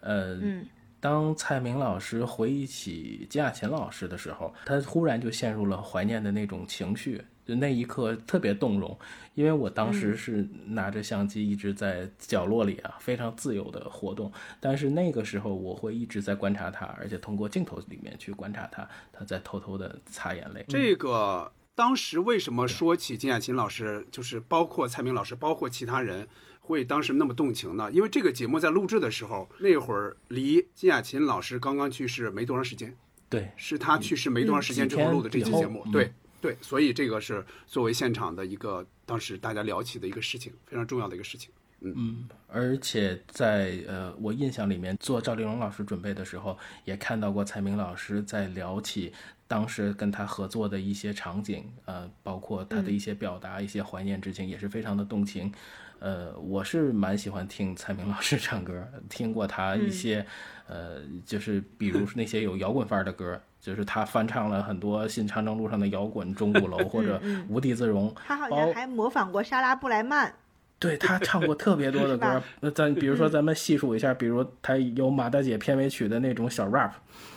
[0.00, 0.66] 呃，嗯。
[0.98, 7.24] 当蔡明老师回忆起金雅琴老师的时候，他忽然就陷入了怀念的那种情绪，就
[7.54, 8.98] 那一刻特别动容。
[9.34, 20.64] 因为我当时嗯是拿着相机一直在角落里啊，非常自由的活动，但是那个时候我会一直在观察他，而且通过镜头里面去观察他，他在偷偷的擦眼泪。
[20.68, 26.26] 这个当时为什么说起金雅琴老师，就是包括蔡明老师，包括其他人
[26.60, 27.92] 会当时那么动情呢？
[27.92, 32.96] 因为这个节目在录制的时候，那会儿离金雅琴老师刚刚去世没多长时间，
[33.28, 36.10] 对，是他去世没多长时间之后录的这期节目，嗯对
[36.46, 41.50] 对，所以这个是作为现场的一个当时大家聊起的一个事情，非常重要的一个事情。
[41.80, 49.12] 嗯，而且在呃，我印象里面做赵丽蓉老师准备的时候，也看到过蔡明老师在聊起
[49.48, 55.52] 当时跟他合作的一些场景，呃，包括他的一些表达、一些怀念之情，也是非常的动情。
[55.98, 60.24] 呃，我是蛮喜欢听蔡明老师唱歌，听过他一些，
[60.68, 70.32] 呃，就是比如那些有摇滚范儿的歌，就是他翻唱了很多新长征路上的摇滚、钟鼓楼 或者无地自容，他好像还模仿过莎拉布莱曼。
[70.78, 76.94] 对他唱过特别多的 歌，那咱比如说咱们细数一下，比如他有马大姐片尾曲的那种小 rap，啊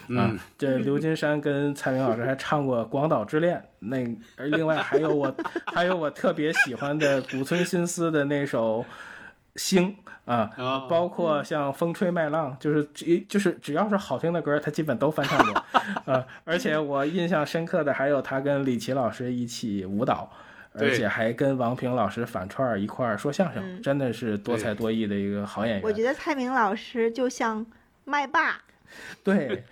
[0.09, 3.97] 嗯，这刘金山跟蔡明老师还唱过《广岛之恋》，那
[4.37, 5.33] 而另外还有我
[5.73, 8.81] 还有我特别喜欢的古村新司的那首
[9.59, 9.95] 《星》
[10.31, 10.49] 啊，
[10.89, 20.31] 包括像《风吹麦浪》，就是只就是只要是好听的歌，他基本都翻唱过，啊，而且我印象深刻的还有他跟李琦老师一起舞蹈。
[20.73, 25.83] 而且还跟王平老师反串一块儿说相声，嗯真的是多才多艺的一个好演员。
[25.83, 27.65] 我觉得蔡明老师就像
[28.05, 28.61] 麦霸，
[29.23, 29.63] 对，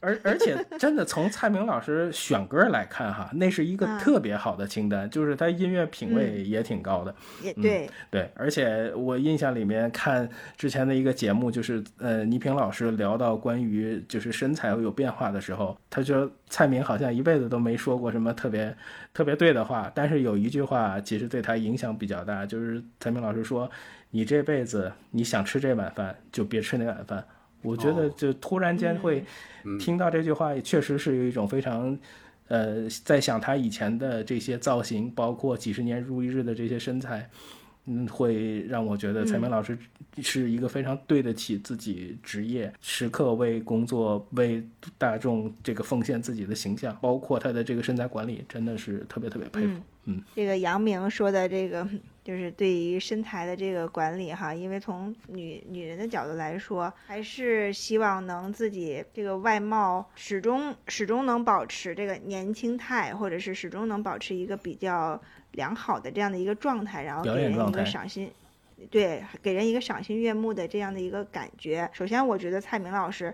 [0.00, 7.14] 而而且真的从蔡明老师选歌来看哈，那是一个嗯特别好的清单，就是他音乐品味也挺高的。
[7.42, 18.76] 嗯也对，对，而且我印象里面看之前的一个节目，就是呃倪萍老师聊到关于就是身材有变化的时候，他说蔡明好像一辈子都没说过什么特别
[19.14, 23.70] 特别对的话，但是有一句话其实对他影响比较大，就是蔡明老师说
[24.10, 27.24] ：“你这辈子你想吃这碗饭，就别吃那碗饭。”
[27.62, 29.24] 我觉得就突然间会
[29.78, 31.98] 听到这句话，确实是有一种非常。
[32.48, 37.28] 呃，在想他以前的这些造型，包括几十年如一日的这些身材，
[37.86, 39.76] 嗯，会让我觉得蔡明嗯老师
[40.22, 44.64] 是一个非常对得起自己职业，时刻为工作、为
[44.96, 49.80] 大众这个奉献自己的形象，包括他的这个身材管理，真的是特别特别佩服。
[50.04, 51.84] 嗯，这个杨明说的这个
[52.26, 65.22] 就是对于身材的这个管理哈，因为从女女人的角度来说，还是希望能自己这个外貌始终始终能保持这个年轻态，或者是始终能保持一个比较
[65.52, 68.28] 良好的这样的一个状态，然后给人一个赏心。
[68.90, 71.88] 对，给人一个赏心悦目的这样的一个感觉。
[71.92, 73.32] 首先，我觉得蔡明老师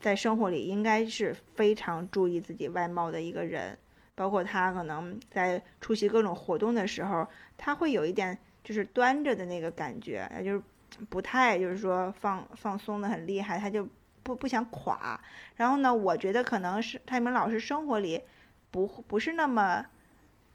[0.00, 3.78] 在生活里应该是非常注意自己外貌的一个人。
[4.22, 7.26] 包括他可能在出席各种活动的时候，
[7.58, 10.62] 他会有一点就是端着的那个感觉，就是
[11.10, 13.84] 不太就是说放放松的很厉害，他就
[14.22, 15.20] 不不想垮。
[15.56, 18.22] 然后呢，我觉得可能是蔡明老师生活里
[18.70, 19.84] 不不是那么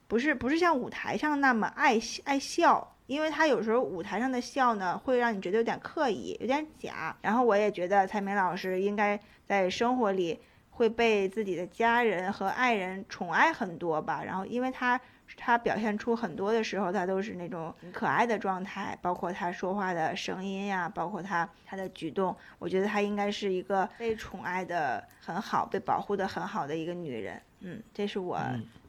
[0.08, 7.14] 不是不是像舞台上那么爱爱笑，因为他有时候舞台上的笑呢，会让你觉得有点刻意，有点假。
[7.22, 10.40] 然后我也觉得蔡明老师应该在生活里。
[10.78, 15.00] 会被自己的家人和爱人宠爱很多吧，然后因为他
[15.36, 27.42] 他表现出很多的时候，他都是那种可爱的状态，包括他说话的声音呀，包括他他的举动，我觉得她应该是一个被宠爱的很好、被保护的很好的一个女人。
[27.62, 28.40] 嗯，这是我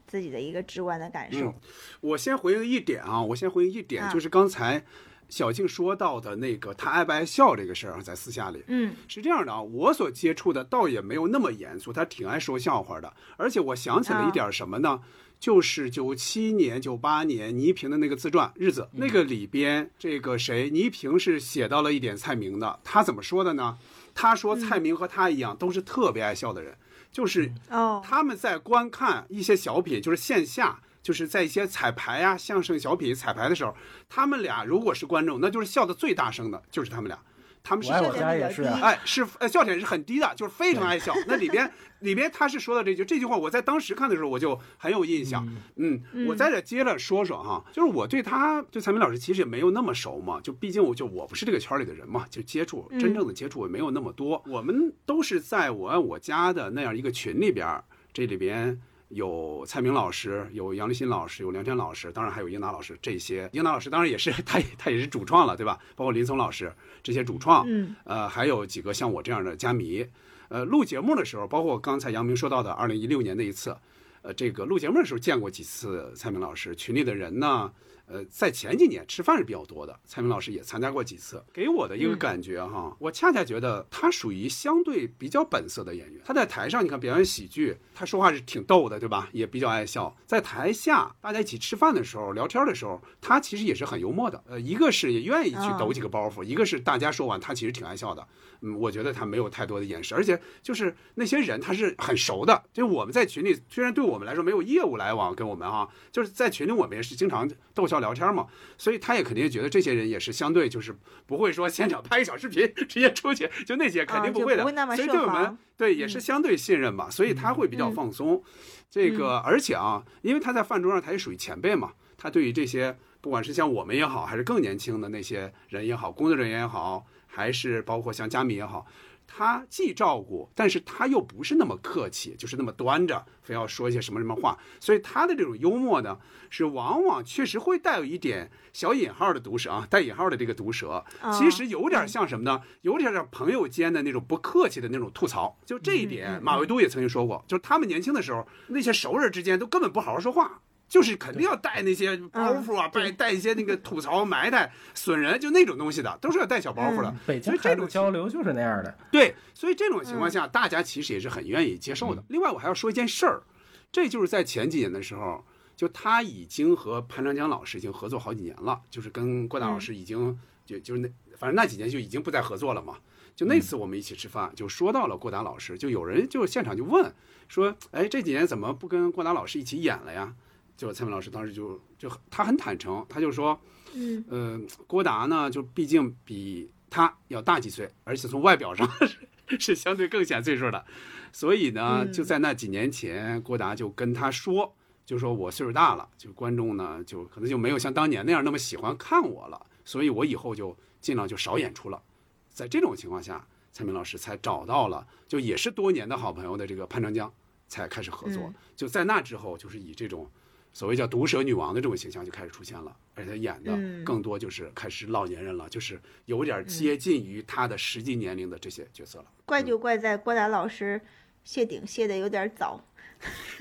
[0.05, 1.47] 自己的一个直观的感受。
[1.47, 1.53] 嗯，
[2.01, 4.83] 我先回应一点啊，我先回应一点，啊就是刚才
[5.29, 14.99] 小静说到的那个他爱不爱笑这个事儿啊，在私下里，嗯，是这样的啊，我所接触的倒也没有那么严肃，他挺爱说笑话的，而且我想起了一点什么呢？
[15.39, 23.77] 就是九七年、九八年倪萍的那个自传《日子》，那个里边这个谁，倪萍是写到了一点蔡明的，他怎么说的呢？
[24.13, 26.75] 他说蔡明和他一样，都是特别爱笑的人，
[27.09, 30.81] 就是哦，他们在观看一些小品，就是线下。
[31.01, 33.75] 就是在一些彩排啊、相声小品彩排的时候，
[34.07, 37.17] 他们俩如果是观众，那就是笑的最大声的，就是他们俩。
[37.61, 41.13] 他们是我爱我家也是啊 哎，是呃笑点是很低的，就是非常爱笑。
[41.27, 41.69] 那里边
[41.99, 45.45] 里边他是说到这句这句话，我在当时看的时候我就很有印象。
[45.75, 54.41] 嗯，我在这接着说说哈，就是我对他对蔡明老师其实也没有那么熟嘛，就毕竟我就我不是这个圈里的人嘛，就接触嗯真正的接触也没有那么多。
[54.47, 58.81] 我们都是在我爱我家的那样一个群里边儿，这里边。
[59.09, 62.97] 有蔡明老师，有杨立新老师，有梁天老师，当然还有英达老师。
[63.01, 65.77] 这些英达老师当然也是 他也，他也是主创了，对吧？
[65.95, 66.71] 包括林松老师
[67.03, 70.05] 这些主创，嗯，呃，还有几个像我这样的家迷。
[70.47, 73.75] 呃，录节目的时候，包括刚才杨明说到的二零一六年那一次，
[74.21, 77.71] 呃，这个录节目的时候见过几次蔡明老师，群里的人呢，
[78.11, 81.43] 呃，在前几年吃饭是比较多的，蔡明老师也参加过几次。
[81.53, 86.19] 给我的一个感觉哈，我恰恰觉得他属于相对比较本色的演员。
[86.25, 89.29] 他在台上，你看表演喜剧，他说话是挺逗的，对吧？
[89.31, 90.15] 也比较爱笑。
[90.25, 94.43] 在台下，大家一起吃饭的时候、聊天的时候，他其实也是很幽默的。
[94.47, 98.27] 呃，一个是也愿意去抖几个包袱，一个是大家说完，他其实挺爱笑的。
[98.61, 108.47] 嗯，我觉得他没有太多的掩饰，而且就是那些人他是很熟的，就我们在群里虽然对我们来说没有业务来往跟我们哈，就是在群里我们也是经常逗笑聊天嘛，
[108.77, 110.95] 所以他也肯定觉得这些人也是相对就是
[111.25, 114.63] 不会说现场拍个小视频 直接出去，就那些肯定不会的，
[114.95, 118.43] 所以对我们对也是相对信任吧，所以他会比较放松。
[118.89, 128.87] 这个而且啊，因为他在饭桌上他也属于前辈嘛，他对于这些不管是像我们也好，还是更年轻的那些人也好，工作人员也好，还是包括像佳敏也好，
[129.31, 134.57] 他既照顾，但是他又不是那么客气，就是那么端着，非要说一些什么什么话。
[134.79, 136.17] 所以他的这种幽默呢，
[136.49, 142.61] 是往往确实会带有一点小引号的毒舌啊，带引号的这个毒舌，啊其实有点像什么呢？
[142.81, 145.57] 有点像朋友间的那种不客气的那种吐槽。
[145.63, 150.61] 就这一点，马未都也曾经说过，就是他们年轻的时候，那些熟人之间都根本不好好说话。
[150.89, 157.15] 就是肯定要带那些包袱啊，带带一些那个吐槽、埋汰、损人，就那种东西的，都是要带小包袱的。
[157.27, 158.97] 北京这种交流就是那样的。
[159.11, 162.23] 对，所以这种情况下，大家其实也是很愿意接受的。
[162.29, 163.43] 另外，我还要说一件事儿，
[163.91, 165.45] 这就是在前几年的时候，
[165.75, 172.97] 就他已经和潘长江老师已经合作好几年了，就是跟郭达老师已经就就是那反正那几年就已经不再合作了嘛。
[173.35, 177.13] 就那次我们一起吃饭，就说到了郭达老师，就有人就现场就问
[177.47, 180.33] 说，哎，这几年怎么不跟郭达老师一起演了呀？
[180.79, 183.59] 就蔡明老师当时就就他很坦诚，他就说，
[183.93, 188.89] 嗯呃，郭达呢，就毕竟比他要大几岁，而且从外表上
[189.49, 190.85] 是是相对更显岁数的，
[191.33, 194.73] 所以呢，嗯就在那几年前，郭达就跟他说，
[195.05, 202.01] 就说我岁数大了，就观众呢就可能就没有像当年那样那么喜欢看我了，所以我以后就尽量就少演出了。
[202.49, 207.29] 在这种情况下，蔡明老师才找到了，就也是多年的好朋友的这个潘长江，
[207.67, 208.43] 才开始合作。
[208.43, 210.31] 嗯就在那之后，就是以这种
[210.79, 214.01] 所谓叫毒舌女王的这种形象就开始出现了，而且她演的嗯。
[214.05, 219.25] 更多就是开始老年人了，就是有点接近于她的实际年龄的这些角色了。
[219.43, 221.01] 怪就怪在郭达老师
[221.43, 222.83] 谢顶谢的有点早。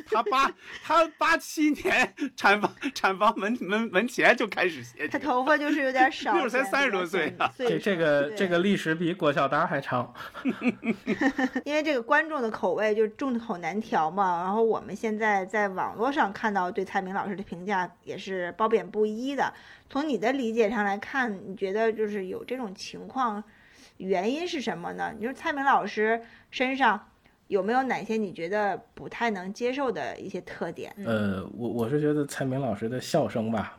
[0.08, 0.48] 他八
[0.84, 10.14] 他八七年产房产房门门门前就开始写，他头发就是有点 少，那会儿才三十多岁啊这这个这个历史比郭晓丹还长。
[11.66, 19.52] 因为这个观众的口味就是众口难调嘛，然后我们现在在网络上看到对蔡明老师的评价也是褒贬不一的。
[19.90, 23.42] 从你的理解上来看，你觉得就是有这种情况，
[23.96, 25.12] 原因是什么呢？
[25.18, 26.22] 你说蔡明老师
[26.52, 27.07] 身上
[27.48, 30.94] 有没有哪些你觉得不太能接受的一些特点？
[31.04, 33.78] 呃，我我是觉得蔡明老师的笑声吧，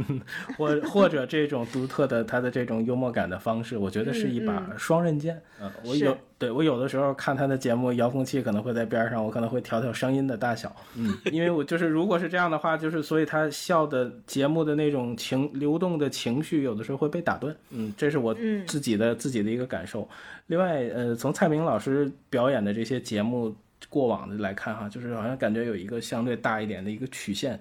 [0.56, 5.42] 或或者这种独特的他的这种幽默感的方式，我觉得是一把双刃剑。
[5.58, 10.74] 呃，我有对我有的时候看他的节目，遥控器可能会在边上，我可能会调调声音的大小。
[10.94, 17.56] 嗯， 因为我就是如果是这样的话，就是所以他笑的节目的那种情流动的情绪，有的时候会被打断。
[17.70, 20.06] 嗯，这是我嗯自己的、自己的一个感受。
[20.48, 23.56] 另外，呃，从蔡明老师表演的这些节目
[23.88, 27.58] 过往的来看哈，就是好像感觉有一个相对大一点的一个曲线，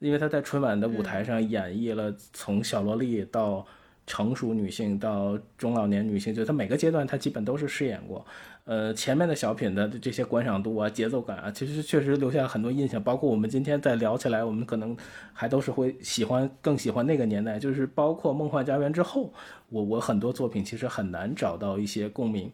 [0.00, 3.64] 因为他在春晚的舞台上演绎了从小萝莉到
[4.08, 8.24] 成熟女性到中老年女性，就她每个阶段她基本都是饰演过。
[8.64, 13.02] 呃，前面的小品的这些观赏度啊、节奏感啊，其实确实留下很多印象。
[13.02, 14.96] 包括我们今天在聊起来，我们可能
[15.32, 19.32] 还都是会喜欢更喜欢那个年代，就是包括《梦幻家园》之后，
[19.68, 22.50] 我我很多作品其实很难找到一些共鸣。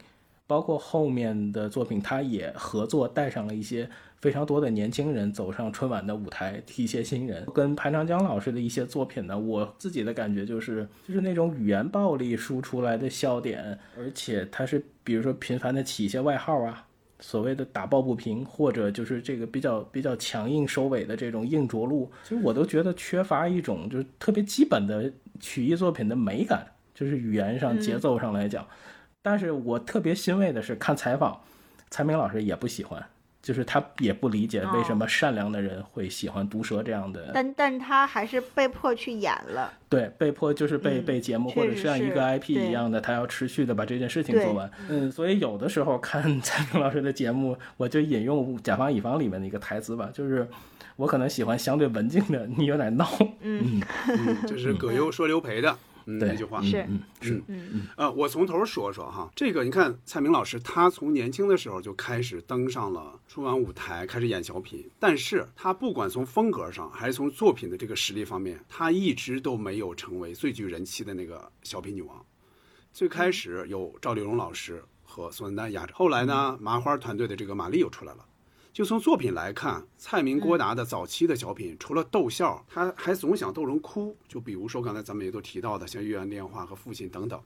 [0.47, 3.89] 包括后面的作品，她也合作带上了一些
[4.25, 7.45] 非常多的年轻人走上春晚的舞台，替一些新人。
[7.53, 16.87] 跟潘长江老师的一些作品呢，我自己的感觉就是，就是那种语言暴力输出来的笑点，而且他是比如说频繁的起一些外号啊，
[17.21, 26.67] 所谓的打抱不平，或者就是这个比较比较强硬收尾的这种硬着陆，其实我都觉得缺乏一种就是特别基本的曲艺作品的美感。
[26.95, 28.65] 就是语言上、嗯节奏上来讲。
[29.21, 31.41] 但是我特别欣慰的是，看采访，
[31.91, 33.05] 蔡明老师也不喜欢，
[33.45, 37.31] 就是他也不理解为什么善良的人会喜欢毒舌这样的。
[37.35, 39.71] 但但他还是被迫去演了。
[39.91, 44.71] 对，被迫就是被、嗯被节目或者是像一个 IP 一样的，他要持续的把这件事情做完。
[44.89, 50.49] 嗯，所以有的时候看蔡明老师的节目， 我就引用《甲方乙方》里面的一个台词吧，就是
[50.97, 53.07] 我可能喜欢相对文静的，你有点闹。
[53.43, 55.77] 嗯嗯，这是葛优说刘培的。
[56.07, 72.25] 嗯，对那句话是嗯是嗯呃，我从头说说哈，这个你看蔡明老师，他从年轻的时候就开始登上了春晚舞台，开始演小品，但是他不管从风格上还是从作品的这个实力方面，他一直都没有成为最具人气的那个小品女王。
[72.93, 78.25] 最开始有赵丽蓉老师和宋丹丹压着，后来呢，麻花团队的这个马丽又出来了。
[78.75, 84.17] 就从作品来看，蔡明、郭达的早期的小品，除了逗笑，他还总想逗人哭。
[84.27, 87.41] 就比如说刚才咱们也都提到的，像《月圆电话》和《父亲》等等，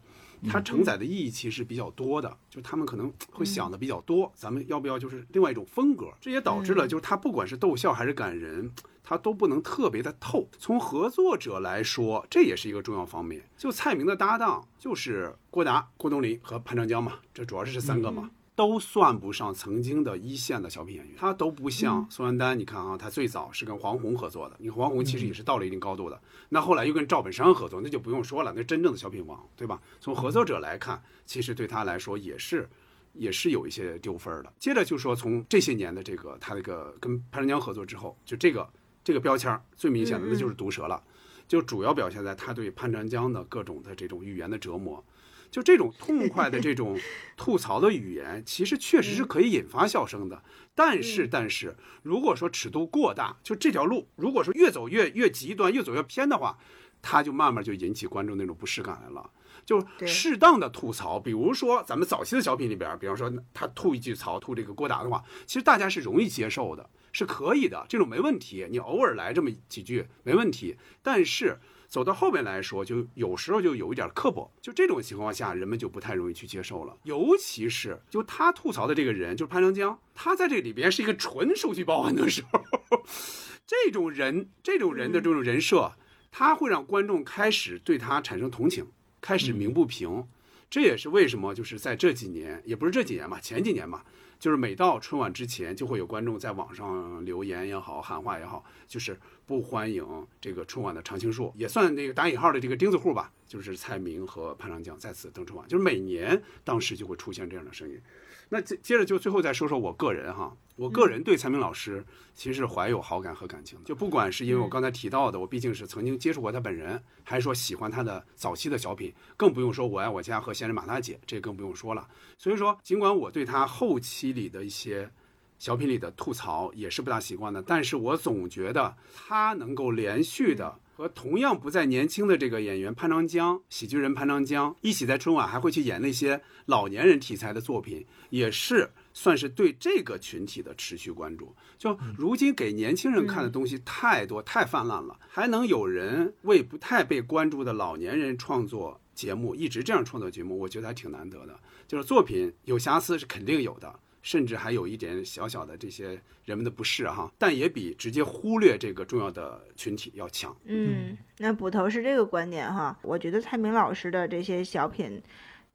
[0.49, 2.35] 它承载的意义其实比较多的。
[2.49, 6.07] 就他们可能会想的比较多，咱们要不要就是另外一种风格？
[6.19, 8.73] 这也导致了，就是他不管是逗笑还是感人，
[9.05, 10.49] 他都不能特别的透。
[10.59, 13.45] 从合作者来说，这也是一个重要方面。
[13.59, 18.31] 就蔡明的搭档就是郭达、郭冬临和潘长江嘛，这主要是这三个嘛。
[18.59, 22.59] 都算不上曾经的一线的小品演员，他都不像宋丹丹。
[22.59, 26.21] 你看啊，他最早是跟黄宏合作的，你看黄宏其实也是到了一定高度的。
[26.49, 29.81] 那后来又跟赵本山合作，那就不用说了，那真正的小品王，对吧？
[30.01, 32.69] 从合作者来看，其实对他来说也是，
[33.13, 34.53] 也是有一些丢分的。
[34.59, 38.69] 接着就说从这些年的这个他这个跟潘长江合作之后，就这个
[39.05, 41.01] 这个标签儿最明显的那就是毒舌了，
[41.47, 45.05] 就主要表现在他对潘长江的各种的这种语言的折磨。
[45.51, 46.99] 就这种痛快的这种
[47.37, 50.43] 吐槽的语言，其实确实是可以引发笑声的。
[50.75, 56.59] 但是，但是如果说尺度过大，就这条路，如果说越走越越极端，越走越偏的话，
[57.03, 59.31] 它就慢慢就引起观众那种不适感来了。
[59.67, 68.67] 就适当的吐槽，比如说咱们早期的小品里边，比方说他吐一句槽，吐这个郭达的话，其实大家是容易接受的，是可以的，这种没问题。
[68.71, 71.59] 你偶尔来这么几句没问题，但是。
[71.89, 76.95] 走到后面来说，就有时候就有一点刻薄，就这种情况下，人们就不太容易去接受了。
[77.05, 82.63] 尤其是就他吐槽的这个人，就是潘长江，他在这里边是一个纯收据报案的时候，
[83.67, 85.95] 这种人，这种人的这种人设，
[86.31, 88.87] 他会让观众开始对他产生同情，
[89.23, 90.27] 开始鸣不平。
[90.71, 94.05] 这也是为什么，就是在这几年，也不是这几年吧，前几年吧，
[94.39, 108.01] 就是每到春晚之前，就会有观众在网上留言也好，喊话也好，就是不欢迎这个春晚的常青树，也算那个打引号的这个钉子户吧，就是蔡明和潘长江再次登春晚，就是每年当时就会出现这样的声音。
[108.51, 112.05] 那接接着就最后再说说我个人哈，我个人对蔡明老师
[112.35, 122.09] 其实是怀有好感和感情的，就不管是因为我刚才提到的，我毕竟是曾经接触过他本人，还是说喜欢他的早期的小品，更不用说我爱我家和闲人马大姐，这更不用说了。
[122.39, 125.11] 所以说，尽管我对他后期里的一些
[125.59, 130.79] 小品里的吐槽也是不大习惯的，但是我总觉得他能够连续的。
[130.99, 141.55] 和同样不再年轻的这个演员潘长江，喜剧人潘长江一起在春晚还会去演那些老年人题材的作品，也是算是对这个群体的持续关注。
[141.79, 151.57] 就如今给年轻人看的东西太多、太泛滥了，还能有人为不太被关注的老年人创作节目，一直这样创作节目，我觉得还挺难得的。
[151.87, 154.01] 就是作品有瑕疵是肯定有的。
[154.29, 160.55] 甚至还有一点小小的这些人们的不适哈，但也比直接忽略这个重要的群体要强。
[160.65, 165.23] 嗯，那捕头是这个观点哈，我觉得蔡明老师的这些小品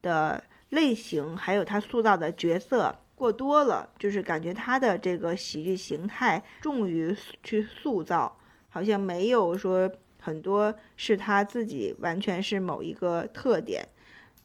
[0.03, 7.11] 的类型，还有他塑造的角色过多了，就是感觉他的这个喜剧形态重于
[7.41, 8.37] 去塑造，
[8.69, 13.83] 好像没有说很多是他自己完全是某一个特点。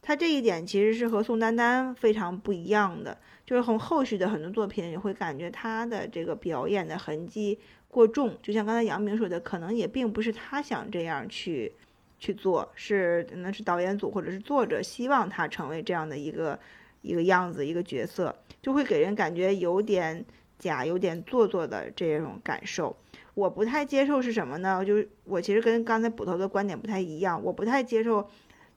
[0.00, 3.18] 他这一点其实是和宋丹丹非常不一样的，
[3.48, 7.58] 就是从后续的很多作品，你会感觉他的这个表演的痕迹
[7.88, 8.36] 过重。
[8.42, 11.72] 就像刚才杨明说的，可能也并不是他想这样去
[12.18, 16.60] 去做，是那是导演组或者是作者希望他成为这样的一个
[17.00, 20.22] 一个样子一个角色，就会给人感觉有点
[20.58, 22.94] 假、有点做作的这种感受。
[23.32, 24.84] 我不太接受是什么呢？
[24.84, 28.28] 就是我其实跟刚才捕头的观点不太一样，我不太接受。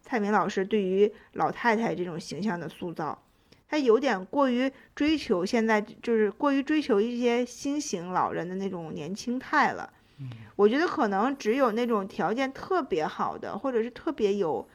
[0.02, 3.22] 蔡明老师对于老太太这种形象的塑造，
[3.72, 9.90] 他有点过于追求，现在就是过于追求一些新型老人的那种年轻态了。
[10.58, 14.68] 我觉得可能只有那种条件特别好的，或者是特别有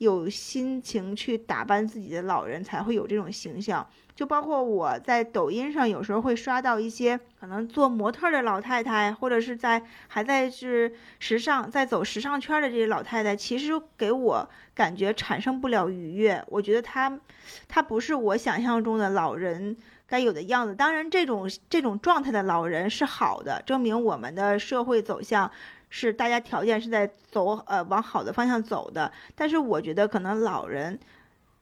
[0.00, 3.86] 有心情去打扮自己的老人，才会有这种形象。
[4.14, 16.42] 就包括我在抖音上有时候会刷到一些可能做模特的老太太，或者是在还在是时尚在走时尚圈的这些老太太，其实给我感觉产生不了愉悦。
[16.48, 17.20] 我觉得她，
[17.68, 20.74] 她不是我想象中的老人该有的样子。
[20.74, 25.50] 当然，这种这种状态的老人是好的，证明我们的社会走向
[25.90, 29.12] 是大家条件是在走呃往好的方向走的。
[29.34, 30.98] 但是我觉得可能老人。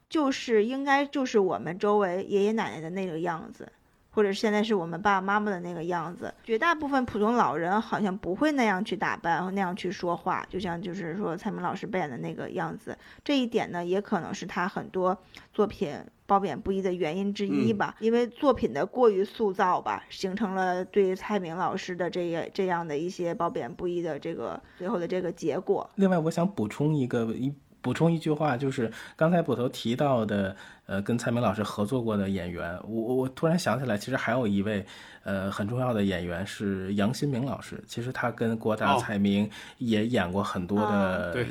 [0.09, 3.71] 就是应该就是我们周围爷爷奶奶的那个样子，
[4.19, 6.35] 或者现在是我们爸爸妈妈的那个样子。
[6.43, 12.99] 绝大部分普通老人好像不会那样去打扮，那样去说话，就像就是说蔡明老师扮演的那个样子。
[13.23, 15.17] 这一点呢，也可能是他很多
[15.53, 15.95] 作品
[16.27, 17.95] 褒贬不一的原因之一吧。
[18.01, 25.89] 因为作品的过于塑造吧，形成了对蔡明老师的这个这样的一些褒贬不一的这个最后的这个结果。
[25.95, 27.55] 另外，我想补充一个一。
[27.81, 30.55] 补充一句话，就是刚才捕头提到的，
[30.87, 34.85] 呃，跟蔡明老师合作过的演员，我我突然想起来，其实还有一位，
[35.25, 37.83] 呃，很重要的演员是杨新明老师。
[37.87, 39.49] 其实他跟郭达、蔡明
[39.79, 41.47] 也演过很多的。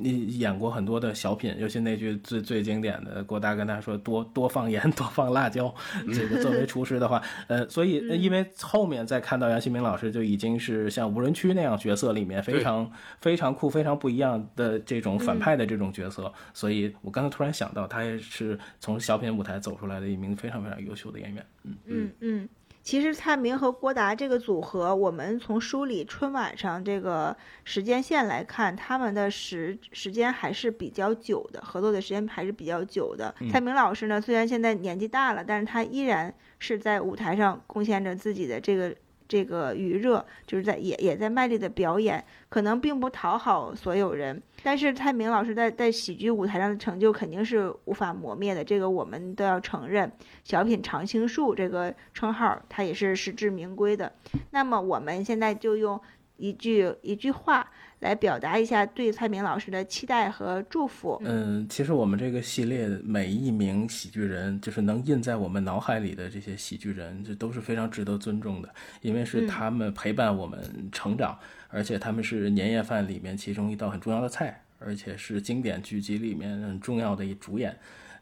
[0.00, 5.72] 你演过很多的小品，尤其那句最最经典的，郭达跟他说多多放盐，多放辣椒。
[6.12, 12.90] 这个作为厨师的话，呃，所以因为后面再看到杨新明老师，就已经是像无人区那样角色里面非常
[13.20, 21.46] 非常酷、非常不一样的这种反派的这种角色，所以我刚才突然想到，他也是从小品舞台走出来的一名非常非常优秀的演员。
[21.64, 22.48] 嗯嗯嗯。
[22.82, 33.34] 其实蔡明和郭达这个组合，我们从梳理春晚上这个时间线来看，他们的时时间还是比较久的，合作的时间还是比较久的。
[33.50, 38.94] 蔡明老师呢，虽然现在年纪大了，但是他依然是在舞台上贡献着自己的这个。
[39.30, 50.10] 这个余热就是在也也在卖力的表演，可能并不讨好所有人，但是蔡明老师在在喜剧舞台上的成就肯定是无法磨灭的，这个我们都要承认。
[50.44, 54.12] 小品常青树这个称号，他也是实至名归的。
[54.50, 56.00] 那么我们现在就用
[56.36, 57.68] 一句一句话。
[58.00, 61.20] 来表达一下对蔡明老师的期待和祝福。
[61.22, 70.58] 嗯，其实我们这个系列每一名喜剧人，就是能印在我们脑海里的这些喜剧人，这都是非常值得尊重的，因为是他们陪伴我们
[70.90, 71.38] 成长，
[71.70, 77.76] 而且他们是年夜饭里面其中一道很重要的菜，而且是经典剧集里面很重要的一主演。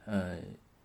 [0.06, 0.36] 呃，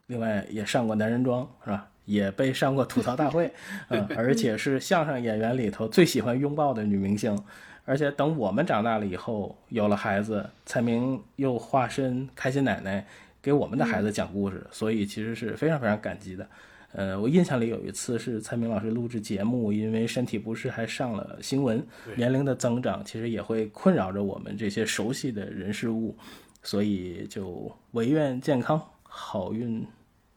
[0.07, 1.89] 另外也上过男人装，是吧？
[2.05, 3.49] 也被上过吐槽大会，
[3.87, 7.37] 嗯，而且是相声演员里头最喜欢拥抱的女明星。
[7.85, 13.05] 而且等我们长大了以后，有了孩子，蔡明又化身开心奶奶，
[13.41, 16.47] 给我们的孩子讲故事，所以其实是非常非常感激的。
[16.93, 26.15] 呃，我印象里有一次是蔡明老师录制节目，因为身体不适还上了新闻，年龄的增长其实也会困扰着我们这些熟悉的人事物，
[26.61, 29.85] 所以就唯愿健康，好运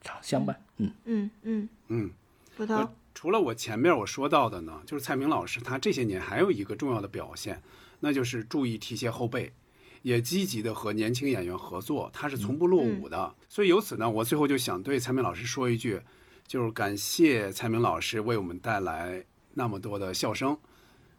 [0.00, 0.58] 常相伴。
[0.78, 2.10] 嗯嗯嗯嗯，
[2.56, 2.88] 葡萄。
[3.14, 7.62] 除了我前面我说到的呢，就是蔡明老师他这些年还有一个重要的表现，
[8.00, 9.52] 那就是注意提携后辈，
[10.02, 13.34] 也积极的和年轻演员合作，他是从不落伍的。
[13.48, 16.00] 所以由此呢，我最后就想对蔡明老师说一句，
[16.46, 19.24] 就是感谢蔡明老师为我们带来
[19.54, 20.58] 那么多的笑声，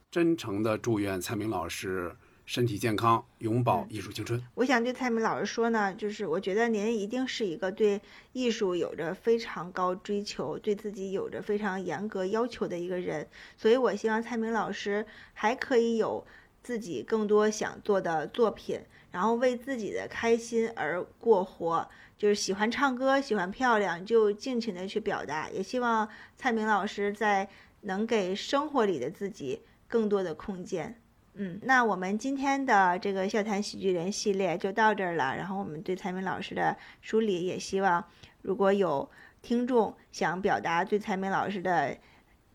[0.09, 2.15] 真诚的祝愿蔡明老师。
[2.47, 4.41] 身体健康，永葆艺术青春。
[4.55, 7.99] 我想对蔡明老师说呢，就是我觉得您一定是一个对
[8.31, 13.27] 艺术有着非常高追求，对自己有着非常严格要求的一个人。
[13.57, 16.25] 所以我希望蔡明老师还可以有
[16.63, 18.79] 自己更多想做的作品，
[19.11, 21.89] 然后为自己的开心而过活。
[22.18, 25.49] 就是喜欢唱歌，喜欢漂亮，就尽情的去表达。
[25.49, 27.48] 也希望蔡明老师在
[27.81, 30.99] 能给生活里的自己更多的空间。
[31.35, 35.35] 嗯，那我们今天的这个笑谈喜剧人系列就到这儿了。
[35.35, 38.03] 然后我们对蔡明老师的梳理，也希望
[38.41, 39.07] 如果有
[39.44, 41.95] 听众想表达对蔡明老师的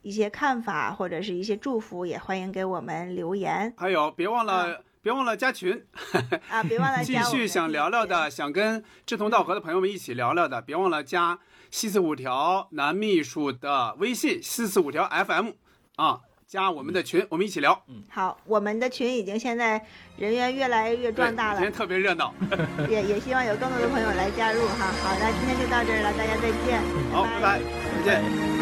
[0.03, 3.73] 一些看法或者是一些祝福，也欢迎给我们留言。
[3.77, 5.85] 还有，别忘了别忘了加群
[6.49, 6.63] 啊！
[6.63, 11.39] 别忘了 继续想聊聊的，想跟志同道合的朋友们一起聊聊的，别忘了加
[11.71, 15.51] 西四五条男秘书的微信四四五条 FM
[15.97, 16.21] 啊。
[16.45, 17.83] 加我们的群，我们一起聊。
[17.89, 19.83] 嗯，好，我们的群已经现在
[20.19, 22.35] 人员越来越壮大了，今天特别热闹。
[22.91, 24.93] 也也希望有更多的朋友来加入哈。
[25.03, 26.83] 好，的今天就到这儿了，大家再见。
[27.11, 27.61] 好，拜拜，
[28.05, 28.62] 再见。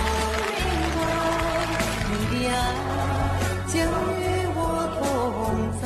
[3.67, 3.75] 将
[4.19, 4.21] 与
[4.55, 4.59] 我
[4.97, 5.01] 同
[5.81, 5.83] 在。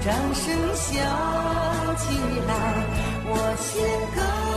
[0.00, 0.44] 掌声
[0.74, 0.92] 响
[1.96, 2.02] 起
[2.46, 2.52] 来，
[3.26, 3.64] 我心
[4.14, 4.53] 更。